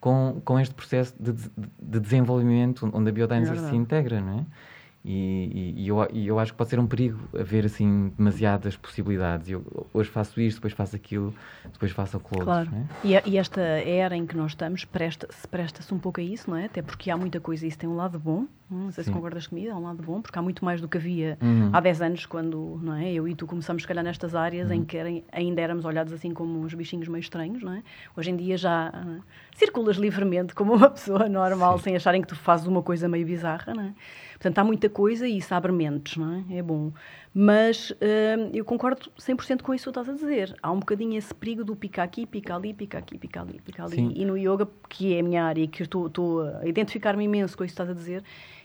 com, 0.00 0.40
com 0.44 0.58
este 0.58 0.74
processo 0.74 1.14
de, 1.20 1.32
de 1.32 2.00
desenvolvimento 2.00 2.90
onde 2.92 3.08
a 3.08 3.12
biodança 3.12 3.52
é 3.52 3.56
se 3.56 3.76
integra, 3.76 4.20
não 4.20 4.40
é? 4.40 4.44
E, 5.10 5.72
e, 5.78 5.84
e, 5.84 5.88
eu, 5.88 6.06
e 6.12 6.26
eu 6.26 6.38
acho 6.38 6.52
que 6.52 6.58
pode 6.58 6.68
ser 6.68 6.78
um 6.78 6.86
perigo 6.86 7.18
haver 7.34 7.64
assim 7.64 8.12
demasiadas 8.18 8.76
possibilidades. 8.76 9.48
Eu 9.48 9.88
hoje 9.94 10.10
faço 10.10 10.38
isto, 10.38 10.58
depois 10.58 10.74
faço 10.74 10.94
aquilo, 10.94 11.34
depois 11.72 11.92
faço 11.92 12.18
aquilo 12.18 12.44
claro. 12.44 12.68
outro. 12.70 12.86
É? 13.02 13.22
E, 13.26 13.30
e, 13.30 13.38
esta 13.38 13.58
era 13.62 14.14
em 14.14 14.26
que 14.26 14.36
nós 14.36 14.50
estamos 14.50 14.84
presta-se 14.84 15.48
presta 15.48 15.82
um 15.94 15.98
pouco 15.98 16.20
a 16.20 16.22
isso, 16.22 16.50
não 16.50 16.58
é? 16.58 16.66
Até 16.66 16.82
porque 16.82 17.10
há 17.10 17.16
muita 17.16 17.40
coisa 17.40 17.64
e 17.64 17.70
isso 17.70 17.78
tem 17.78 17.88
um 17.88 17.96
lado 17.96 18.18
bom. 18.18 18.46
Não 18.70 18.92
sei 18.92 19.02
Sim. 19.02 19.10
se 19.10 19.14
concordas 19.14 19.46
comigo, 19.46 19.72
há 19.72 19.76
um 19.76 19.82
lado 19.82 20.02
bom, 20.02 20.20
porque 20.20 20.38
há 20.38 20.42
muito 20.42 20.64
mais 20.64 20.80
do 20.80 20.88
que 20.88 20.98
havia 20.98 21.38
uhum. 21.40 21.70
há 21.72 21.80
10 21.80 22.02
anos, 22.02 22.26
quando 22.26 22.78
não 22.82 22.94
é? 22.94 23.10
eu 23.10 23.26
e 23.26 23.34
tu 23.34 23.46
começamos, 23.46 23.82
se 23.82 23.88
calhar, 23.88 24.04
nestas 24.04 24.34
áreas 24.34 24.68
uhum. 24.68 24.76
em 24.76 24.84
que 24.84 25.24
ainda 25.32 25.60
éramos 25.60 25.84
olhados 25.84 26.12
assim 26.12 26.32
como 26.32 26.60
uns 26.60 26.74
bichinhos 26.74 27.08
meio 27.08 27.20
estranhos, 27.20 27.62
não 27.62 27.72
é? 27.72 27.82
Hoje 28.16 28.30
em 28.30 28.36
dia 28.36 28.56
já 28.58 28.90
uh, 28.90 29.22
circulas 29.56 29.96
livremente 29.96 30.54
como 30.54 30.74
uma 30.74 30.90
pessoa 30.90 31.28
normal, 31.28 31.78
Sim. 31.78 31.84
sem 31.84 31.96
acharem 31.96 32.20
que 32.20 32.28
tu 32.28 32.36
fazes 32.36 32.66
uma 32.66 32.82
coisa 32.82 33.08
meio 33.08 33.24
bizarra, 33.24 33.72
não 33.74 33.84
é? 33.84 33.94
Portanto, 34.32 34.58
há 34.58 34.64
muita 34.64 34.88
coisa 34.88 35.26
e 35.26 35.38
isso 35.38 35.52
abre 35.52 35.72
mentes, 35.72 36.16
não 36.16 36.44
é? 36.48 36.58
É 36.58 36.62
bom. 36.62 36.92
Mas 37.34 37.90
uh, 37.90 38.50
eu 38.52 38.64
concordo 38.64 39.10
100% 39.18 39.62
com 39.62 39.74
isso 39.74 39.84
que 39.84 39.90
estás 39.90 40.08
a 40.08 40.12
dizer. 40.12 40.56
Há 40.62 40.70
um 40.70 40.78
bocadinho 40.78 41.16
esse 41.18 41.34
perigo 41.34 41.64
do 41.64 41.74
picar 41.74 42.04
aqui, 42.04 42.24
picar 42.24 42.56
ali, 42.56 42.72
picar 42.72 43.00
aqui, 43.00 43.18
picar 43.18 43.42
ali, 43.42 43.60
picar 43.60 43.86
ali. 43.86 43.96
Sim. 43.96 44.12
E 44.14 44.24
no 44.24 44.36
yoga, 44.36 44.68
que 44.88 45.14
é 45.14 45.20
a 45.20 45.22
minha 45.22 45.44
área 45.44 45.62
e 45.62 45.68
que 45.68 45.82
estou 45.82 46.42
a 46.42 46.66
identificar-me 46.66 47.24
imenso 47.24 47.56
com 47.56 47.64
isso 47.64 47.74
que 47.74 47.82
estás 47.82 47.90
a 47.90 47.94
dizer, 47.94 48.22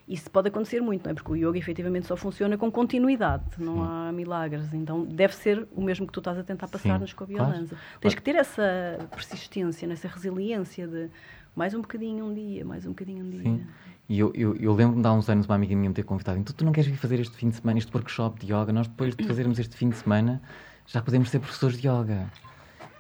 isso 0.08 0.30
pode 0.30 0.50
acontecer 0.50 0.82
muito, 0.82 1.04
não 1.04 1.12
é? 1.12 1.14
Porque 1.14 1.32
o 1.32 1.36
yoga 1.36 1.58
efetivamente 1.58 2.08
só 2.08 2.18
funciona 2.18 2.58
com 2.58 2.70
continuidade, 2.72 3.44
não 3.58 3.76
Sim. 3.76 3.88
há 3.88 4.12
milagres. 4.12 4.74
Então 4.74 5.06
deve 5.06 5.34
ser 5.36 5.68
o 5.72 5.82
mesmo 5.82 6.06
que 6.06 6.12
tu 6.12 6.20
estás 6.20 6.38
a 6.38 6.44
tentar 6.44 6.68
passar-nos 6.68 7.14
com 7.14 7.24
a 7.24 7.28
biodança. 7.28 7.70
Claro. 7.70 7.84
Tens 8.02 8.16
que 8.16 8.22
ter 8.22 8.36
essa 8.36 9.00
persistência, 9.12 9.86
essa 9.92 10.08
resiliência 10.08 10.88
de 10.88 11.10
mais 11.56 11.74
um 11.74 11.82
bocadinho 11.82 12.26
um 12.26 12.34
dia, 12.34 12.66
mais 12.66 12.86
um 12.86 12.90
bocadinho 12.90 13.26
um 13.26 13.30
dia. 13.30 13.44
Sim. 13.44 13.66
E 14.10 14.20
eu, 14.20 14.34
eu, 14.36 14.56
eu 14.58 14.74
lembro-me 14.74 15.02
de 15.02 15.08
há 15.08 15.14
uns 15.14 15.30
anos 15.30 15.46
uma 15.46 15.56
amiga 15.56 15.74
minha 15.76 15.90
me 15.90 15.96
ter 15.96 16.04
convidado, 16.04 16.38
então 16.38 16.54
tu 16.54 16.66
não 16.66 16.74
queres 16.74 16.90
vir 16.90 16.98
fazer 16.98 17.20
este 17.22 17.36
fim 17.38 17.50
de 17.50 17.56
semana, 17.56 17.80
este 17.80 17.96
workshop 17.96 18.46
de 18.46 18.54
yoga? 18.54 18.74
Nós 18.74 18.88
depois 18.88 19.16
de 19.16 19.26
fazermos 19.26 19.58
este 19.58 19.78
fim 19.78 19.90
de 19.90 19.96
semana 19.96 20.42
já 20.86 21.02
podemos 21.02 21.30
ser 21.30 21.40
professores 21.40 21.80
de 21.80 21.88
yoga. 21.88 22.30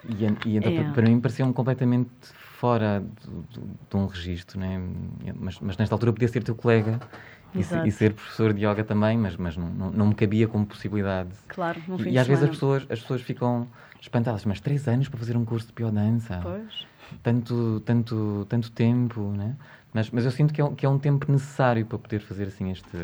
E, 0.07 0.49
e 0.49 0.57
então 0.57 0.71
é. 0.71 0.83
para, 0.83 0.93
para 0.93 1.09
mim 1.09 1.19
pareceu-me 1.19 1.53
completamente 1.53 2.09
fora 2.63 3.03
de, 3.89 3.97
um 3.97 4.05
registro, 4.05 4.57
né? 4.57 4.81
mas, 5.35 5.59
mas 5.59 5.77
nesta 5.77 5.93
altura 5.93 6.13
podia 6.13 6.29
ser 6.29 6.41
teu 6.45 6.55
colega 6.55 6.97
e, 7.53 7.59
e, 7.59 7.91
ser 7.91 8.13
professor 8.13 8.53
de 8.53 8.65
yoga 8.65 8.85
também, 8.85 9.17
mas, 9.17 9.35
mas 9.35 9.57
não, 9.57 9.67
não, 9.67 9.91
não 9.91 10.07
me 10.07 10.15
cabia 10.15 10.47
como 10.47 10.65
possibilidade. 10.65 11.31
Claro, 11.49 11.81
no 11.89 11.97
fim 11.97 12.11
E, 12.11 12.13
e 12.13 12.17
às 12.17 12.25
vezes 12.25 12.45
as 12.45 12.51
pessoas, 12.51 12.83
as 12.89 13.01
pessoas 13.01 13.21
ficam 13.21 13.67
espantadas, 13.99 14.45
mas 14.45 14.61
três 14.61 14.87
anos 14.87 15.09
para 15.09 15.19
fazer 15.19 15.35
um 15.35 15.43
curso 15.43 15.67
de 15.67 15.73
biodança? 15.73 16.39
Pois. 16.41 16.87
Tanto, 17.21 17.81
tanto, 17.81 18.45
tanto 18.47 18.71
tempo, 18.71 19.33
né? 19.35 19.57
Mas, 19.93 20.09
mas 20.09 20.23
eu 20.23 20.31
sinto 20.31 20.53
que 20.53 20.61
é, 20.61 20.69
que 20.69 20.85
é 20.85 20.89
um 20.89 20.97
tempo 20.97 21.29
necessário 21.29 21.85
para 21.85 21.97
poder 21.97 22.21
fazer 22.21 22.47
assim 22.47 22.71
este, 22.71 22.97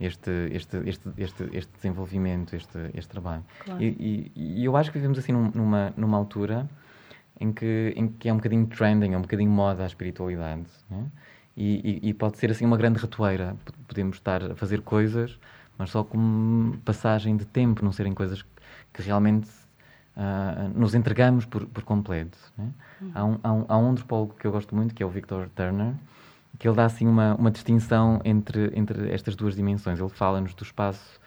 este, 0.00 0.30
este, 0.52 0.76
este, 0.86 1.08
este, 1.18 1.50
este 1.52 1.72
desenvolvimento, 1.76 2.56
este, 2.56 2.78
este 2.94 3.10
trabalho. 3.10 3.44
Claro. 3.62 3.82
E, 3.82 4.30
e, 4.34 4.62
e 4.62 4.64
eu 4.64 4.74
acho 4.74 4.90
que 4.90 4.96
vivemos 4.96 5.18
assim 5.18 5.32
num- 5.32 5.50
numa, 5.54 5.92
numa 5.98 6.16
altura 6.16 6.66
em 7.40 7.52
que, 7.52 7.92
em 7.96 8.08
que 8.08 8.28
é 8.28 8.32
um 8.32 8.36
bocadinho 8.36 8.66
trending, 8.66 9.14
é 9.14 9.18
um 9.18 9.22
bocadinho 9.22 9.50
moda 9.50 9.82
a 9.82 9.86
espiritualidade. 9.86 10.66
né? 10.90 11.06
E, 11.56 12.00
e- 12.04 12.08
e 12.10 12.14
pode 12.14 12.38
ser 12.38 12.50
assim 12.50 12.64
uma 12.64 12.76
grande 12.76 12.98
ratoeira. 13.00 13.56
Podemos 13.88 14.16
estar 14.16 14.52
a 14.52 14.54
fazer 14.54 14.82
coisas, 14.82 15.38
mas 15.78 15.90
só 15.90 16.04
como 16.04 16.76
passagem 16.84 17.36
de 17.36 17.44
tempo, 17.46 17.84
não 17.84 17.92
serem 17.92 18.12
coisas 18.14 18.42
que 18.92 19.02
realmente 19.02 19.48
ah, 20.16 20.68
nos 20.74 20.94
entregamos 20.94 21.44
por, 21.46 21.66
por 21.66 21.82
completo. 21.82 22.38
né? 22.56 22.68
Há, 23.14 23.24
um, 23.24 23.38
há, 23.42 23.52
um, 23.52 23.64
há 23.68 23.78
um 23.78 23.90
antropólogo 23.90 24.34
que 24.38 24.46
eu 24.46 24.52
gosto 24.52 24.74
muito, 24.74 24.94
que 24.94 25.02
é 25.02 25.06
o 25.06 25.10
Victor 25.10 25.48
Turner, 25.54 25.94
que 26.58 26.68
ele 26.68 26.76
dá 26.76 26.84
assim 26.84 27.06
uma, 27.06 27.34
uma 27.36 27.50
distinção 27.50 28.20
entre, 28.24 28.70
entre 28.74 29.10
estas 29.12 29.34
duas 29.36 29.54
dimensões. 29.56 29.98
Ele 29.98 30.08
fala-nos 30.08 30.54
do 30.54 30.62
espaço 30.64 31.19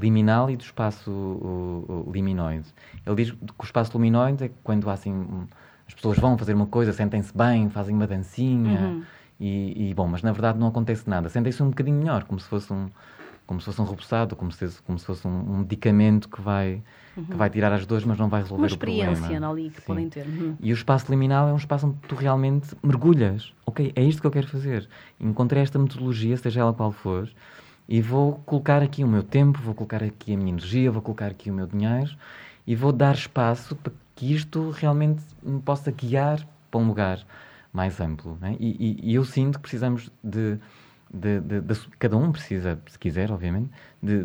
liminal 0.00 0.50
e 0.50 0.56
do 0.56 0.62
espaço 0.62 1.10
o- 1.10 2.04
o 2.08 2.12
liminoide. 2.12 2.66
Ele 3.06 3.16
diz 3.16 3.30
que 3.32 3.36
o 3.58 3.64
espaço 3.64 3.92
luminoide 3.94 4.44
é 4.44 4.50
quando 4.62 4.88
assim 4.90 5.46
as 5.86 5.94
pessoas 5.94 6.18
vão 6.18 6.36
fazer 6.36 6.54
uma 6.54 6.66
coisa, 6.66 6.92
sentem-se 6.92 7.36
bem, 7.36 7.68
fazem 7.70 7.94
uma 7.94 8.06
dancinha 8.06 8.88
Uhum. 8.88 9.02
e, 9.40 9.90
e, 9.90 9.94
bom, 9.94 10.06
mas 10.06 10.22
na 10.22 10.32
verdade 10.32 10.58
não 10.58 10.66
acontece 10.68 11.08
nada. 11.08 11.28
Sentem-se 11.28 11.62
um 11.62 11.68
bocadinho 11.70 11.96
melhor, 11.98 12.24
como 12.24 12.38
se 12.40 12.46
fosse 12.48 12.72
um 12.72 12.88
como 13.46 13.60
se 13.60 13.64
fosse 13.64 13.80
um 13.80 13.84
repousado, 13.86 14.36
como 14.36 14.52
se, 14.52 14.68
como 14.82 14.98
se 14.98 15.06
fosse 15.06 15.26
um, 15.26 15.30
um 15.30 15.56
medicamento 15.60 16.28
que 16.28 16.40
vai 16.42 16.82
que 17.30 17.36
vai 17.36 17.48
tirar 17.50 17.72
as 17.72 17.84
dores, 17.86 18.04
mas 18.04 18.18
não 18.18 18.28
vai 18.28 18.42
resolver 18.42 18.62
Uma 18.66 18.72
o 18.74 18.78
problema. 18.78 19.10
experiência 19.12 19.48
ali 19.48 19.70
que 19.70 19.80
Sim. 19.80 19.86
podem 19.86 20.08
ter. 20.10 20.26
Uhum. 20.26 20.54
E 20.60 20.70
o 20.70 20.74
espaço 20.74 21.10
liminal 21.10 21.48
é 21.48 21.52
um 21.52 21.56
espaço 21.56 21.86
onde 21.86 21.96
tu 22.06 22.14
realmente 22.14 22.76
mergulhas. 22.82 23.52
Ok, 23.66 23.90
é 23.96 24.02
isto 24.04 24.20
que 24.20 24.26
eu 24.26 24.30
quero 24.30 24.46
fazer. 24.48 24.86
Encontrei 25.18 25.62
esta 25.62 25.78
metodologia, 25.78 26.36
seja 26.36 26.60
ela 26.60 26.72
qual 26.74 26.92
for, 26.92 27.26
e 27.88 28.00
vou 28.02 28.34
colocar 28.44 28.82
aqui 28.82 29.02
o 29.02 29.08
meu 29.08 29.22
tempo, 29.22 29.58
vou 29.62 29.74
colocar 29.74 30.02
aqui 30.02 30.34
a 30.34 30.36
minha 30.36 30.50
energia, 30.50 30.90
vou 30.90 31.00
colocar 31.02 31.26
aqui 31.28 31.50
o 31.50 31.54
meu 31.54 31.66
dinheiro 31.66 32.10
e 32.66 32.74
vou 32.76 32.92
dar 32.92 33.14
espaço 33.14 33.74
para 33.76 33.92
que 34.14 34.32
isto 34.34 34.70
realmente 34.70 35.22
me 35.42 35.60
possa 35.60 35.90
guiar 35.90 36.46
para 36.70 36.80
um 36.80 36.86
lugar 36.86 37.20
mais 37.72 38.00
amplo. 38.00 38.36
né? 38.40 38.56
E, 38.60 38.98
e- 39.02 39.10
e 39.10 39.14
eu 39.14 39.24
sinto 39.24 39.56
que 39.56 39.62
precisamos 39.62 40.10
de, 40.22 40.58
de- 41.12 41.40
de- 41.40 41.60
de- 41.62 41.88
Cada 41.98 42.16
um 42.16 42.30
precisa, 42.30 42.78
se 42.88 42.98
quiser, 42.98 43.30
obviamente, 43.32 43.70
de, 44.02 44.22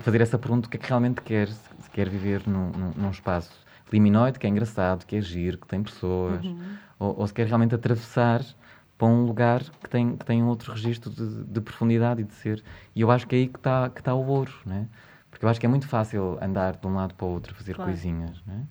fazer 0.00 0.20
essa 0.20 0.38
pergunta: 0.38 0.66
o 0.66 0.70
que 0.70 0.76
é 0.76 0.80
que 0.80 0.88
realmente 0.88 1.20
quer? 1.22 1.48
Se 1.48 1.90
quer 1.92 2.08
viver 2.08 2.42
num, 2.46 2.70
num- 2.70 2.92
num 2.96 3.10
espaço 3.10 3.52
liminoide, 3.92 4.38
que 4.38 4.46
é 4.46 4.50
engraçado, 4.50 5.04
que 5.04 5.16
é 5.16 5.20
giro, 5.20 5.58
que 5.58 5.66
tem 5.66 5.82
pessoas, 5.82 6.40
ou, 6.98 7.18
ou 7.20 7.26
se 7.26 7.34
quer 7.34 7.46
realmente 7.46 7.74
atravessar 7.74 8.42
para 9.00 9.08
um 9.08 9.24
lugar 9.24 9.62
que 9.82 9.88
tem, 9.88 10.14
que 10.14 10.26
tem 10.26 10.42
um 10.42 10.48
outro 10.48 10.72
registro 10.72 11.10
de, 11.10 11.44
de 11.44 11.60
profundidade 11.62 12.20
e 12.20 12.24
de 12.24 12.34
ser. 12.34 12.62
E 12.94 13.00
eu 13.00 13.10
acho 13.10 13.26
que 13.26 13.34
é 13.34 13.38
aí 13.38 13.48
que 13.48 13.58
está 13.58 13.88
que 13.88 14.02
tá 14.02 14.14
o 14.14 14.26
ouro, 14.26 14.52
né? 14.66 14.86
Porque 15.30 15.42
eu 15.42 15.48
acho 15.48 15.58
que 15.58 15.64
é 15.64 15.68
muito 15.70 15.88
fácil 15.88 16.36
andar 16.42 16.76
de 16.76 16.86
um 16.86 16.94
lado 16.94 17.14
para 17.14 17.24
o 17.26 17.30
outro, 17.30 17.54
fazer 17.54 17.76
Claro. 17.76 17.90
coisinhas, 17.90 18.42
né? 18.46 18.62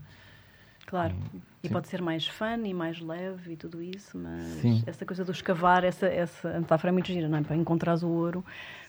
Claro. 0.86 1.16
E 1.64 1.68
Sim. 1.68 1.74
pode 1.74 1.88
ser 1.88 2.00
mais 2.00 2.28
fun 2.28 2.64
e 2.64 2.74
mais 2.76 3.00
leve 3.00 3.54
e 3.54 3.58
tudo 3.58 3.82
isso, 3.82 4.20
mas 4.20 4.44
Sim. 4.62 4.84
essa 4.86 5.04
coisa 5.04 5.26
do 5.26 5.32
escavar, 5.32 5.84
essa, 5.84 6.06
essa 6.06 6.60
metáfora 6.60 6.90
é 6.90 6.94
muito 6.94 7.08
gira, 7.08 7.28
não 7.28 7.40
é? 7.40 7.42
Para 7.42 7.56
encontrares 7.56 8.04
o 8.04 8.08
ouro, 8.10 8.46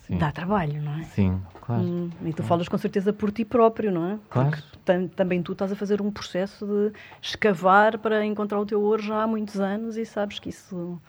Sim. 0.07 0.19
dá 0.19 0.31
trabalho, 0.31 0.83
não 0.83 0.99
é? 0.99 1.05
Sim, 1.05 1.41
claro. 1.59 1.83
Hum, 1.85 2.11
e 2.27 2.35
tu 2.35 2.43
falas 2.43 2.69
com 2.69 2.77
certeza 2.77 3.15
por 3.15 3.31
ti 3.33 3.47
próprio, 3.47 3.91
não 3.91 4.07
é? 4.11 4.19
Claro. 4.29 4.51
Porque 4.51 4.63
tam- 4.85 5.09
também 5.09 5.43
tu 5.43 5.53
estás 5.53 5.73
a 5.73 5.77
fazer 5.77 6.03
um 6.03 6.11
processo 6.11 6.67
de 6.67 6.93
escavar 7.23 7.97
para 7.99 8.25
encontrar 8.27 8.61
o 8.61 8.67
teu 8.67 8.83
ouro 8.83 9.03
já 9.03 9.23
há 9.23 9.27
muitos 9.27 9.59
anos 9.59 9.97
e 9.97 10.05
sabes 10.05 10.39
que 10.39 10.51
isso 10.51 11.01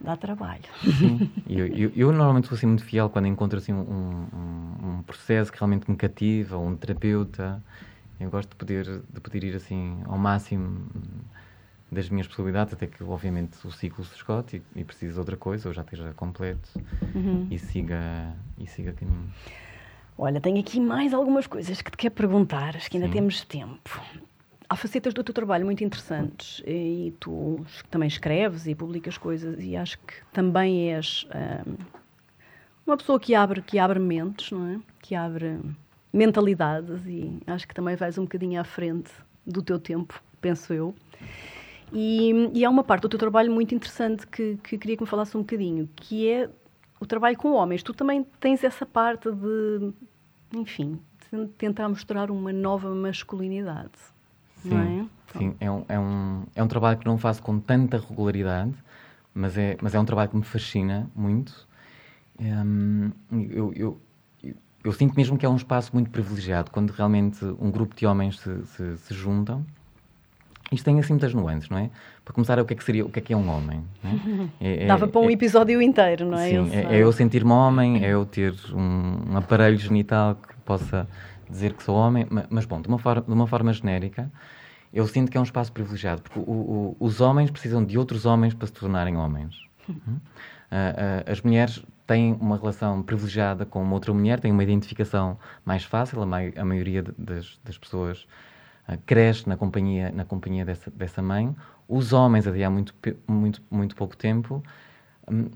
dá 0.00 0.16
trabalho. 0.16 0.64
Sim. 0.98 1.20
Eu, 1.48 1.66
eu, 1.66 1.92
eu 1.94 2.12
normalmente 2.12 2.46
sou 2.48 2.56
assim 2.56 2.66
muito 2.66 2.84
fiel 2.84 3.10
quando 3.10 3.26
encontro 3.26 3.58
assim 3.58 3.72
um, 3.72 3.80
um, 3.80 4.88
um 4.98 5.02
processo 5.02 5.50
que 5.52 5.58
realmente 5.58 5.90
me 5.90 5.96
cativa, 5.96 6.56
um 6.58 6.76
terapeuta. 6.76 7.62
Eu 8.18 8.30
gosto 8.30 8.50
de 8.50 8.56
poder, 8.56 8.84
de 8.84 9.20
poder 9.20 9.44
ir 9.44 9.56
assim 9.56 9.98
ao 10.06 10.18
máximo 10.18 10.86
das 11.90 12.08
minhas 12.08 12.26
possibilidades, 12.28 12.72
até 12.74 12.86
que 12.86 13.02
obviamente 13.02 13.56
o 13.66 13.72
ciclo 13.72 14.04
se 14.04 14.14
esgote 14.14 14.62
e, 14.76 14.80
e 14.80 14.84
precise 14.84 15.12
de 15.14 15.18
outra 15.18 15.36
coisa, 15.36 15.68
ou 15.68 15.74
já 15.74 15.82
esteja 15.82 16.12
completo 16.14 16.68
Uhum. 17.14 17.46
e 17.50 17.58
siga 17.58 18.32
e 18.58 18.66
siga 18.66 18.92
caminho. 18.92 19.32
Olha, 20.16 20.40
tenho 20.40 20.60
aqui 20.60 20.78
mais 20.78 21.12
algumas 21.14 21.46
coisas 21.46 21.80
que 21.82 21.90
te 21.90 21.96
quero 21.96 22.14
perguntar, 22.14 22.76
acho 22.76 22.90
que 22.90 22.96
ainda 22.98 23.08
Sim. 23.08 23.14
temos 23.14 23.42
tempo. 23.44 24.00
Há 24.72 24.76
facetas 24.76 25.12
do 25.12 25.24
teu 25.24 25.34
trabalho 25.34 25.64
muito 25.64 25.82
interessantes 25.82 26.62
e 26.64 27.12
tu 27.18 27.66
também 27.90 28.06
escreves 28.06 28.68
e 28.68 28.74
publicas 28.74 29.18
coisas 29.18 29.58
e 29.58 29.76
acho 29.76 29.98
que 29.98 30.14
também 30.32 30.94
és 30.94 31.26
hum, 31.66 31.74
uma 32.86 32.96
pessoa 32.96 33.18
que 33.18 33.34
abre, 33.34 33.62
que 33.62 33.80
abre 33.80 33.98
mentes, 33.98 34.52
não 34.52 34.64
é? 34.68 34.80
Que 35.02 35.16
abre 35.16 35.58
mentalidades 36.12 37.04
e 37.04 37.42
acho 37.48 37.66
que 37.66 37.74
também 37.74 37.96
vais 37.96 38.16
um 38.16 38.22
bocadinho 38.22 38.60
à 38.60 38.64
frente 38.64 39.10
do 39.44 39.60
teu 39.60 39.76
tempo, 39.80 40.22
penso 40.40 40.72
eu. 40.72 40.94
E, 41.92 42.30
e 42.54 42.64
há 42.64 42.70
uma 42.70 42.84
parte 42.84 43.02
do 43.02 43.08
teu 43.08 43.18
trabalho 43.18 43.52
muito 43.52 43.74
interessante 43.74 44.24
que, 44.24 44.56
que 44.62 44.78
queria 44.78 44.96
que 44.96 45.02
me 45.02 45.08
falasse 45.08 45.36
um 45.36 45.40
bocadinho, 45.40 45.88
que 45.96 46.30
é 46.30 46.48
o 47.00 47.06
trabalho 47.06 47.36
com 47.36 47.54
homens. 47.54 47.82
Tu 47.82 47.92
também 47.92 48.24
tens 48.38 48.62
essa 48.62 48.86
parte 48.86 49.32
de, 49.32 49.92
enfim, 50.54 51.00
tentar 51.58 51.88
mostrar 51.88 52.30
uma 52.30 52.52
nova 52.52 52.94
masculinidade, 52.94 53.98
não 54.64 54.78
é? 54.78 55.04
Sim, 55.38 55.54
é 55.60 55.70
um, 55.70 55.84
é, 55.88 55.98
um, 55.98 56.42
é 56.56 56.62
um 56.62 56.66
trabalho 56.66 56.98
que 56.98 57.06
não 57.06 57.16
faço 57.16 57.40
com 57.42 57.58
tanta 57.60 57.98
regularidade, 57.98 58.74
mas 59.32 59.56
é, 59.56 59.76
mas 59.80 59.94
é 59.94 60.00
um 60.00 60.04
trabalho 60.04 60.28
que 60.30 60.36
me 60.36 60.42
fascina 60.42 61.08
muito. 61.14 61.68
Hum, 62.40 63.10
eu, 63.30 63.72
eu, 63.74 64.00
eu, 64.42 64.54
eu 64.82 64.92
sinto 64.92 65.14
mesmo 65.14 65.36
que 65.38 65.46
é 65.46 65.48
um 65.48 65.56
espaço 65.56 65.90
muito 65.92 66.10
privilegiado, 66.10 66.70
quando 66.70 66.90
realmente 66.90 67.44
um 67.60 67.70
grupo 67.70 67.94
de 67.94 68.06
homens 68.06 68.40
se, 68.40 68.66
se, 68.66 68.96
se 68.96 69.14
juntam. 69.14 69.64
Isto 70.72 70.84
tem 70.84 70.98
assim 71.00 71.12
muitas 71.14 71.34
nuances, 71.34 71.68
não 71.68 71.78
é? 71.78 71.90
Para 72.24 72.32
começar, 72.32 72.58
o 72.60 72.64
que 72.64 72.74
é 72.74 72.76
que 72.76 72.84
seria, 72.84 73.04
o 73.04 73.10
que 73.10 73.18
é 73.18 73.22
que 73.22 73.32
é 73.32 73.36
um 73.36 73.48
homem? 73.48 73.82
é? 74.04 74.08
É- 74.64 74.84
é- 74.84 74.86
Dava 74.86 75.08
para 75.08 75.20
um 75.20 75.28
é- 75.28 75.32
episódio 75.32 75.82
inteiro, 75.82 76.26
não 76.26 76.38
é? 76.38 76.48
Sim, 76.48 76.54
Eu 76.54 76.64
é, 76.72 76.96
é 76.96 77.02
eu 77.02 77.12
sentir-me 77.12 77.50
homem, 77.50 78.04
é 78.04 78.10
eu 78.10 78.24
ter 78.24 78.54
um, 78.72 79.32
um 79.32 79.36
aparelho 79.36 79.76
genital 79.76 80.36
que 80.36 80.54
possa 80.64 81.08
dizer 81.50 81.74
que 81.74 81.82
sou 81.82 81.96
homem, 81.96 82.26
ma- 82.30 82.46
mas 82.50 82.64
bom, 82.64 82.80
de 82.80 82.88
uma, 82.88 82.98
forma, 82.98 83.22
de 83.22 83.32
uma 83.32 83.46
forma 83.46 83.72
genérica, 83.72 84.30
eu 84.92 85.06
sinto 85.06 85.30
que 85.30 85.36
é 85.36 85.40
um 85.40 85.44
espaço 85.44 85.72
privilegiado, 85.72 86.22
porque 86.22 86.38
o- 86.38 86.42
o- 86.42 86.96
os 87.00 87.20
homens 87.20 87.50
precisam 87.50 87.84
de 87.84 87.98
outros 87.98 88.26
homens 88.26 88.54
para 88.54 88.66
se 88.66 88.72
tornarem 88.72 89.16
homens. 89.16 89.64
Uhum. 89.88 90.20
Ah, 90.70 91.22
ah, 91.26 91.30
as 91.32 91.40
mulheres 91.42 91.84
têm 92.06 92.32
uma 92.40 92.56
relação 92.56 93.02
privilegiada 93.02 93.64
com 93.64 93.82
uma 93.82 93.94
outra 93.94 94.12
mulher, 94.12 94.40
têm 94.40 94.50
uma 94.52 94.62
identificação 94.62 95.38
mais 95.64 95.84
fácil, 95.84 96.20
a, 96.22 96.26
mai- 96.26 96.52
a 96.56 96.64
maioria 96.64 97.02
das, 97.16 97.58
das 97.64 97.78
pessoas 97.78 98.26
ah, 98.86 98.96
cresce 99.06 99.48
na 99.48 99.56
companhia, 99.56 100.10
na 100.12 100.24
companhia 100.24 100.64
dessa, 100.64 100.90
dessa 100.90 101.22
mãe. 101.22 101.54
Os 101.88 102.12
homens, 102.12 102.46
até 102.46 102.64
há 102.64 102.70
muito, 102.70 102.94
muito, 103.28 103.62
muito 103.70 103.96
pouco 103.96 104.16
tempo, 104.16 104.62
hum, 105.30 105.50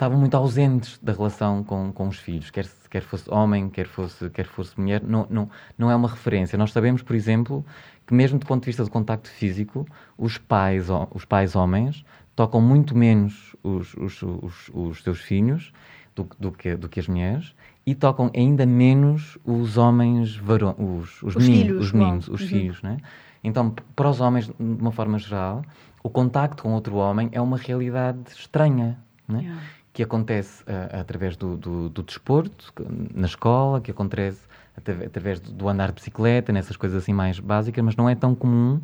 estavam 0.00 0.18
muito 0.18 0.34
ausentes 0.34 0.98
da 1.02 1.12
relação 1.12 1.62
com, 1.62 1.92
com 1.92 2.08
os 2.08 2.16
filhos, 2.18 2.50
quer, 2.50 2.66
quer 2.88 3.02
fosse 3.02 3.30
homem, 3.30 3.68
quer 3.68 3.86
fosse, 3.86 4.30
quer 4.30 4.46
fosse 4.46 4.80
mulher, 4.80 5.02
não, 5.02 5.26
não, 5.28 5.50
não 5.76 5.90
é 5.90 5.94
uma 5.94 6.08
referência. 6.08 6.56
Nós 6.56 6.72
sabemos, 6.72 7.02
por 7.02 7.14
exemplo, 7.14 7.62
que 8.06 8.14
mesmo 8.14 8.38
do 8.38 8.46
ponto 8.46 8.62
de 8.62 8.66
vista 8.66 8.82
do 8.82 8.90
contacto 8.90 9.28
físico, 9.28 9.86
os 10.16 10.38
pais, 10.38 10.86
os 11.14 11.26
pais 11.26 11.54
homens 11.54 12.02
tocam 12.34 12.62
muito 12.62 12.96
menos 12.96 13.54
os, 13.62 13.92
os, 13.94 14.22
os, 14.22 14.70
os 14.72 15.02
seus 15.02 15.20
filhos 15.20 15.70
do, 16.16 16.24
que- 16.24 16.36
do, 16.40 16.50
que, 16.52 16.76
do 16.76 16.88
que 16.88 16.98
as 17.00 17.06
mulheres 17.06 17.54
e 17.84 17.94
tocam 17.94 18.30
ainda 18.34 18.64
menos 18.64 19.36
os 19.44 19.76
homens 19.76 20.34
varões, 20.34 20.76
os, 20.78 21.22
os, 21.22 21.36
Os 21.36 21.46
meninos, 21.46 21.66
filhos, 21.66 21.86
os 21.86 21.92
meninos, 21.92 22.28
os 22.28 22.40
Uhum. 22.40 22.48
filhos, 22.48 22.82
né? 22.82 22.96
Então, 23.44 23.70
para 23.94 24.08
os 24.08 24.18
homens, 24.20 24.46
de 24.46 24.54
uma 24.58 24.92
forma 24.92 25.18
geral, 25.18 25.62
o 26.02 26.08
contacto 26.08 26.62
com 26.62 26.72
outro 26.72 26.96
homem 26.96 27.28
é 27.32 27.40
uma 27.40 27.58
realidade 27.58 28.18
estranha, 28.30 28.98
né? 29.28 29.40
Yeah. 29.42 29.60
Que 29.92 30.02
acontece 30.02 30.62
ah, 30.66 31.00
através 31.00 31.36
do, 31.36 31.56
do, 31.56 31.88
do 31.88 32.02
desporto, 32.02 32.72
na 33.14 33.26
escola, 33.26 33.80
que 33.80 33.90
acontece 33.90 34.40
atra- 34.76 35.06
através 35.06 35.40
do, 35.40 35.52
do 35.52 35.68
andar 35.68 35.88
de 35.88 35.94
bicicleta, 35.94 36.52
nessas 36.52 36.76
coisas 36.76 37.02
assim 37.02 37.12
mais 37.12 37.38
básicas, 37.40 37.84
mas 37.84 37.96
não 37.96 38.08
é 38.08 38.14
tão 38.14 38.34
comum 38.34 38.80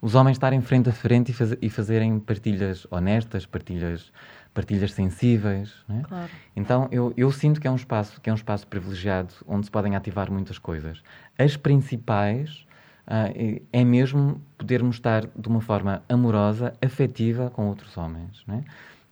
os 0.00 0.14
homens 0.14 0.36
estarem 0.36 0.60
frente 0.60 0.88
a 0.88 0.92
frente 0.92 1.30
e, 1.30 1.34
faz- 1.34 1.56
e 1.60 1.68
fazerem 1.68 2.20
partilhas 2.20 2.86
honestas, 2.90 3.44
partilhas, 3.44 4.12
partilhas 4.54 4.92
sensíveis. 4.92 5.74
né? 5.88 6.02
Claro. 6.08 6.30
Então 6.54 6.88
eu, 6.92 7.12
eu 7.16 7.30
sinto 7.32 7.60
que 7.60 7.66
é 7.66 7.70
um 7.70 7.74
espaço 7.76 8.20
que 8.20 8.30
é 8.30 8.32
um 8.32 8.36
espaço 8.36 8.64
privilegiado 8.68 9.34
onde 9.46 9.66
se 9.66 9.70
podem 9.72 9.96
ativar 9.96 10.30
muitas 10.30 10.56
coisas. 10.56 11.02
As 11.36 11.56
principais 11.56 12.64
é- 13.06 13.60
é 13.72 13.84
mesmo 13.84 14.40
podermos 14.56 14.96
estar 14.96 15.26
de 15.36 15.48
uma 15.48 15.60
forma 15.60 16.00
amorosa, 16.08 16.72
afetiva 16.80 17.50
com 17.50 17.66
outros 17.66 17.96
homens. 17.96 18.42
né? 18.46 18.62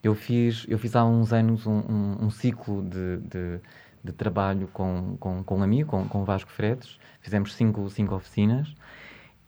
Eu 0.07 0.14
fiz 0.14 0.64
eu 0.68 0.78
fiz 0.78 0.94
há 0.94 1.04
uns 1.04 1.32
anos 1.32 1.66
um, 1.66 1.78
um- 1.78 2.16
um 2.26 2.30
ciclo 2.30 2.80
de, 2.82 3.16
de, 3.18 3.61
de 4.04 4.12
trabalho 4.12 4.68
com, 4.72 5.16
com, 5.18 5.42
com 5.42 5.59
um 5.59 5.62
amigo, 5.64 5.90
com, 5.90 6.07
com 6.09 6.24
Vasco 6.24 6.50
Fretes. 6.50 6.96
Fizemos 7.20 7.54
cinco, 7.54 7.88
cinco 7.90 8.14
oficinas. 8.14 8.72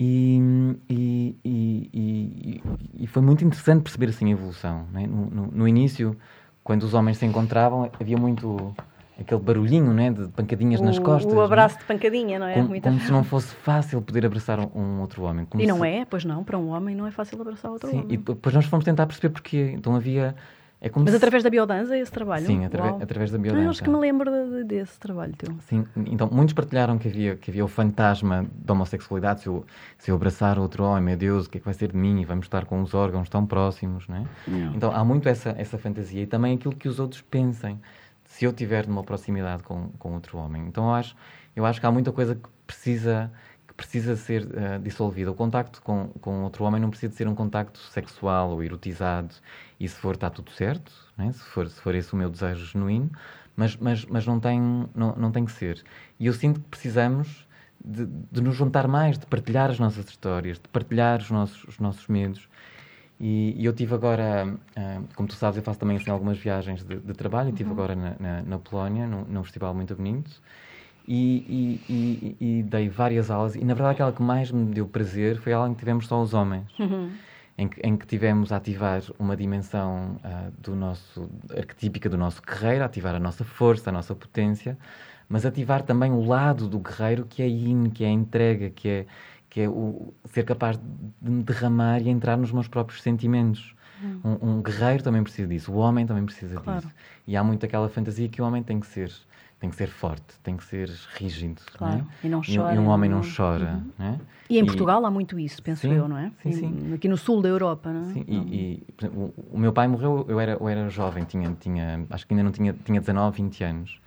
E, 0.01 0.41
e, 0.89 1.37
e, 1.45 1.91
e- 1.93 2.63
e 3.05 3.07
foi 3.07 3.23
muito 3.23 3.45
interessante 3.45 3.83
perceber 3.83 4.09
assim 4.11 4.27
a 4.29 4.31
evolução. 4.31 4.87
né? 4.93 5.07
No, 5.07 5.27
no, 5.31 5.47
no 5.53 5.69
início, 5.69 6.17
quando 6.65 6.83
os 6.83 6.93
homens 6.95 7.19
se 7.19 7.27
encontravam, 7.27 7.91
havia 8.01 8.17
muito 8.17 8.75
aquele 9.19 9.41
barulhinho 9.41 9.93
né, 9.93 10.11
de 10.11 10.29
pancadinhas 10.29 10.81
o, 10.81 10.85
nas 10.85 10.99
costas. 10.99 11.33
O 11.33 11.41
abraço 11.41 11.75
né? 11.75 11.81
de 11.81 11.87
pancadinha, 11.87 12.39
não 12.39 12.47
é? 12.47 12.55
Como, 12.55 12.81
como 12.81 13.01
se 13.01 13.11
não 13.11 13.25
fosse 13.25 13.55
fácil 13.57 14.01
poder 14.01 14.25
abraçar 14.25 14.61
um, 14.61 14.71
um 14.75 15.01
outro 15.01 15.25
homem. 15.25 15.45
Como 15.45 15.63
e 15.63 15.67
não 15.67 15.81
se... 15.81 15.89
é, 15.89 16.05
pois 16.05 16.25
não, 16.25 16.45
para 16.45 16.57
um 16.57 16.69
homem 16.69 16.95
não 16.95 17.07
é 17.07 17.11
fácil 17.11 17.41
abraçar 17.41 17.71
outro 17.71 17.91
Sim, 17.91 18.01
homem. 18.01 18.15
e 18.15 18.17
depois 18.17 18.55
nós 18.55 18.67
fomos 18.67 18.85
tentar 18.85 19.07
perceber 19.07 19.31
porquê. 19.31 19.73
Então 19.75 19.95
havia. 19.95 20.35
É 20.81 20.89
como 20.89 21.05
Mas 21.05 21.11
se... 21.11 21.17
através 21.17 21.43
da 21.43 21.51
biodança 21.51 21.99
esse 21.99 22.13
trabalho? 22.13 22.47
Sim, 22.47 22.65
através 22.65 23.33
da 23.33 23.39
biodança. 23.39 23.63
Ah, 23.63 23.67
eu 23.67 23.71
acho 23.71 23.83
que 23.83 23.91
me 23.91 23.99
lembro 23.99 24.31
de, 24.31 24.59
de, 24.59 24.65
desse 24.65 24.97
trabalho 25.01 25.35
teu. 25.37 25.53
Sim, 25.67 25.85
então 26.07 26.31
muitos 26.31 26.55
partilharam 26.55 26.97
que 26.99 27.09
havia, 27.09 27.35
que 27.35 27.51
havia 27.51 27.65
o 27.65 27.69
fantasma 27.69 28.47
da 28.55 28.75
homossexualidade. 28.75 29.41
Se 29.41 29.49
eu, 29.49 29.67
se 29.99 30.13
eu 30.13 30.15
abraçar 30.15 30.57
outro 30.57 30.85
homem, 30.85 31.03
meu 31.03 31.17
Deus, 31.17 31.47
o 31.47 31.51
que 31.51 31.59
é 31.59 31.61
que 31.61 31.65
vai 31.65 31.75
ser 31.75 31.91
de 31.91 31.97
mim? 31.97 32.21
E 32.21 32.25
vamos 32.25 32.47
estar 32.47 32.65
com 32.65 32.81
os 32.81 32.95
órgãos 32.95 33.29
tão 33.29 33.45
próximos, 33.45 34.07
não 34.07 34.19
é? 34.19 34.25
Não. 34.47 34.75
Então 34.77 34.95
há 34.95 35.05
muito 35.05 35.29
essa, 35.29 35.53
essa 35.59 35.77
fantasia 35.79 36.23
e 36.23 36.27
também 36.27 36.55
aquilo 36.55 36.77
que 36.77 36.89
os 36.89 37.01
outros 37.01 37.23
pensem 37.23 37.81
se 38.39 38.45
eu 38.45 38.53
tiver 38.53 38.87
numa 38.87 39.03
proximidade 39.03 39.65
com, 39.65 39.89
com 39.99 40.15
outro 40.15 40.39
homem. 40.39 40.65
Então 40.69 40.85
eu 40.85 40.95
acho, 40.95 41.17
eu 41.57 41.67
acho 41.67 41.81
que 41.81 41.87
há 41.87 41.91
muita 41.91 42.13
coisa 42.13 42.37
que 42.37 42.49
precisa 42.65 43.33
que 43.67 43.75
precisa 43.75 44.15
ser 44.15 44.45
uh, 44.45 44.79
dissolvida. 44.81 45.29
O 45.33 45.35
contacto 45.35 45.83
com, 45.83 46.07
com 46.21 46.45
outro 46.45 46.63
homem 46.65 46.81
não 46.81 46.89
precisa 46.89 47.13
ser 47.13 47.27
um 47.27 47.35
contacto 47.35 47.81
sexual 47.81 48.51
ou 48.51 48.63
erotizado. 48.63 49.35
E 49.81 49.89
se 49.89 49.97
for, 49.97 50.15
está 50.15 50.31
tudo 50.31 50.53
certo, 50.53 50.93
né? 51.17 51.33
se, 51.33 51.41
for, 51.41 51.69
se 51.69 51.81
for 51.81 51.97
esse 51.97 52.13
o 52.13 52.17
meu 52.17 52.31
desejo 52.31 52.65
genuíno, 52.65 53.11
mas, 53.57 53.77
mas, 53.77 54.05
mas 54.05 54.25
não, 54.25 54.39
tem, 54.39 54.61
não, 54.95 55.17
não 55.17 55.33
tem 55.33 55.45
que 55.45 55.51
ser. 55.51 55.83
E 56.19 56.27
eu 56.27 56.33
sinto 56.33 56.61
que 56.61 56.69
precisamos 56.69 57.45
de, 57.85 58.07
de 58.07 58.41
nos 58.41 58.55
juntar 58.55 58.87
mais, 58.87 59.19
de 59.19 59.27
partilhar 59.27 59.69
as 59.69 59.81
nossas 59.81 60.09
histórias, 60.09 60.59
de 60.59 60.69
partilhar 60.69 61.19
os 61.19 61.31
nossos, 61.31 61.65
os 61.65 61.81
nossos 61.81 62.07
medos. 62.07 62.49
E, 63.21 63.55
e 63.59 63.65
eu 63.65 63.73
tive 63.73 63.95
agora, 63.95 64.47
uh, 64.47 65.05
como 65.17 65.29
tu 65.29 65.35
sabes, 65.35 65.57
eu 65.57 65.63
faço 65.63 65.79
também 65.79 65.97
assim, 65.97 66.11
algumas 66.11 66.39
viagens 66.39 66.85
de, 66.85 66.97
de 66.97 67.13
trabalho. 67.15 67.51
Estive 67.51 67.69
uhum. 67.69 67.75
agora 67.75 67.97
na, 67.97 68.15
na, 68.19 68.43
na 68.43 68.59
Polónia, 68.59 69.07
num, 69.07 69.25
num, 69.25 69.43
festival 69.43 69.75
muito 69.75 69.95
bonito. 69.97 70.31
E, 71.07 71.81
e, 71.89 72.37
e, 72.41 72.63
dei 72.63 72.89
várias 72.89 73.31
aulas. 73.31 73.57
E 73.57 73.65
na 73.65 73.75
verdade, 73.75 73.95
aquela 73.95 74.13
que 74.13 74.23
mais 74.23 74.53
me 74.53 74.73
deu 74.73 74.87
prazer 74.87 75.39
foi 75.39 75.53
a 75.53 75.57
aula 75.57 75.71
em 75.71 75.73
que 75.73 75.81
tivemos 75.81 76.07
só 76.07 76.21
os 76.21 76.33
homens. 76.33 76.67
Uhum. 76.79 77.11
Em 77.57 77.67
que, 77.67 77.81
em 77.81 77.97
que 77.97 78.07
tivemos 78.07 78.53
a 78.53 78.57
ativar 78.57 79.03
uma 79.19 79.37
dimensão 79.37 80.21
uh, 80.23 80.53
do 80.61 80.77
nosso, 80.77 81.29
arquetípica 81.57 82.09
do 82.09 82.17
nosso 82.17 82.41
guerreiro, 82.41 82.85
ativar 82.85 83.17
a 83.17 83.19
nossa 83.19 83.43
força, 83.43 83.91
a 83.91 83.93
nossa 83.93 84.15
potência, 84.15 84.79
mas 85.29 85.45
ativar 85.45 85.83
também 85.83 86.13
o 86.13 86.25
lado 86.25 86.69
do 86.69 86.79
guerreiro 86.79 87.27
que 87.29 87.43
é 87.43 87.49
yin, 87.49 87.91
que 87.91 88.05
é 88.05 88.11
entrega, 88.11 88.71
que 88.71 88.89
é, 88.89 89.07
que 89.49 89.63
é 89.63 89.69
o 89.69 90.13
ser 90.27 90.45
capaz 90.45 90.79
de 91.21 91.31
me 91.31 91.43
derramar 91.43 92.01
e 92.01 92.09
entrar 92.09 92.37
nos 92.37 92.53
meus 92.53 92.69
próprios 92.69 93.03
sentimentos. 93.03 93.75
Hum. 94.03 94.21
Um, 94.25 94.51
um, 94.51 94.63
guerreiro 94.63 95.03
também 95.03 95.23
precisa 95.23 95.49
disso, 95.49 95.73
o 95.73 95.77
homem 95.77 96.07
também 96.07 96.25
precisa 96.25 96.61
claro. 96.61 96.81
disso. 96.83 96.95
E 97.27 97.37
há 97.37 97.43
muito 97.43 97.67
aquela 97.67 97.89
fantasia 97.89 98.29
que 98.29 98.41
o 98.41 98.45
homem 98.45 98.63
tem 98.63 98.79
que 98.79 98.87
ser 98.87 99.13
tem 99.61 99.71
que 99.71 99.77
ser 99.77 99.89
forte, 99.89 100.39
tem 100.43 100.57
que 100.57 100.65
ser 100.65 100.89
rígido. 101.17 101.61
Claro. 101.77 101.99
Não 101.99 102.01
é? 102.01 102.07
E 102.23 102.29
não 102.29 102.43
chora. 102.43 102.75
E, 102.75 102.77
e 102.77 102.79
um 102.79 102.89
homem 102.89 103.11
não, 103.11 103.21
não 103.21 103.29
chora. 103.29 103.73
Uhum. 103.73 103.91
Não 103.99 104.07
é? 104.07 104.21
E 104.49 104.59
em 104.59 104.63
e... 104.63 104.65
Portugal 104.65 105.05
há 105.05 105.11
muito 105.11 105.39
isso, 105.39 105.63
penso 105.63 105.83
sim, 105.83 105.93
eu, 105.93 106.09
não 106.09 106.17
é? 106.17 106.31
Sim, 106.43 106.53
sim. 106.53 106.95
Aqui 106.95 107.09
no 107.09 107.17
sul 107.17 107.43
da 107.43 107.49
Europa, 107.49 107.93
não 107.93 108.09
é? 108.09 108.13
Sim, 108.13 108.25
e, 108.27 108.37
e 108.37 108.87
exemplo, 108.99 109.35
o, 109.37 109.57
o, 109.57 109.59
meu 109.59 109.73
pai 109.73 109.89
morreu, 109.89 110.25
eu 110.29 110.39
era, 110.39 110.53
eu 110.53 110.69
era 110.69 110.89
jovem, 110.89 111.25
tinha, 111.25 111.55
tinha, 111.59 112.07
acho 112.09 112.27
que 112.27 112.33
ainda 112.33 112.45
não 112.45 112.53
tinha, 112.53 112.73
tinha 112.73 113.01
19, 113.01 113.43
20 113.43 113.65
anos. 113.65 114.01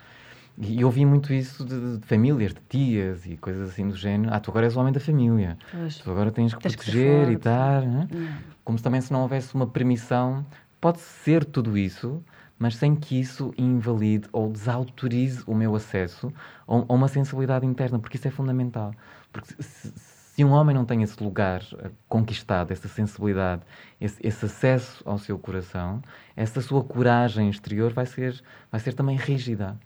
E 0.61 0.81
eu 0.81 0.87
ouvi 0.87 1.03
muito 1.05 1.33
isso 1.33 1.65
de, 1.65 1.97
de, 1.97 2.05
famílias, 2.05 2.53
de 2.53 2.61
tias 2.69 3.25
e 3.25 3.35
coisas 3.35 3.71
assim 3.71 3.87
do 3.89 3.95
género. 3.95 4.31
Ah, 4.31 4.39
tu 4.39 4.51
agora 4.51 4.67
és 4.67 4.75
o 4.75 4.79
homem 4.79 4.93
da 4.93 4.99
família. 4.99 5.57
Pois. 5.71 5.97
Tu 5.97 6.11
agora 6.11 6.31
tens 6.31 6.53
que 6.53 6.61
tens 6.61 6.75
proteger 6.75 7.25
que 7.25 7.33
e 7.33 7.37
tal. 7.37 7.81
Não. 7.81 8.07
Como 8.63 8.77
se 8.77 8.83
também 8.83 9.01
se 9.01 9.11
não 9.11 9.21
houvesse 9.21 9.55
uma 9.55 9.65
permissão. 9.65 10.45
Pode 10.79 10.99
ser 10.99 11.45
tudo 11.45 11.75
isso, 11.77 12.23
mas 12.59 12.75
sem 12.75 12.95
que 12.95 13.19
isso 13.19 13.51
invalide 13.57 14.27
ou 14.31 14.51
desautorize 14.51 15.43
o 15.47 15.55
meu 15.55 15.75
acesso 15.75 16.31
a 16.67 16.93
uma 16.93 17.07
sensibilidade 17.07 17.65
interna, 17.65 17.97
porque 17.97 18.17
isso 18.17 18.27
é 18.27 18.31
fundamental. 18.31 18.93
Porque 19.31 19.55
se, 19.59 19.91
se 20.41 20.45
um 20.45 20.51
homem 20.51 20.75
não 20.75 20.85
tem 20.85 21.01
esse 21.01 21.21
lugar 21.23 21.61
eh, 21.79 21.89
conquistado, 22.07 22.71
essa 22.71 22.87
sensibilidade, 22.87 23.63
esse, 23.99 24.25
esse, 24.25 24.45
acesso 24.45 25.03
ao 25.05 25.17
seu 25.17 25.37
coração, 25.37 26.01
essa 26.35 26.61
sua 26.61 26.83
coragem 26.83 27.49
exterior 27.49 27.93
vai 27.93 28.05
ser, 28.05 28.41
vai 28.71 28.79
ser 28.79 28.93
também 28.93 29.17
rígida. 29.17 29.77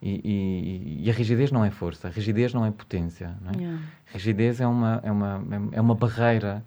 E, 0.00 0.20
e, 0.22 1.04
e, 1.04 1.10
a 1.10 1.12
rigidez 1.12 1.50
não 1.50 1.64
é 1.64 1.70
força, 1.70 2.08
a 2.08 2.10
rigidez 2.10 2.52
não 2.52 2.64
é 2.66 2.70
potência. 2.70 3.34
Não 3.40 3.52
é? 3.52 3.56
Yeah. 3.56 3.82
Rigidez 4.12 4.60
é 4.60 4.66
uma, 4.66 5.00
é 5.02 5.10
uma, 5.10 5.42
é 5.72 5.80
uma 5.80 5.94
barreira, 5.94 6.62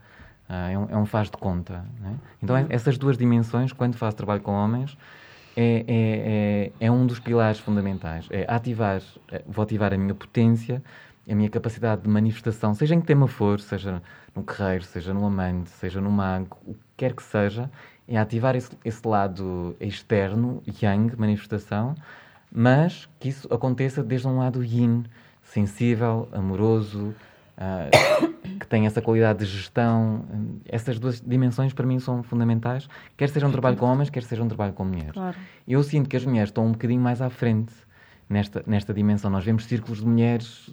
uh, 0.50 0.54
é, 0.54 0.78
um, 0.78 0.90
é 0.90 0.98
um 0.98 1.06
faz 1.06 1.30
de 1.30 1.38
conta. 1.38 1.86
É? 2.04 2.12
Então, 2.42 2.56
yeah. 2.56 2.74
essas 2.74 2.98
duas 2.98 3.18
dimensões, 3.18 3.72
quando 3.72 3.96
faço 3.96 4.18
trabalho 4.18 4.42
com 4.42 4.52
homens, 4.52 4.98
é, 5.56 5.62
é, 5.62 5.84
é, 5.88 6.72
é, 6.88 6.92
um 6.92 7.06
dos 7.06 7.20
pilares 7.20 7.60
fundamentais. 7.60 8.28
É 8.30 8.46
ativar, 8.48 9.02
vou 9.46 9.64
ativar 9.64 9.94
a 9.94 9.98
minha 9.98 10.16
potência, 10.16 10.82
a 11.30 11.36
minha 11.36 11.50
capacidade 11.50 12.02
de 12.02 12.10
manifestação, 12.10 12.74
seja 12.74 12.96
em 12.96 13.02
que 13.02 13.08
tema 13.08 13.28
for, 13.28 13.60
seja 13.60 14.02
no 14.36 14.42
guerreiro, 14.42 14.84
seja 14.84 15.14
no 15.14 15.26
amante, 15.26 15.70
seja 15.70 16.02
no 16.02 16.10
mago, 16.10 16.58
o 16.66 16.74
que 16.74 16.80
quer 16.98 17.14
que 17.14 17.24
seja, 17.24 17.70
é 18.08 18.18
ativar 18.18 18.56
esse, 18.56 18.72
esse 18.84 19.08
lado 19.08 19.76
externo, 19.80 20.64
yang, 20.82 21.16
manifestação, 21.16 21.96
mas 22.52 23.08
que 23.20 23.30
isso 23.30 23.47
aconteça 23.54 24.04
desde 24.04 24.28
um 24.28 24.38
lado 24.38 24.64
yin, 24.64 25.04
sensível, 25.43 26.28
amoroso, 26.32 27.14
uh, 27.58 28.34
que 28.60 28.68
tem 28.68 28.86
essa 28.86 29.02
qualidade 29.02 29.39
de 29.39 29.45
gestão. 29.45 30.26
Essas 30.68 31.00
duas 31.00 31.22
dimensões 31.22 31.74
para 31.74 31.86
mim 31.86 32.00
são 32.00 32.24
fundamentais, 32.24 32.88
quer 33.16 33.30
seja 33.30 33.47
um 33.47 33.52
trabalho 33.52 33.78
com 33.78 33.86
homens, 33.86 34.10
quer 34.10 34.24
seja 34.24 34.43
um 34.43 34.47
trabalho 34.47 34.74
com 34.74 34.86
mulheres. 34.86 35.14
Claro. 35.14 35.38
Eu 35.68 35.84
sinto 35.84 36.10
que 36.10 36.18
as 36.18 36.26
mulheres 36.26 36.50
estão 36.50 36.66
um 36.66 36.72
bocadinho 36.72 37.02
mais 37.02 37.22
à 37.22 37.30
frente 37.30 37.74
nesta, 38.30 38.64
nesta 38.66 38.93
dimensão. 38.93 39.30
Nós 39.30 39.43
vemos 39.43 39.66
círculos 39.66 40.00
de 40.00 40.06
mulheres 40.06 40.70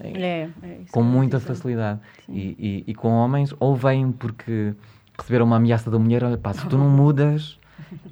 é, 0.00 0.42
é 0.42 0.48
com 0.90 1.02
muita 1.02 1.40
facilidade. 1.40 2.00
E, 2.28 2.56
e, 2.58 2.84
e, 2.86 2.94
com 2.94 3.08
homens, 3.10 3.52
ou 3.58 3.74
vêm 3.74 4.12
porque 4.12 4.74
receberam 5.18 5.44
uma 5.44 5.56
ameaça 5.56 5.90
da 5.90 5.98
mulher, 5.98 6.24
olha 6.24 6.38
pá, 6.38 6.52
se 6.52 6.66
tu 6.66 6.78
não 6.78 6.88
mudas, 6.88 7.58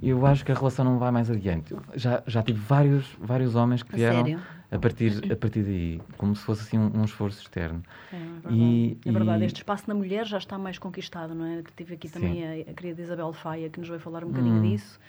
eu 0.02 0.24
acho 0.26 0.44
que 0.44 0.52
a 0.52 0.54
relação 0.54 0.84
não 0.84 0.98
vai 0.98 1.10
mais 1.10 1.30
adiante. 1.30 1.74
Já, 1.94 2.22
já 2.26 2.42
tive 2.42 2.58
vários, 2.58 3.06
vários 3.20 3.54
homens 3.54 3.82
que 3.82 3.94
vieram 3.94 4.38
a 4.70 4.78
partir, 4.78 5.32
a 5.32 5.36
partir 5.36 5.62
daí, 5.62 6.00
como 6.18 6.36
se 6.36 6.42
fosse 6.42 6.62
assim 6.62 6.78
um, 6.78 7.00
um 7.00 7.04
esforço 7.04 7.40
externo. 7.40 7.82
É, 8.12 8.16
é 8.16 8.18
verdade. 8.18 8.54
E, 8.54 8.98
é 9.04 9.12
verdade. 9.12 9.42
E... 9.42 9.46
Este 9.46 9.56
espaço 9.56 9.84
na 9.88 9.94
mulher 9.94 10.26
já 10.26 10.36
está 10.36 10.58
mais 10.58 10.78
conquistado, 10.78 11.34
não 11.34 11.46
é? 11.46 11.62
Tive 11.76 11.94
aqui 11.94 12.08
também 12.08 12.46
a, 12.46 12.70
a, 12.70 12.74
querida 12.74 13.00
Isabel 13.00 13.32
Faia, 13.32 13.70
que 13.70 13.80
nos 13.80 13.88
vai 13.88 13.98
falar 13.98 14.24
um 14.24 14.28
bocadinho 14.28 14.56
hum. 14.56 14.62
disso, 14.62 15.00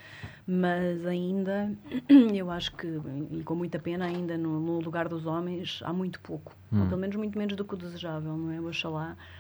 mas 0.48 1.06
ainda, 1.06 1.72
eu 2.34 2.50
acho 2.50 2.72
que, 2.76 2.88
e 3.32 3.44
com 3.44 3.56
muita 3.56 3.78
pena, 3.80 4.06
ainda 4.06 4.38
no, 4.38 4.60
no 4.60 4.80
lugar 4.80 5.10
dos 5.10 5.26
homens 5.26 5.82
há 5.84 5.92
muito 5.92 6.22
pouco, 6.22 6.56
hum. 6.72 6.82
ou 6.82 6.88
pelo 6.88 7.02
menos 7.02 7.16
muito 7.18 7.38
menos 7.38 7.56
do 7.56 7.66
que 7.66 7.74
o 7.74 7.78
desejável, 7.78 8.38
não 8.38 8.52
é? 8.52 8.62
Oxalá 8.62 9.18
uh, 9.18 9.39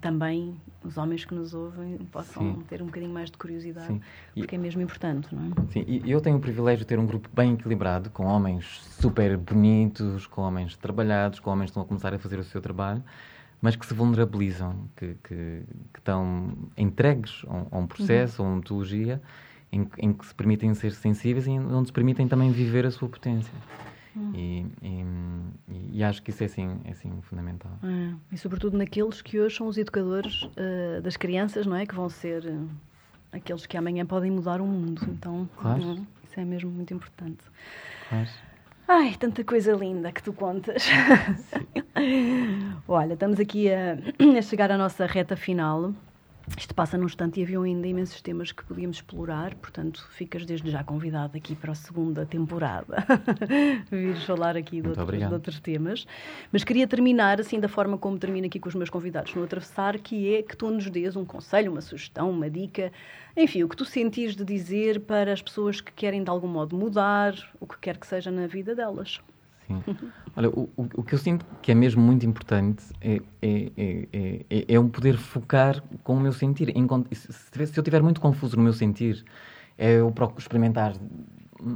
também 0.00 0.60
os 0.82 0.96
homens 0.96 1.24
que 1.24 1.34
nos 1.34 1.54
ouvem 1.54 1.98
possam 2.10 2.54
Sim. 2.54 2.62
ter 2.68 2.82
um 2.82 2.86
bocadinho 2.86 3.12
mais 3.12 3.30
de 3.30 3.36
curiosidade, 3.36 3.86
Sim. 3.86 4.00
porque 4.34 4.54
é 4.54 4.58
mesmo 4.58 4.80
importante, 4.80 5.34
não 5.34 5.42
é? 5.42 5.72
Sim, 5.72 5.84
e 5.86 6.10
eu 6.10 6.20
tenho 6.20 6.36
o 6.36 6.40
privilégio 6.40 6.80
de 6.80 6.86
ter 6.86 6.98
um 6.98 7.06
grupo 7.06 7.28
bem 7.32 7.54
equilibrado, 7.54 8.10
com 8.10 8.24
homens 8.24 8.80
super 9.00 9.36
bonitos, 9.36 10.26
com 10.26 10.42
homens 10.42 10.76
trabalhados, 10.76 11.38
com 11.38 11.50
homens 11.50 11.66
que 11.66 11.70
estão 11.70 11.82
a 11.82 11.86
começar 11.86 12.14
a 12.14 12.18
fazer 12.18 12.38
o 12.38 12.44
seu 12.44 12.60
trabalho, 12.60 13.02
mas 13.60 13.76
que 13.76 13.86
se 13.86 13.94
vulnerabilizam, 13.94 14.88
que, 14.96 15.14
que, 15.22 15.62
que 15.92 15.98
estão 15.98 16.52
entregues 16.76 17.44
a, 17.46 17.76
a 17.76 17.78
um 17.78 17.86
processo, 17.86 18.42
uhum. 18.42 18.48
a 18.48 18.50
uma 18.50 18.56
metodologia, 18.56 19.22
em, 19.70 19.88
em, 19.98 20.12
que 20.12 20.26
se 20.26 20.34
permitem 20.34 20.74
ser 20.74 20.92
sensíveis 20.92 21.46
e 21.46 21.50
onde 21.50 21.88
se 21.88 21.92
permitem 21.92 22.26
também 22.26 22.50
viver 22.50 22.84
a 22.84 22.90
sua 22.90 23.08
potência. 23.08 23.54
Hum. 24.16 24.32
E, 24.34 24.66
e, 24.82 25.96
e, 25.98 26.04
acho 26.04 26.22
que 26.22 26.30
isso 26.30 26.42
é 26.42 26.46
assim, 26.46 26.80
é 26.84 26.90
assim 26.90 27.20
fundamental. 27.22 27.72
É. 27.82 28.14
E 28.32 28.38
sobretudo 28.38 28.76
naqueles 28.76 29.22
que 29.22 29.40
hoje 29.40 29.56
são 29.56 29.66
os 29.66 29.78
educadores 29.78 30.42
uh, 30.42 31.00
das 31.02 31.16
crianças, 31.16 31.66
não 31.66 31.76
é? 31.76 31.86
Que 31.86 31.94
vão 31.94 32.08
ser 32.08 32.44
uh, 32.44 32.68
aqueles 33.32 33.64
que 33.64 33.76
amanhã 33.76 34.04
podem 34.04 34.30
mudar 34.30 34.60
o 34.60 34.66
mundo. 34.66 35.02
Então, 35.08 35.48
claro. 35.56 35.94
uh, 35.94 36.06
isso 36.24 36.38
é 36.38 36.44
mesmo 36.44 36.70
muito 36.70 36.92
importante. 36.92 37.42
Claro. 38.08 38.28
Ai, 38.86 39.14
tanta 39.18 39.42
coisa 39.42 39.72
linda 39.72 40.12
que 40.12 40.22
tu 40.22 40.32
contas. 40.32 40.86
Olha, 42.86 43.14
estamos 43.14 43.40
aqui 43.40 43.70
a, 43.72 43.96
a 44.38 44.42
chegar 44.42 44.70
à 44.70 44.76
nossa 44.76 45.06
reta 45.06 45.36
final. 45.36 45.94
Isto 46.56 46.74
passa 46.74 46.98
num 46.98 47.06
instante 47.06 47.40
e 47.40 47.42
havia 47.42 47.60
ainda 47.60 47.86
imensos 47.86 48.20
temas 48.20 48.52
que 48.52 48.64
podíamos 48.64 48.98
explorar, 48.98 49.54
portanto, 49.54 50.06
ficas 50.10 50.44
desde 50.44 50.70
já 50.70 50.84
convidado 50.84 51.36
aqui 51.36 51.54
para 51.54 51.72
a 51.72 51.74
segunda 51.74 52.26
temporada. 52.26 53.04
Vires 53.90 54.24
falar 54.24 54.56
aqui 54.56 54.80
de 54.80 54.88
outros, 54.88 55.18
de 55.18 55.24
outros, 55.24 55.60
temas. 55.60 56.06
Mas 56.52 56.62
queria 56.62 56.86
terminar 56.86 57.40
assim 57.40 57.58
da 57.58 57.68
forma 57.68 57.96
como 57.96 58.18
termino 58.18 58.46
aqui 58.46 58.60
com 58.60 58.68
os 58.68 58.74
meus 58.74 58.90
convidados 58.90 59.34
no 59.34 59.44
Atravessar, 59.44 59.98
que 59.98 60.34
é 60.34 60.42
que 60.42 60.56
tu 60.56 60.70
nos 60.70 60.88
dês 60.90 61.16
um 61.16 61.24
conselho, 61.24 61.72
uma 61.72 61.80
sugestão, 61.80 62.30
uma 62.30 62.50
dica, 62.50 62.92
enfim, 63.36 63.62
o 63.62 63.68
que 63.68 63.76
tu 63.76 63.84
sentis 63.84 64.36
de 64.36 64.44
dizer 64.44 65.00
para 65.00 65.32
as 65.32 65.40
pessoas 65.40 65.80
que 65.80 65.92
querem 65.92 66.22
de 66.22 66.30
algum 66.30 66.48
modo 66.48 66.76
mudar, 66.76 67.34
o 67.58 67.66
que 67.66 67.78
quer 67.78 67.96
que 67.96 68.06
seja 68.06 68.30
na 68.30 68.46
vida 68.46 68.74
delas. 68.74 69.20
Sim. 69.84 69.96
Olha, 70.36 70.48
o, 70.48 70.70
o, 70.76 71.02
que 71.02 71.14
eu 71.14 71.18
sinto 71.18 71.44
que 71.60 71.72
é 71.72 71.74
mesmo 71.74 72.02
muito 72.02 72.24
importante 72.24 72.84
é, 73.00 73.20
é, 73.40 73.72
é, 73.76 74.44
é, 74.50 74.74
é 74.74 74.80
poder 74.88 75.16
focar 75.16 75.82
com 76.02 76.16
o 76.16 76.20
meu 76.20 76.32
sentir. 76.32 76.72
Se, 77.12 77.56
eu 77.58 77.64
estiver 77.64 78.02
muito 78.02 78.20
confuso 78.20 78.56
no 78.56 78.62
meu 78.62 78.72
sentir, 78.72 79.24
é 79.76 79.94
eu 79.94 80.12
experimentar 80.38 80.94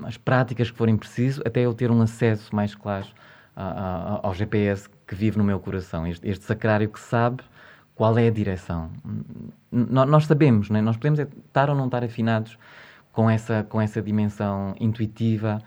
as 0.04 0.16
práticas 0.16 0.70
que 0.70 0.76
forem 0.76 0.96
preciso, 0.96 1.42
até 1.44 1.60
eu 1.60 1.74
ter 1.74 1.90
um 1.90 2.00
acesso 2.00 2.54
mais 2.54 2.74
claro 2.74 3.06
a, 3.54 3.64
a, 3.64 4.20
ao 4.26 4.34
GPS 4.34 4.88
que 5.06 5.14
vive 5.14 5.38
no 5.38 5.44
meu 5.44 5.60
coração. 5.60 6.06
Este, 6.06 6.28
este 6.28 6.44
sacrário 6.44 6.88
que 6.88 7.00
sabe 7.00 7.42
qual 7.94 8.16
é 8.18 8.28
a 8.28 8.30
direção. 8.30 8.90
nós 9.72 10.26
sabemos, 10.26 10.68
não 10.68 10.78
é? 10.78 10.82
nós 10.82 10.96
podemos 10.96 11.18
estar 11.18 11.70
ou 11.70 11.76
não 11.76 11.86
estar 11.86 12.04
afinados 12.04 12.58
com 13.10 13.30
essa, 13.30 13.64
com 13.64 13.80
essa 13.80 14.02
dimensão 14.02 14.74
intuitiva 14.78 15.62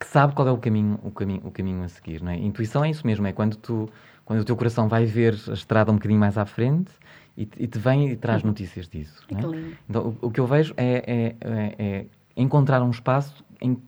que 0.00 0.06
sabe 0.06 0.34
qual 0.34 0.48
é 0.48 0.50
o 0.50 0.56
caminho, 0.56 0.98
o 1.02 1.10
caminho, 1.10 1.42
o 1.44 1.50
caminho 1.50 1.84
a 1.84 1.88
seguir. 1.88 2.22
Não 2.22 2.32
é? 2.32 2.36
Intuição 2.38 2.82
é 2.82 2.90
isso 2.90 3.06
mesmo, 3.06 3.26
é 3.26 3.32
quando, 3.32 3.56
tu, 3.56 3.86
quando 4.24 4.40
o 4.40 4.44
teu 4.44 4.56
coração 4.56 4.88
vai 4.88 5.04
ver 5.04 5.38
a 5.48 5.52
estrada 5.52 5.92
um 5.92 5.96
bocadinho 5.96 6.18
mais 6.18 6.38
à 6.38 6.46
frente 6.46 6.90
e, 7.36 7.42
e 7.58 7.66
te 7.66 7.78
vem 7.78 8.08
e 8.08 8.16
traz 8.16 8.42
uhum. 8.42 8.48
notícias 8.48 8.88
disso. 8.88 9.22
É 9.28 9.34
então, 9.34 10.16
o, 10.22 10.26
o, 10.28 10.30
que 10.30 10.40
eu 10.40 10.46
vejo 10.46 10.72
é, 10.78 11.04
é, 11.06 11.36
é, 11.38 11.74
é, 11.78 12.06
encontrar 12.34 12.82
um 12.82 12.90
espaço 12.90 13.44
em 13.60 13.74
que 13.74 13.82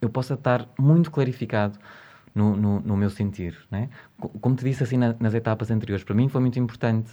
eu 0.00 0.10
possa 0.10 0.34
estar 0.34 0.68
muito 0.76 1.12
clarificado 1.12 1.78
no, 2.34 2.56
no, 2.56 2.80
no 2.80 2.96
meu 2.96 3.08
sentir. 3.08 3.56
Né? 3.70 3.88
Como 4.40 4.56
te 4.56 4.64
disse 4.64 4.82
assim 4.82 4.96
na, 4.96 5.14
nas 5.20 5.32
etapas 5.32 5.70
anteriores, 5.70 6.04
para 6.04 6.14
mim 6.14 6.28
foi 6.28 6.40
muito 6.40 6.58
importante 6.58 7.08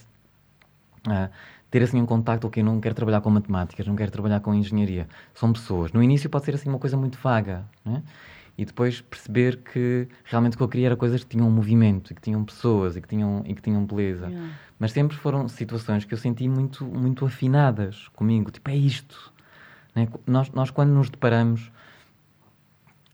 uh, 1.08 1.30
ter 1.70 1.84
assim 1.84 2.02
um 2.02 2.06
contacto, 2.08 2.48
ok, 2.48 2.64
não 2.64 2.82
quero 2.82 2.96
trabalhar 2.96 3.22
com 3.22 3.30
matemáticas, 3.30 3.86
não 3.86 3.96
quero 3.96 4.10
trabalhar 4.10 4.40
com 4.40 4.56
engenharia. 4.56 5.08
São 5.36 5.54
pessoas. 5.54 5.92
No 5.92 6.02
início 6.02 6.28
pode 6.32 6.46
ser 6.46 6.56
assim 6.56 6.68
uma 6.68 6.80
coisa 6.80 6.98
muito 6.98 7.20
vaga, 7.20 7.64
né? 7.86 8.02
E 8.60 8.66
depois 8.66 9.00
perceber 9.00 9.62
que 9.64 10.06
realmente 10.26 10.56
o 10.56 10.58
que 10.58 10.64
eu 10.64 10.68
queria 10.68 10.88
era 10.88 10.98
coisas 10.98 11.24
que 11.24 11.30
tinham 11.30 11.50
movimento, 11.50 12.12
e 12.12 12.14
que 12.14 12.22
tinham 12.22 12.44
pessoas, 12.44 12.98
e 12.98 13.02
que 13.02 13.08
tinham, 13.08 13.42
e 13.46 13.56
que 13.56 13.62
tinham 13.62 13.86
beleza. 13.86 14.28
Yeah. 14.28 14.52
Mas 14.78 14.92
sempre 14.92 15.16
foram 15.16 15.48
situações 15.48 16.04
que 16.04 16.14
eu 16.14 16.18
senti 16.18 16.46
muito, 16.50 16.84
muito 16.84 17.26
afinadas 17.26 18.10
comigo. 18.10 18.52
Tipo, 18.52 18.70
é 18.70 18.76
isto. 18.76 19.32
Né? 19.96 20.10
Nós, 20.28 20.52
nós, 20.52 20.72
quando 20.72 20.90
nos 20.90 21.10
deparamos 21.10 21.72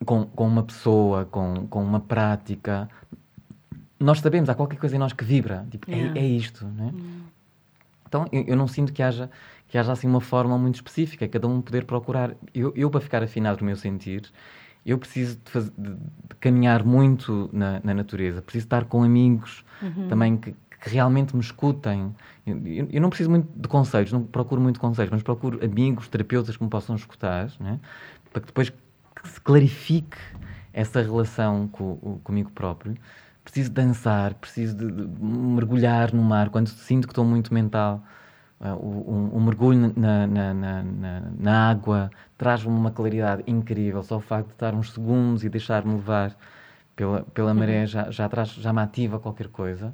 com, 0.04 0.26
com 0.26 0.48
uma 0.48 0.64
pessoa, 0.64 1.26
com, 1.26 1.68
com 1.68 1.84
uma 1.84 2.00
prática, 2.00 2.90
nós 4.00 4.22
sabemos, 4.22 4.50
há 4.50 4.56
qualquer 4.56 4.80
coisa 4.80 4.96
em 4.96 5.00
nós 5.00 5.14
que 5.14 5.24
vibra. 5.24 5.68
Tipo, 5.70 5.92
é, 5.92 5.96
yeah. 5.96 6.20
é, 6.20 6.24
é, 6.24 6.28
isto. 6.28 6.66
Né? 6.66 6.92
Yeah. 6.92 7.26
Então, 8.08 8.26
eu, 8.32 8.46
eu, 8.48 8.56
não 8.56 8.68
sinto 8.68 8.92
que 8.92 9.04
haja, 9.04 9.30
que 9.68 9.78
haja 9.78 9.92
assim 9.92 10.08
uma 10.08 10.22
forma 10.22 10.58
muito 10.58 10.74
específica, 10.74 11.28
cada 11.28 11.48
um 11.48 11.62
poder 11.62 11.86
procurar. 11.86 12.34
Eu, 12.52 12.74
eu 12.76 12.90
para 12.90 13.00
ficar 13.00 13.22
afinado 13.22 13.60
no 13.60 13.68
meu 13.68 13.76
sentir, 13.76 14.32
eu 14.86 14.98
preciso 14.98 15.40
de, 15.44 15.52
fazer, 15.52 15.72
de, 15.78 15.90
de 15.90 16.36
caminhar 16.40 16.84
muito 16.84 17.50
na, 17.52 17.82
na, 17.84 17.94
natureza, 17.94 18.42
preciso 18.42 18.66
estar 18.66 18.86
com 18.86 19.04
amigos 19.04 19.66
uhum. 19.82 20.08
também 20.08 20.38
que, 20.38 20.52
que, 20.52 20.90
realmente 20.90 21.36
me 21.36 21.42
escutem. 21.42 22.16
Eu, 22.46 22.58
eu, 22.66 22.88
eu, 22.92 23.02
não 23.02 23.10
preciso 23.10 23.30
muito 23.30 23.48
de 23.56 23.68
conselhos, 23.68 24.12
não 24.12 24.24
procuro 24.24 24.62
muito 24.62 24.80
conselhos, 24.80 25.12
mas 25.12 25.24
procuro 25.24 25.64
amigos, 25.66 26.08
terapeutas 26.08 26.56
que 26.56 26.64
me 26.64 26.70
possam 26.70 26.96
escutar, 26.96 27.52
né? 27.60 27.80
para 28.32 28.42
que 28.42 28.48
depois 28.48 28.70
que 28.70 29.28
se 29.28 29.42
clarifique 29.42 30.18
essa 30.72 31.02
relação 31.02 31.68
com, 31.68 32.20
comigo 32.24 32.52
próprio 32.52 32.96
preciso 33.46 33.72
dançar, 33.72 34.34
preciso 34.34 34.76
de, 34.76 34.92
de, 34.92 35.24
mergulhar 35.24 36.12
no 36.14 36.24
mar. 36.24 36.50
Quando 36.50 36.68
sinto 36.68 37.08
que 37.08 37.12
estou 37.12 37.24
muito 37.24 37.54
mental, 37.54 38.04
um, 38.62 39.32
um, 39.34 39.42
mergulho 39.42 39.94
na, 39.96 40.26
na, 40.26 40.54
na, 40.54 40.84
na 41.38 41.70
água 41.70 42.10
traz-me 42.38 42.72
uma 42.72 42.92
claridade 42.92 43.44
incrível. 43.48 44.02
Só 44.04 44.18
o 44.18 44.22
facto 44.22 44.48
de 44.48 44.54
estar 44.54 44.74
uns 44.74 44.94
segundos 44.94 45.44
e 45.44 45.50
deixar-me 45.50 45.94
levar 45.94 46.36
pela, 46.96 47.24
pela 47.24 47.52
uhum. 47.52 47.60
maré 47.60 47.86
já, 47.86 48.10
já, 48.10 48.28
traz, 48.30 48.50
já 48.50 48.72
me 48.72 48.82
ativa 48.82 49.20
qualquer 49.20 49.48
coisa. 49.50 49.94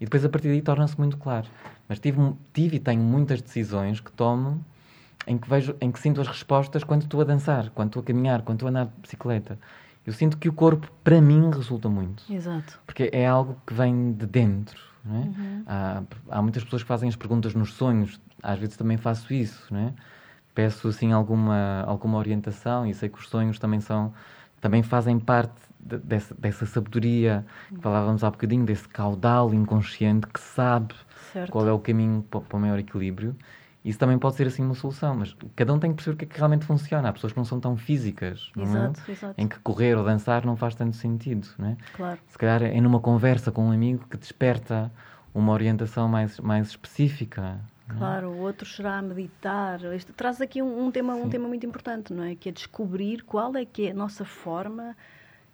E 0.00 0.04
depois 0.04 0.24
a 0.24 0.28
partir 0.28 0.48
daí 0.48 0.60
torna-se 0.60 0.98
muito 0.98 1.16
claro. 1.16 1.46
Mas 1.88 1.98
tive, 1.98 2.18
tive 2.52 2.76
e 2.76 2.80
tenho 2.80 3.02
muitas 3.02 3.40
decisões 3.40 4.00
que 4.00 4.12
tomo 4.12 4.62
em 5.26 5.38
que 5.38 5.48
vejo, 5.48 5.76
em 5.80 5.90
que 5.90 5.98
sinto 5.98 6.20
as 6.20 6.28
respostas 6.28 6.84
quando 6.84 7.02
estou 7.02 7.20
a 7.20 7.24
dançar, 7.24 7.70
quando 7.70 7.88
estou 7.88 8.00
a 8.00 8.04
caminhar, 8.04 8.42
quando 8.42 8.58
estou 8.58 8.66
a 8.66 8.70
andar 8.70 8.86
de 8.86 9.00
bicicleta. 9.00 9.58
Eu 10.04 10.12
sinto 10.12 10.36
que 10.36 10.48
o 10.48 10.52
corpo, 10.52 10.90
para 11.04 11.20
mim, 11.20 11.50
resulta 11.50 11.88
muito. 11.88 12.24
Exato. 12.28 12.80
Porque 12.84 13.08
é 13.12 13.26
algo 13.26 13.56
que 13.64 13.72
vem 13.72 14.12
de 14.12 14.26
dentro. 14.26 14.91
É? 15.04 15.08
Uhum. 15.08 15.62
há, 15.66 16.02
há 16.30 16.42
muitas 16.42 16.62
pessoas 16.62 16.82
que 16.82 16.88
fazem 16.88 17.08
as 17.08 17.16
perguntas 17.16 17.54
nos 17.54 17.72
sonhos. 17.72 18.20
Às 18.42 18.58
vezes 18.58 18.76
também 18.76 18.96
faço 18.96 19.32
isso. 19.32 19.74
É? 19.74 19.92
Peço 20.54 20.88
assim 20.88 21.12
alguma, 21.12 21.82
alguma 21.86 22.18
orientação 22.18 22.86
e 22.86 22.94
sei 22.94 23.08
que 23.08 23.18
os 23.18 23.28
sonhos 23.28 23.58
também 23.58 23.80
são 23.80 24.12
também 24.60 24.82
fazem 24.82 25.18
parte 25.18 25.60
de, 25.80 25.98
dessa, 25.98 26.34
dessa 26.36 26.64
sabedoria 26.64 27.44
que 27.68 27.80
falávamos 27.80 28.22
há 28.22 28.30
bocadinho, 28.30 28.64
desse 28.64 28.88
caudal 28.88 29.52
inconsciente 29.52 30.28
que 30.28 30.40
sabe 30.40 30.94
certo. 31.32 31.50
qual 31.50 31.66
é 31.66 31.72
o 31.72 31.80
caminho 31.80 32.22
para, 32.30 32.40
para 32.40 32.56
o 32.56 32.60
maior 32.60 32.78
equilíbrio. 32.78 33.36
Isso 33.84 33.98
também 33.98 34.18
pode 34.18 34.36
ser 34.36 34.46
assim 34.46 34.62
uma 34.62 34.74
solução, 34.74 35.16
mas 35.16 35.36
cada 35.56 35.72
um 35.72 35.78
tem 35.78 35.90
que 35.90 35.96
perceber 35.96 36.14
o 36.14 36.18
que 36.18 36.24
é 36.24 36.28
que 36.28 36.36
realmente 36.36 36.64
funciona. 36.64 37.08
Há 37.08 37.12
pessoas 37.12 37.32
que 37.32 37.38
não 37.38 37.44
são 37.44 37.58
tão 37.58 37.76
físicas, 37.76 38.52
exato, 38.56 39.00
é? 39.08 39.12
exato. 39.12 39.34
em 39.36 39.48
que 39.48 39.58
correr 39.58 39.96
ou 39.96 40.04
dançar 40.04 40.46
não 40.46 40.56
faz 40.56 40.74
tanto 40.74 40.96
sentido. 40.96 41.48
Não 41.58 41.68
é? 41.68 41.76
claro. 41.92 42.18
Se 42.28 42.38
calhar 42.38 42.62
é 42.62 42.80
numa 42.80 43.00
conversa 43.00 43.50
com 43.50 43.66
um 43.66 43.72
amigo 43.72 44.06
que 44.08 44.16
desperta 44.16 44.92
uma 45.34 45.52
orientação 45.52 46.08
mais, 46.08 46.38
mais 46.38 46.68
específica. 46.68 47.60
É? 47.88 47.94
Claro, 47.98 48.30
o 48.30 48.38
outro 48.38 48.68
será 48.68 48.98
a 48.98 49.02
meditar. 49.02 49.80
Isto 49.94 50.12
traz 50.12 50.40
aqui 50.40 50.62
um, 50.62 50.86
um 50.86 50.90
tema, 50.90 51.14
um 51.14 51.28
tema 51.28 51.48
muito 51.48 51.66
importante, 51.66 52.12
não 52.12 52.24
é? 52.24 52.34
Que 52.34 52.48
é 52.48 52.52
descobrir 52.52 53.22
qual 53.22 53.54
é 53.56 53.64
que 53.64 53.88
é 53.88 53.90
a 53.90 53.94
nossa 53.94 54.24
forma 54.24 54.96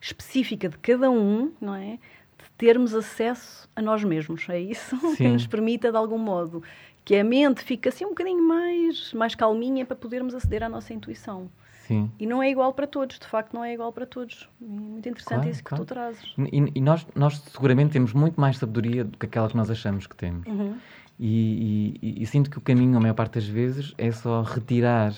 específica 0.00 0.68
de 0.68 0.78
cada 0.78 1.10
um, 1.10 1.52
não 1.60 1.74
é? 1.74 1.98
De 2.38 2.50
termos 2.56 2.94
acesso 2.94 3.68
a 3.74 3.82
nós 3.82 4.04
mesmos. 4.04 4.48
É 4.48 4.60
isso 4.60 4.96
Sim. 5.14 5.16
que 5.16 5.28
nos 5.28 5.46
permita, 5.46 5.90
de 5.90 5.96
algum 5.96 6.18
modo, 6.18 6.62
que 7.08 7.16
a 7.16 7.24
mente 7.24 7.64
fica 7.64 7.88
assim 7.88 8.04
um 8.04 8.10
bocadinho 8.10 8.46
mais, 8.46 9.14
mais 9.14 9.34
calminha 9.34 9.86
para 9.86 9.96
podermos 9.96 10.34
aceder 10.34 10.62
à 10.62 10.68
nossa 10.68 10.92
intuição. 10.92 11.48
Sim. 11.86 12.10
E 12.18 12.26
não 12.26 12.42
é 12.42 12.50
igual 12.50 12.74
para 12.74 12.86
todos, 12.86 13.18
de 13.18 13.26
facto, 13.26 13.54
não 13.54 13.64
é 13.64 13.72
igual 13.72 13.90
para 13.94 14.04
todos. 14.04 14.46
muito 14.60 15.08
interessante 15.08 15.36
claro, 15.36 15.50
isso 15.50 15.64
que 15.64 15.70
claro. 15.70 15.84
tu 15.86 15.88
trazes. 15.88 16.34
E, 16.36 16.72
e, 16.74 16.80
nós, 16.82 17.06
nós 17.14 17.38
seguramente 17.38 17.92
temos 17.92 18.12
muito 18.12 18.38
mais 18.38 18.58
sabedoria 18.58 19.04
do 19.04 19.16
que 19.16 19.24
aquela 19.24 19.48
que 19.48 19.56
nós 19.56 19.70
achamos 19.70 20.06
que 20.06 20.14
temos. 20.14 20.46
Uhum. 20.46 20.76
E, 21.18 21.98
e, 22.02 22.22
e, 22.22 22.26
sinto 22.26 22.50
que 22.50 22.58
o 22.58 22.60
caminho, 22.60 22.94
a 22.98 23.00
maior 23.00 23.14
parte 23.14 23.36
das 23.36 23.46
vezes, 23.46 23.94
é 23.96 24.12
só 24.12 24.42
retirar 24.42 25.14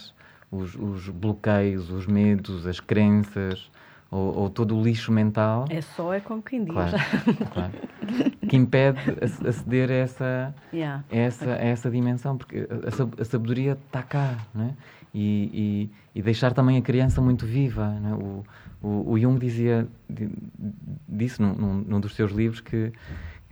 os, 0.49 0.77
os 0.77 1.09
bloqueios, 1.09 1.91
os 1.91 2.07
medos, 2.07 2.69
as 2.69 2.79
crenças, 2.79 3.69
ou, 4.11 4.37
ou, 4.37 4.51
todo 4.51 4.77
o 4.77 4.83
lixo 4.83 5.13
mental. 5.13 5.67
É 5.71 5.81
só, 5.81 6.13
é 6.13 6.21
como 6.21 6.43
quem 6.43 6.65
diz. 6.65 6.75
Claro, 6.75 6.97
claro. 7.53 7.73
Que 8.49 8.57
impede 8.57 8.99
aceder 9.47 9.89
a 9.89 9.95
essa, 9.95 10.55
yeah. 10.73 11.05
essa, 11.09 11.53
a 11.53 11.65
essa 11.65 11.89
dimensão, 11.89 12.37
porque 12.37 12.67
a, 13.19 13.25
sabedoria 13.25 13.79
está 13.87 14.03
cá, 14.03 14.37
não 14.53 14.65
é? 14.65 14.75
E, 15.15 15.91
e, 16.15 16.19
e, 16.19 16.23
deixar 16.23 16.53
também 16.53 16.77
a 16.77 16.83
criança 16.83 17.21
muito 17.21 17.47
viva. 17.47 17.97
É? 18.05 18.15
O, 18.15 18.45
o, 18.83 19.13
o, 19.13 19.19
Jung 19.19 19.39
dizia, 19.39 19.87
disse 21.09 21.41
num, 21.41 21.85
num, 21.87 22.01
dos 22.01 22.15
seus 22.15 22.33
livros 22.33 22.61
que, 22.61 22.93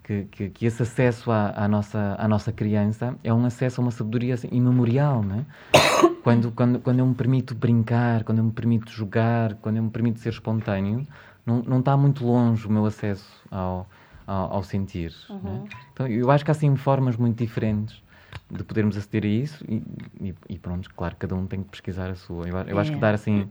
que, 0.09 0.25
que, 0.31 0.49
que 0.49 0.65
esse 0.65 0.83
acesso 0.83 1.31
à, 1.31 1.53
à, 1.55 1.69
nossa, 1.69 2.17
à 2.19 2.27
nossa 2.27 2.51
criança 2.51 3.15
é 3.23 3.33
um 3.33 3.45
acesso 3.45 3.79
a 3.79 3.85
uma 3.85 3.91
sabedoria 3.91 4.33
assim, 4.33 4.49
imemorial, 4.51 5.23
não 5.23 5.41
é? 5.41 5.45
quando, 6.25 6.51
quando, 6.51 6.81
quando 6.81 6.99
eu 7.01 7.07
me 7.07 7.15
permito 7.15 7.55
brincar, 7.55 8.25
quando 8.25 8.39
eu 8.39 8.45
me 8.45 8.53
permito 8.53 8.91
jogar, 8.91 9.53
quando 9.57 9.77
eu 9.77 9.83
me 9.83 9.91
permito 9.91 10.19
ser 10.19 10.31
espontâneo, 10.31 11.07
não, 11.45 11.63
não 11.63 11.81
está 11.81 11.95
muito 11.95 12.25
longe 12.25 12.67
o 12.67 12.73
meu 12.73 12.87
acesso 12.87 13.31
ao, 13.51 13.87
ao, 14.27 14.55
ao 14.55 14.63
sentir. 14.63 15.13
É? 15.29 15.33
Uhum. 15.35 15.65
Então, 15.93 16.07
eu 16.07 16.31
acho 16.31 16.43
que 16.43 16.51
há 16.51 16.53
assim 16.53 16.75
formas 16.75 17.15
muito 17.15 17.37
diferentes 17.37 18.03
de 18.51 18.65
podermos 18.65 18.97
aceder 18.97 19.25
a 19.25 19.27
isso 19.27 19.63
e, 19.69 19.83
e, 20.23 20.35
e, 20.49 20.59
pronto, 20.59 20.89
claro, 20.95 21.17
cada 21.19 21.35
um 21.35 21.47
tem 21.47 21.63
que 21.63 21.69
pesquisar 21.69 22.09
a 22.09 22.15
sua. 22.15 22.49
Eu, 22.49 22.57
eu 22.61 22.79
é. 22.79 22.81
acho 22.81 22.93
que 22.93 22.99
dar 22.99 23.13
assim, 23.13 23.47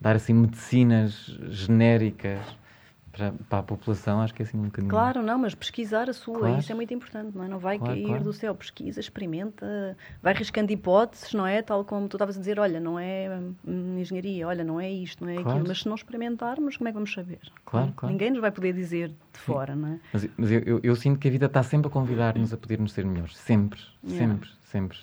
dar 0.00 0.16
assim 0.16 0.32
medicinas 0.32 1.38
genéricas 1.50 2.40
para, 3.18 3.32
para, 3.48 3.58
a 3.58 3.62
população, 3.62 4.20
acho 4.20 4.32
que 4.32 4.42
é 4.42 4.44
assim 4.46 4.56
um 4.56 4.64
bocadinho. 4.64 4.90
Claro, 4.90 5.22
não, 5.22 5.36
mas 5.38 5.54
pesquisar 5.54 6.08
a 6.08 6.12
sua, 6.12 6.38
claro. 6.38 6.58
isso 6.58 6.70
é 6.70 6.74
muito 6.74 6.94
importante, 6.94 7.36
não 7.36 7.44
é? 7.44 7.48
Não 7.48 7.58
vai 7.58 7.78
claro, 7.78 7.94
cair 7.94 8.06
claro. 8.06 8.24
do 8.24 8.32
céu, 8.32 8.54
pesquisa, 8.54 9.00
experimenta, 9.00 9.96
vai 10.22 10.32
riscando 10.32 10.70
hipóteses, 10.72 11.32
não 11.34 11.44
é? 11.44 11.60
Tal 11.60 11.84
como 11.84 12.08
tu 12.08 12.16
estavas 12.16 12.36
a 12.36 12.38
dizer, 12.38 12.60
olha, 12.60 12.78
não 12.78 12.98
é 12.98 13.28
hum, 13.66 13.98
engenharia, 13.98 14.46
olha, 14.46 14.62
não 14.62 14.80
é 14.80 14.88
isto, 14.88 15.24
não 15.24 15.32
é 15.32 15.38
aquilo, 15.38 15.64
mas 15.66 15.80
se 15.80 15.88
não 15.88 15.96
experimentarmos, 15.96 16.76
como 16.76 16.88
é 16.88 16.92
que 16.92 16.94
vamos 16.94 17.12
saber? 17.12 17.40
Claro, 17.64 17.92
claro. 17.96 18.12
Ninguém 18.12 18.30
nos 18.30 18.40
vai 18.40 18.52
poder 18.52 18.72
dizer 18.72 19.08
de 19.08 19.14
Sim. 19.32 19.52
fora, 19.52 19.74
não 19.74 19.88
é? 19.88 20.00
Mas, 20.12 20.28
mas 20.36 20.50
eu, 20.52 20.60
eu, 20.60 20.80
eu, 20.82 20.96
sinto 20.96 21.18
que 21.18 21.26
a 21.26 21.30
vida 21.30 21.46
está 21.46 21.62
sempre 21.62 21.88
a 21.88 21.90
convidar-nos 21.90 22.52
a 22.52 22.56
podermos 22.56 22.92
ser 22.92 23.04
melhores, 23.04 23.36
sempre, 23.36 23.80
yeah. 24.04 24.26
sempre, 24.26 24.50
sempre. 24.60 24.98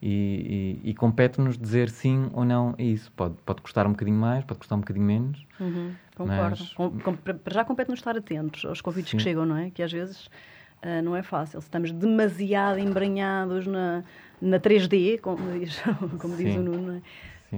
E, 0.00 0.80
e, 0.84 0.90
e 0.90 0.94
compete-nos 0.94 1.56
dizer 1.56 1.88
sim 1.88 2.28
ou 2.32 2.44
não 2.44 2.74
a 2.78 2.82
isso. 2.82 3.10
Pode, 3.12 3.34
pode 3.46 3.62
custar 3.62 3.86
um 3.86 3.90
bocadinho 3.90 4.18
mais, 4.18 4.44
pode 4.44 4.58
custar 4.58 4.76
um 4.76 4.80
bocadinho 4.80 5.06
menos. 5.06 5.46
Uhum, 5.58 5.94
concordo. 6.16 6.56
Mas... 6.58 6.72
Com, 6.74 6.98
com, 6.98 7.14
para 7.14 7.54
já 7.54 7.64
compete-nos 7.64 8.00
estar 8.00 8.16
atentos 8.16 8.64
aos 8.64 8.80
convites 8.80 9.10
sim. 9.10 9.16
que 9.16 9.22
chegam, 9.22 9.46
não 9.46 9.56
é? 9.56 9.70
Que 9.70 9.82
às 9.82 9.92
vezes 9.92 10.26
uh, 10.82 11.02
não 11.04 11.14
é 11.14 11.22
fácil. 11.22 11.60
Se 11.60 11.66
estamos 11.66 11.92
demasiado 11.92 12.78
embranhados 12.78 13.66
na, 13.66 14.02
na 14.40 14.58
3D, 14.58 15.20
como 15.20 15.58
diz, 15.58 15.80
como 16.18 16.36
diz 16.36 16.56
o 16.56 16.60
Nuno, 16.60 16.96
é? 16.96 17.02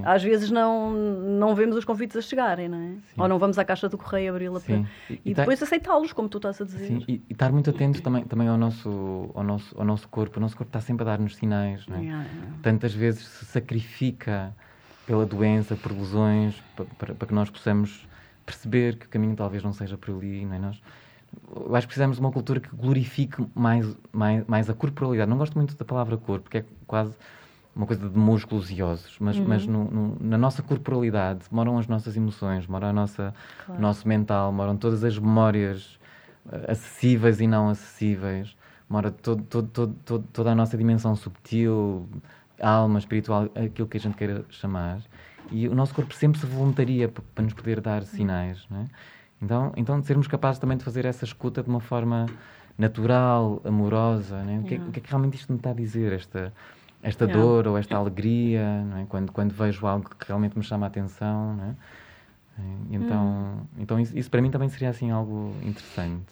Às 0.03 0.23
vezes 0.23 0.51
não, 0.51 0.91
não 0.91 1.55
vemos 1.55 1.75
os 1.75 1.83
convites 1.83 2.15
a 2.15 2.21
chegarem, 2.21 2.69
não 2.69 2.77
é? 2.77 2.87
Sim. 2.89 3.01
Ou 3.17 3.27
não 3.27 3.39
vamos 3.39 3.57
à 3.57 3.65
caixa 3.65 3.89
do 3.89 3.97
correio 3.97 4.31
abri-la 4.31 4.59
para... 4.59 4.75
E, 5.09 5.21
e, 5.25 5.33
depois 5.33 5.59
tá... 5.59 5.65
aceitá-los, 5.65 6.13
como 6.13 6.29
tu 6.29 6.37
estás 6.37 6.61
a 6.61 6.65
dizer. 6.65 6.87
Sim, 6.87 7.03
e, 7.07 7.23
e 7.27 7.33
estar 7.33 7.51
muito 7.51 7.69
atento 7.69 8.01
também, 8.01 8.23
também 8.23 8.47
ao, 8.47 8.57
nosso, 8.57 9.31
ao, 9.33 9.43
nosso, 9.43 9.77
ao 9.77 9.85
nosso 9.85 10.07
corpo. 10.07 10.37
O 10.37 10.41
nosso 10.41 10.55
corpo 10.55 10.69
está 10.69 10.79
sempre 10.79 11.03
a 11.03 11.05
dar-nos 11.05 11.35
sinais, 11.35 11.87
não 11.87 11.97
é? 11.97 12.01
Yeah, 12.01 12.23
yeah. 12.23 12.57
Tantas 12.61 12.93
vezes 12.93 13.25
se 13.27 13.45
sacrifica 13.45 14.53
pela 15.07 15.25
doença, 15.25 15.75
por 15.75 15.91
lesões, 15.91 16.61
para, 16.75 16.85
para, 16.85 17.15
para, 17.15 17.27
que 17.27 17.33
nós 17.33 17.49
possamos 17.49 18.07
perceber 18.49 18.97
que 18.97 19.05
o 19.05 19.09
caminho 19.09 19.35
talvez 19.35 19.63
não 19.63 19.73
seja 19.73 19.97
por 19.97 20.15
ali, 20.15 20.45
não 20.45 20.55
é? 20.55 20.59
Nós, 20.59 20.81
eu 21.55 21.75
acho 21.75 21.87
que 21.87 21.93
precisamos 21.93 22.17
de 22.17 22.21
uma 22.21 22.31
cultura 22.31 22.59
que 22.59 22.75
glorifique 22.75 23.45
mais, 23.53 23.95
mais, 24.11 24.45
mais 24.47 24.69
a 24.69 24.73
corporalidade. 24.73 25.29
Não 25.29 25.37
gosto 25.37 25.55
muito 25.55 25.75
da 25.77 25.85
palavra 25.85 26.17
corpo, 26.17 26.43
porque 26.43 26.59
é 26.59 26.65
quase 26.87 27.13
uma 27.75 27.85
coisa 27.85 28.09
de 28.09 28.17
músculos 28.17 28.71
e 28.71 28.81
ossos, 28.81 29.17
mas, 29.19 29.37
uhum. 29.37 29.45
mas 29.47 29.65
no, 29.65 29.83
no, 29.85 30.17
na 30.19 30.37
nossa 30.37 30.61
corporalidade 30.61 31.41
moram 31.51 31.77
as 31.77 31.87
nossas 31.87 32.17
emoções, 32.17 32.67
mora 32.67 32.87
a 32.87 32.93
nossa, 32.93 33.33
claro. 33.65 33.81
nosso 33.81 34.07
mental, 34.07 34.51
moram 34.51 34.75
todas 34.75 35.03
as 35.03 35.17
memórias 35.17 35.97
uh, 36.45 36.71
acessíveis 36.71 37.39
e 37.39 37.47
não 37.47 37.69
acessíveis, 37.69 38.57
mora 38.89 39.11
todo, 39.11 39.43
todo, 39.43 39.67
todo, 39.69 39.95
todo, 40.03 40.25
toda 40.33 40.51
a 40.51 40.55
nossa 40.55 40.75
dimensão 40.75 41.15
subtil, 41.15 42.09
alma, 42.59 42.99
espiritual, 42.99 43.43
aquilo 43.55 43.87
que 43.87 43.97
a 43.97 43.99
gente 43.99 44.17
queira 44.17 44.43
chamar. 44.49 44.99
E 45.51 45.67
o 45.67 45.75
nosso 45.75 45.93
corpo 45.93 46.13
sempre 46.13 46.39
se 46.39 46.45
voluntaria 46.45 47.09
para 47.09 47.43
nos 47.43 47.53
poder 47.53 47.81
dar 47.81 48.03
sinais, 48.03 48.65
não 48.69 48.81
é? 48.81 48.85
Então, 49.41 49.71
então, 49.77 50.03
sermos 50.03 50.27
capazes 50.27 50.59
também 50.59 50.77
de 50.77 50.83
fazer 50.83 51.05
essa 51.05 51.23
escuta 51.23 51.63
de 51.63 51.69
uma 51.69 51.79
forma 51.79 52.25
natural, 52.77 53.61
amorosa, 53.63 54.37
é? 54.37 54.59
O, 54.59 54.63
que 54.63 54.75
é, 54.75 54.77
o, 54.77 54.91
que 54.91 54.99
é, 54.99 55.01
que 55.01 55.09
realmente 55.09 55.35
isto 55.35 55.51
me 55.51 55.57
está 55.57 55.71
a 55.71 55.73
dizer, 55.73 56.13
esta, 56.13 56.53
esta 57.01 57.25
dor 57.25 57.67
ou 57.67 57.77
esta 57.77 57.95
alegria, 57.95 58.85
é? 58.97 59.05
quando, 59.07 59.31
quando 59.31 59.53
vejo 59.53 59.85
algo 59.87 60.09
que 60.09 60.27
realmente 60.27 60.57
me 60.57 60.63
chama 60.63 60.85
a 60.85 60.87
atenção, 60.87 61.55
não 61.55 61.65
é? 61.65 61.75
Então, 62.91 63.25
hum. 63.25 63.65
então 63.77 63.99
isso, 63.99 64.17
isso, 64.17 64.29
para 64.29 64.41
mim 64.41 64.51
também 64.51 64.67
seria 64.67 64.89
assim 64.89 65.11
algo 65.11 65.53
interessante. 65.63 66.25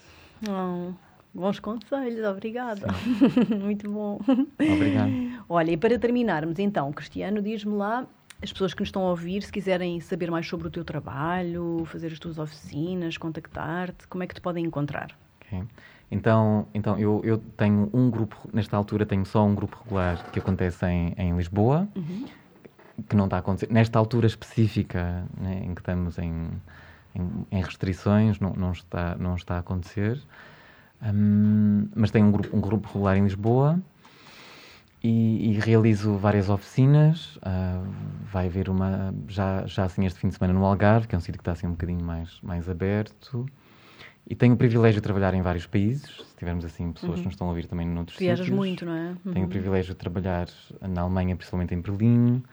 Oh, 0.47 0.91
bons 1.33 1.59
conselhos, 1.59 2.25
obrigada. 2.25 2.87
Muito 3.61 3.89
bom. 3.89 4.19
Obrigado. 4.27 5.11
Olha, 5.47 5.71
e 5.71 5.77
para 5.77 5.97
terminarmos, 5.97 6.59
então, 6.59 6.91
Cristiano, 6.91 7.41
diz-me 7.41 7.75
lá 7.75 8.05
as 8.41 8.51
pessoas 8.51 8.73
que 8.73 8.81
nos 8.81 8.89
estão 8.89 9.03
a 9.03 9.09
ouvir, 9.09 9.41
se 9.41 9.51
quiserem 9.51 9.99
saber 9.99 10.29
mais 10.29 10.47
sobre 10.47 10.67
o 10.67 10.69
teu 10.69 10.85
trabalho, 10.85 11.83
fazer 11.85 12.11
as 12.11 12.19
tuas 12.19 12.37
oficinas, 12.37 13.17
contactar-te, 13.17 14.07
como 14.07 14.23
é 14.23 14.27
que 14.27 14.35
te 14.35 14.41
podem 14.41 14.63
encontrar? 14.65 15.17
Okay. 15.41 15.63
Então, 16.09 16.67
então 16.73 16.97
eu, 16.99 17.21
eu 17.23 17.37
tenho 17.37 17.89
um 17.93 18.09
grupo, 18.09 18.37
nesta 18.53 18.77
altura 18.77 19.05
tenho 19.05 19.25
só 19.25 19.45
um 19.45 19.55
grupo 19.55 19.77
regular 19.83 20.31
que 20.31 20.39
acontece 20.39 20.85
em, 20.85 21.13
em 21.17 21.35
Lisboa, 21.35 21.87
uhum. 21.95 22.25
que 23.09 23.15
não 23.15 23.25
está 23.25 23.37
a 23.37 23.39
acontecer, 23.39 23.71
nesta 23.71 23.99
altura 23.99 24.27
específica 24.27 25.25
né, 25.39 25.63
em 25.65 25.73
que 25.73 25.81
estamos 25.81 26.17
em, 26.17 26.49
em, 27.15 27.47
em, 27.51 27.61
restrições, 27.61 28.39
não, 28.39 28.53
não, 28.53 28.71
está, 28.71 29.15
não 29.15 29.35
está 29.35 29.55
a 29.55 29.59
acontecer. 29.59 30.21
Um, 31.01 31.89
mas 31.95 32.09
tenho 32.09 32.25
um 32.25 32.31
grupo, 32.31 32.55
um 32.55 32.61
grupo 32.61 32.87
regular 32.87 33.17
em 33.17 33.23
Lisboa 33.23 33.79
e, 35.03 35.51
e 35.51 35.59
realizo 35.59 36.17
várias 36.17 36.49
oficinas. 36.49 37.37
Uh, 37.37 37.87
vai 38.31 38.47
haver 38.47 38.69
uma, 38.69 39.13
já, 39.27 39.65
já 39.65 39.85
assim 39.85 40.05
este 40.05 40.19
fim 40.19 40.29
de 40.29 40.35
semana 40.35 40.57
no 40.57 40.65
Algarve, 40.65 41.07
que 41.07 41.15
é 41.15 41.17
um 41.17 41.21
sítio 41.21 41.39
que 41.39 41.41
está 41.41 41.51
assim 41.51 41.67
um 41.67 41.71
bocadinho 41.71 42.03
mais, 42.03 42.39
mais 42.41 42.69
aberto. 42.69 43.45
E 44.29 44.35
tenho 44.35 44.55
o 44.55 44.57
privilégio 44.57 44.99
de 44.99 45.03
trabalhar 45.03 45.33
em 45.33 45.41
vários 45.41 45.65
países, 45.65 46.25
se 46.27 46.35
tivermos 46.35 46.65
assim 46.65 46.91
pessoas 46.91 47.13
uhum. 47.13 47.17
que 47.19 47.25
nos 47.25 47.33
estão 47.33 47.47
a 47.47 47.49
ouvir 47.51 47.65
também 47.65 47.87
noutros 47.87 48.17
Viajas 48.17 48.45
sítios. 48.45 48.57
muito, 48.57 48.85
não 48.85 48.93
é? 48.93 49.15
Uhum. 49.23 49.33
Tenho 49.33 49.45
o 49.45 49.49
privilégio 49.49 49.93
de 49.93 49.97
trabalhar 49.97 50.47
na 50.81 51.01
Alemanha, 51.01 51.35
principalmente 51.35 51.73
em 51.73 51.79
Berlim, 51.79 52.43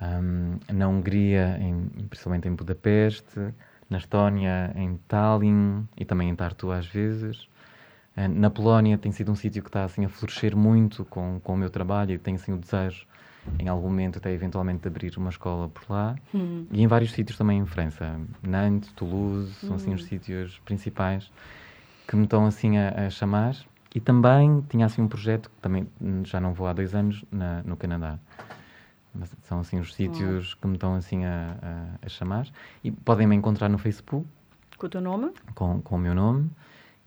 um, 0.00 0.58
na 0.72 0.88
Hungria, 0.88 1.58
em, 1.60 1.88
principalmente 2.08 2.46
em 2.46 2.54
Budapeste, 2.54 3.52
na 3.90 3.98
Estónia, 3.98 4.72
em 4.76 4.96
Tallinn 5.08 5.84
e 5.96 6.04
também 6.04 6.28
em 6.28 6.36
Tartu 6.36 6.70
às 6.70 6.86
vezes. 6.86 7.48
Eh, 8.18 8.26
na 8.26 8.50
Polónia 8.50 8.98
tem 8.98 9.12
sido 9.12 9.30
um 9.30 9.36
sítio 9.36 9.62
que 9.62 9.68
está 9.68 9.84
assim 9.84 10.04
a 10.04 10.08
florescer 10.08 10.56
muito 10.56 11.04
com, 11.04 11.38
com 11.38 11.54
o 11.54 11.56
meu 11.56 11.70
trabalho 11.70 12.12
e 12.12 12.18
tenho 12.18 12.36
assim 12.36 12.52
o 12.52 12.56
desejo 12.56 13.06
em 13.60 13.68
algum 13.68 13.88
momento 13.88 14.18
até 14.18 14.32
eventualmente 14.32 14.82
de 14.82 14.88
abrir 14.88 15.16
uma 15.16 15.30
escola 15.30 15.68
por 15.68 15.84
lá. 15.88 16.16
Hum. 16.34 16.66
e 16.72 16.82
em 16.82 16.86
vários 16.88 17.12
sítios 17.12 17.38
também 17.38 17.60
em 17.60 17.64
França. 17.66 18.20
Nantes, 18.42 18.90
Toulouse, 18.92 19.52
são 19.54 19.76
assim 19.76 19.94
os 19.94 20.02
hum. 20.02 20.06
sítios 20.06 20.58
principais 20.64 21.30
que 22.08 22.16
me 22.16 22.24
estão 22.24 22.44
assim 22.44 22.76
a, 22.76 23.06
a, 23.06 23.10
chamar. 23.10 23.54
E 23.94 24.00
também 24.00 24.62
tinha 24.68 24.84
assim 24.84 25.00
um 25.00 25.08
projeto 25.08 25.48
que 25.48 25.56
também 25.62 25.86
já 26.24 26.40
não 26.40 26.52
vou 26.52 26.66
há 26.66 26.72
dois 26.72 26.94
anos 26.94 27.24
na, 27.30 27.62
no 27.62 27.76
Canadá. 27.76 28.18
Mas 29.14 29.30
são 29.42 29.60
assim 29.60 29.78
os 29.78 29.94
sítios 29.94 30.54
oh. 30.54 30.60
que 30.60 30.66
me 30.66 30.74
estão 30.74 30.94
assim 30.94 31.24
a, 31.24 31.56
a, 31.62 32.06
a 32.06 32.08
chamar. 32.08 32.48
E 32.82 32.90
podem 32.90 33.28
me 33.28 33.36
encontrar 33.36 33.68
no 33.68 33.78
Facebook 33.78 34.26
com 34.76 34.86
o 34.86 34.90
teu 34.90 35.00
nome? 35.00 35.32
com, 35.54 35.80
com 35.80 35.94
o 35.94 35.98
meu 35.98 36.14
nome. 36.14 36.50